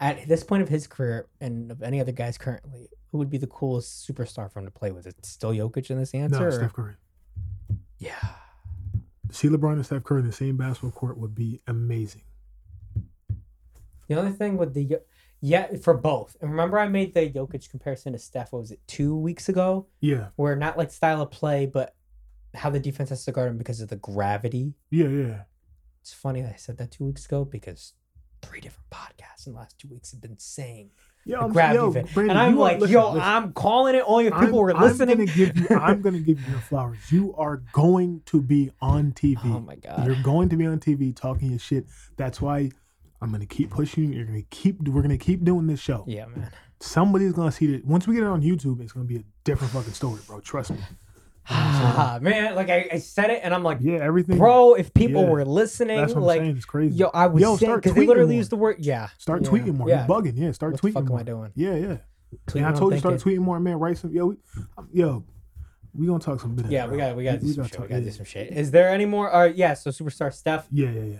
[0.00, 3.38] at this point of his career and of any other guys currently, who would be
[3.38, 5.06] the coolest superstar for him to play with?
[5.06, 6.38] Is it still Jokic in this answer?
[6.40, 6.94] no, or- Steph Curry.
[7.98, 8.14] Yeah,
[9.30, 12.22] See LeBron and Steph Curry in the same basketball court would be amazing.
[14.08, 14.98] the only thing with the
[15.40, 16.36] yeah for both.
[16.40, 18.52] And remember, I made the Jokic comparison to Steph.
[18.52, 19.86] What was it two weeks ago?
[20.00, 21.94] Yeah, Where not like style of play, but
[22.54, 24.74] how the defense has to guard him because of the gravity.
[24.90, 25.42] yeah, yeah.
[26.02, 27.94] It's funny that I said that two weeks ago because
[28.46, 30.90] three different podcasts in the last two weeks have been saying
[31.24, 31.90] Yo, the I'm, gravity yo.
[31.90, 33.20] Brandon, and I'm are- like, listen, yo, listen.
[33.28, 34.02] I'm calling it.
[34.02, 35.16] All your people I'm, were I'm listening.
[35.16, 35.66] gonna give you.
[35.76, 36.98] I'm gonna give you your flowers.
[37.10, 39.38] You are going to be on TV.
[39.44, 40.06] oh my god.
[40.06, 41.86] You're going to be on TV talking your shit.
[42.16, 42.70] That's why
[43.20, 44.10] I'm gonna keep pushing you.
[44.18, 44.80] You're gonna keep.
[44.88, 46.04] We're gonna keep doing this show.
[46.06, 46.50] Yeah, man.
[46.78, 47.84] Somebody's gonna see it.
[47.84, 50.40] Once we get it on YouTube, it's gonna be a different fucking story, bro.
[50.40, 50.78] Trust me.
[51.48, 54.36] Ah, man, like I, I said it, and I'm like, Yeah, everything.
[54.38, 55.28] bro, if people Yeah.
[55.30, 56.56] were listening, that's what I'm like, saying.
[56.56, 56.96] It's crazy.
[56.96, 58.38] yo, I was Yo, saying because they literally more.
[58.38, 59.08] used the word, yeah.
[59.18, 59.88] start yeah, tweeting more.
[59.88, 60.06] Yeah.
[60.06, 60.32] You're bugging.
[60.36, 61.18] Yeah, start What tweeting fuck more.
[61.18, 61.52] am I doing?
[61.54, 61.96] Yeah, yeah.
[62.54, 63.78] And I told you start tweeting more, man.
[63.78, 64.10] Write some.
[64.12, 64.36] Yo, we,
[64.92, 65.24] yo,
[65.94, 66.72] we gonna talk some business.
[66.72, 66.98] Yeah, we bro.
[66.98, 67.80] got we got do some gotta shit.
[67.80, 68.06] We got to yeah.
[68.10, 68.48] do some shit.
[68.52, 69.32] Is there any more?
[69.32, 69.74] Uh, yeah.
[69.74, 70.66] So superstar Steph.
[70.72, 71.16] Yeah, yeah, yeah.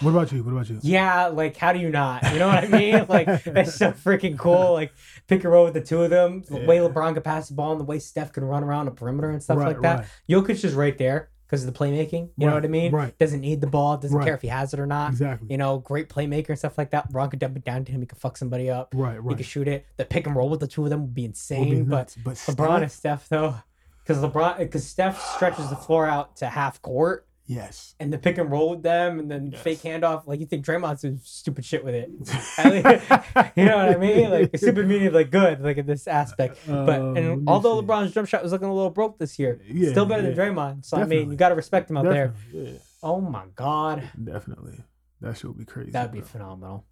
[0.00, 0.42] What about you?
[0.42, 0.78] What about you?
[0.82, 2.32] Yeah, like how do you not?
[2.32, 3.06] You know what I mean?
[3.08, 4.72] Like that's so freaking cool.
[4.72, 4.92] Like
[5.28, 6.42] pick and roll with the two of them.
[6.48, 8.92] The way LeBron can pass the ball and the way Steph can run around the
[8.92, 9.98] perimeter and stuff right, like that.
[10.00, 10.08] Right.
[10.28, 11.30] Jokic is right there.
[11.46, 12.30] because of the playmaking.
[12.36, 12.90] You know what I mean?
[12.92, 13.16] right.
[13.18, 13.96] Doesn't need the ball.
[13.98, 14.24] Doesn't Right.
[14.24, 15.10] care if he has it or not.
[15.10, 15.46] Exactly.
[15.50, 17.12] You know, great playmaker and stuff like that.
[17.12, 18.00] LeBron could dump it down to him.
[18.00, 18.92] He could fuck somebody up.
[18.94, 19.12] right, Right.
[19.14, 19.36] He right.
[19.36, 19.86] could shoot it.
[19.98, 21.68] The pick and roll with the two of them would be insane.
[21.70, 23.54] be but but LeBron Steph- and Steph though,
[24.02, 27.94] because LeBron because Steph stretches the floor out to half court yes.
[28.00, 29.62] and the pick and roll with them and then Yes.
[29.62, 30.26] fake handoff.
[30.26, 32.10] Like you think Draymond's doing stupid shit with it.
[33.56, 34.30] You know what I mean?
[34.30, 36.58] Like stupid meaning like good, like in this aspect.
[36.66, 37.86] But Um, and although see.
[37.86, 40.42] LeBron's jump shot was looking a little broke this year, Yeah, still better than yeah.
[40.42, 40.84] Draymond.
[40.84, 42.34] So I mean, you got to respect him out there.
[42.52, 42.72] Yeah,
[43.02, 44.80] Oh my god, definitely.
[45.20, 45.90] That shit would be crazy.
[45.92, 46.28] that'd be bro.
[46.28, 46.84] phenomenal.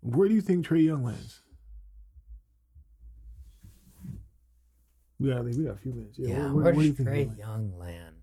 [0.00, 1.40] Where do you think Trae Young lands?
[5.18, 6.18] We got, we got a few minutes.
[6.18, 6.28] Yeah.
[6.28, 7.38] Yeah, where, where, where, where do you think he Trae lands?
[7.38, 8.13] Young land?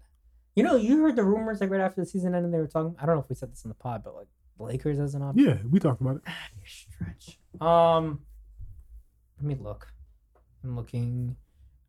[0.55, 2.53] You know, you heard the rumors like right after the season ended.
[2.53, 2.95] They were talking.
[2.99, 4.27] I don't know if we said this in the pod, but like
[4.59, 5.45] Lakers as an option.
[5.45, 6.23] Yeah, we talked about it.
[6.25, 7.39] That'd be a stretch.
[7.61, 8.19] Um,
[9.39, 9.87] let me look.
[10.63, 11.35] I'm looking.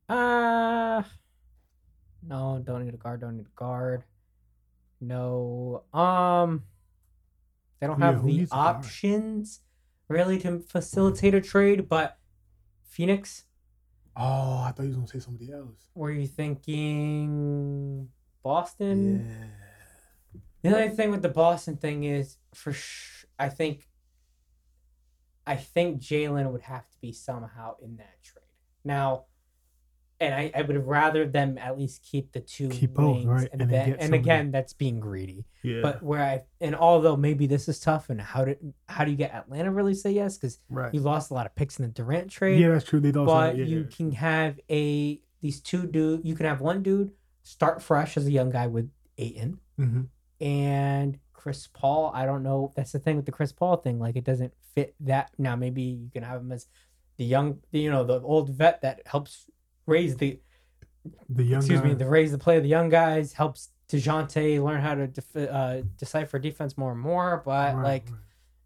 [0.09, 1.03] Uh
[2.27, 3.21] no, don't need a guard.
[3.21, 4.05] Don't need a guard.
[5.01, 5.83] No.
[5.93, 6.63] Um,
[7.81, 8.77] they don't have who the needs a guard?
[8.77, 9.61] options
[10.09, 11.89] really to facilitate a trade.
[11.89, 12.17] But
[12.85, 13.45] Phoenix,
[14.17, 15.89] Oh, I thought you was gonna say somebody else.
[15.95, 18.09] were you thinking
[18.43, 19.29] Boston?
[19.29, 20.41] Yeah.
[20.63, 23.89] The only thing with the Boston thing is, for sh- I think,
[25.47, 28.43] I think Jalen would have to be somehow in that trade
[28.85, 29.25] now,
[30.21, 33.49] and I, I would rather them at least keep the two Keep both, wings, right,
[33.53, 35.47] and, and then and again, that's being greedy.
[35.65, 35.81] Yeah.
[35.83, 38.57] But where I and although maybe this is tough, and how do
[38.89, 40.39] how do you get Atlanta really say yes?
[40.39, 40.95] Because right.
[40.95, 43.01] you lost a lot of picks in the Durant trade Yeah, that's true.
[43.01, 43.27] They don't.
[43.27, 43.97] but yeah, you yeah.
[43.97, 47.11] can have a these two dude you can have one dude
[47.43, 50.09] start fresh as a young guy with Ayton Mhm.
[50.41, 52.11] and Chris Paul.
[52.15, 52.73] I don't know.
[52.77, 53.99] That's the thing with the Chris Paul thing.
[53.99, 55.31] Like it doesn't fit that.
[55.39, 56.67] Now maybe you can have him as
[57.17, 59.51] the young, you know, the old vet that helps
[59.87, 60.41] raise the
[61.29, 61.89] The young excuse guy.
[61.89, 65.37] me, the raise the play of the young guys helps Dejounte learn how to def-
[65.37, 67.43] uh, decipher defense more and more.
[67.45, 68.21] But Right, like, right.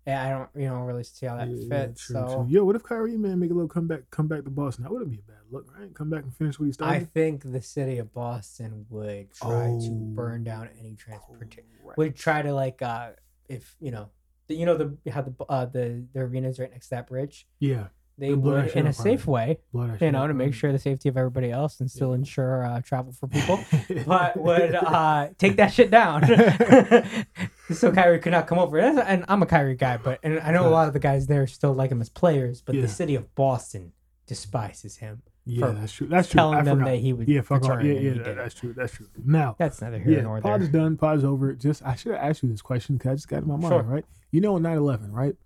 [0.07, 2.07] Yeah, I don't, you know, really see how that Yeah, yeah, fits.
[2.07, 2.35] true, so.
[2.35, 2.47] true.
[2.49, 4.85] Yo, what if Kyrie man make a little comeback, come back to Boston?
[4.85, 5.93] That wouldn't be a bad look, right?
[5.95, 6.95] Come back and finish what he started.
[6.95, 10.15] I think the city of Boston would try to Oh.
[10.15, 11.65] burn down any transportation.
[11.85, 11.97] Right.
[11.99, 13.11] Would try to like uh
[13.49, 14.11] if you know,
[14.49, 17.47] the, you know the how the uh the the arenas right next to that bridge.
[17.59, 17.89] Yeah,
[18.19, 21.17] They The would in a safe way, you know, to make sure the safety of
[21.17, 23.59] everybody else and still ensure uh, travel for people.
[24.07, 26.23] but would uh take that shit down.
[27.73, 28.79] so Kyrie could not come over.
[28.79, 31.47] And I'm a Kyrie guy, but and I know a lot of the guys there
[31.47, 32.83] still like him as players, but Yeah.
[32.83, 33.93] the city of Boston
[34.27, 35.23] despises him.
[35.45, 36.09] yeah, that's true.
[36.09, 36.39] That's true.
[36.39, 36.91] telling I them forgot.
[36.91, 37.83] that he would yeah, fuck off.
[37.83, 38.73] Yeah, yeah, that- that's true.
[38.73, 39.07] That's true.
[39.25, 40.51] Now, That's neither here yeah, nor there.
[40.53, 40.67] pod there.
[40.67, 40.97] is done.
[40.97, 41.53] Pod is over.
[41.53, 43.73] Just I should have asked you this question because I just got in my mind.
[43.73, 43.83] Sure.
[43.83, 44.05] Right?
[44.33, 45.37] You know, 9/11, right?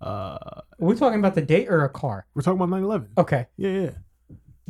[0.00, 0.38] Uh,
[0.78, 2.26] we're we talking about the date or a car?
[2.34, 3.08] we're talking about 9/11.
[3.18, 3.46] Okay.
[3.56, 3.90] Yeah, yeah.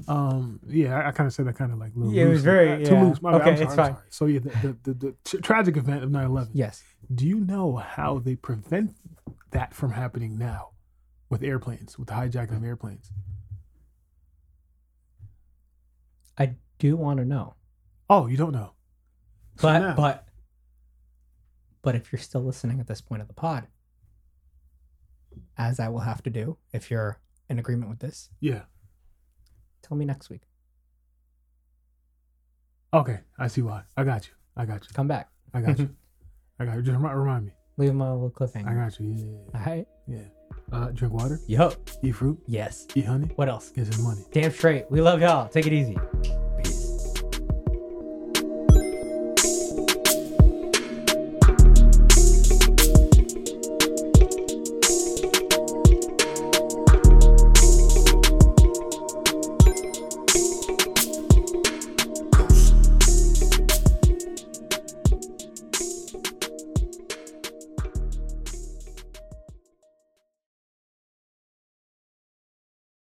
[0.08, 2.42] Um, yeah, I, I kind of said that kind of like little Yeah, it was
[2.42, 3.02] very- Uh, too yeah.
[3.04, 3.22] loose.
[3.22, 3.40] My bad.
[3.42, 3.94] Okay, I'm sorry, it's I'm fine.
[3.94, 4.06] sorry.
[4.10, 6.48] So yeah, the the, the, the tra- tragic event of 9/11.
[6.54, 6.82] Yes.
[7.14, 8.94] Do you know how they prevent
[9.50, 10.70] that from happening now
[11.28, 13.10] with airplanes, with the hijacking of airplanes?
[16.38, 17.54] I do want to know.
[18.08, 18.72] Oh, you don't know.
[19.58, 20.28] So But now- but
[21.82, 23.66] but if you're still listening at this point of the pod,
[25.58, 27.20] as I will have to do if you're
[27.50, 28.62] in agreement with this, yeah.
[29.82, 30.42] Tell me next week.
[32.94, 33.82] Okay, I see why.
[33.96, 34.34] I got you.
[34.56, 34.90] I got you.
[34.92, 35.28] Come back.
[35.54, 35.88] I got you.
[36.58, 36.82] I got you.
[36.82, 37.52] Just remind, remind me.
[37.78, 38.68] Leave my little cliffhanger.
[38.68, 39.06] I got you.
[39.06, 39.86] Yeah, yeah, All right.
[40.06, 40.18] yeah.
[40.70, 41.72] Uh, drink water, Yo.
[42.02, 42.86] eat fruit, Yes.
[42.94, 43.70] eat honey, What else?
[43.70, 44.22] get some money.
[44.32, 44.90] Damn straight.
[44.90, 45.48] We love y'all.
[45.48, 45.96] Take it easy.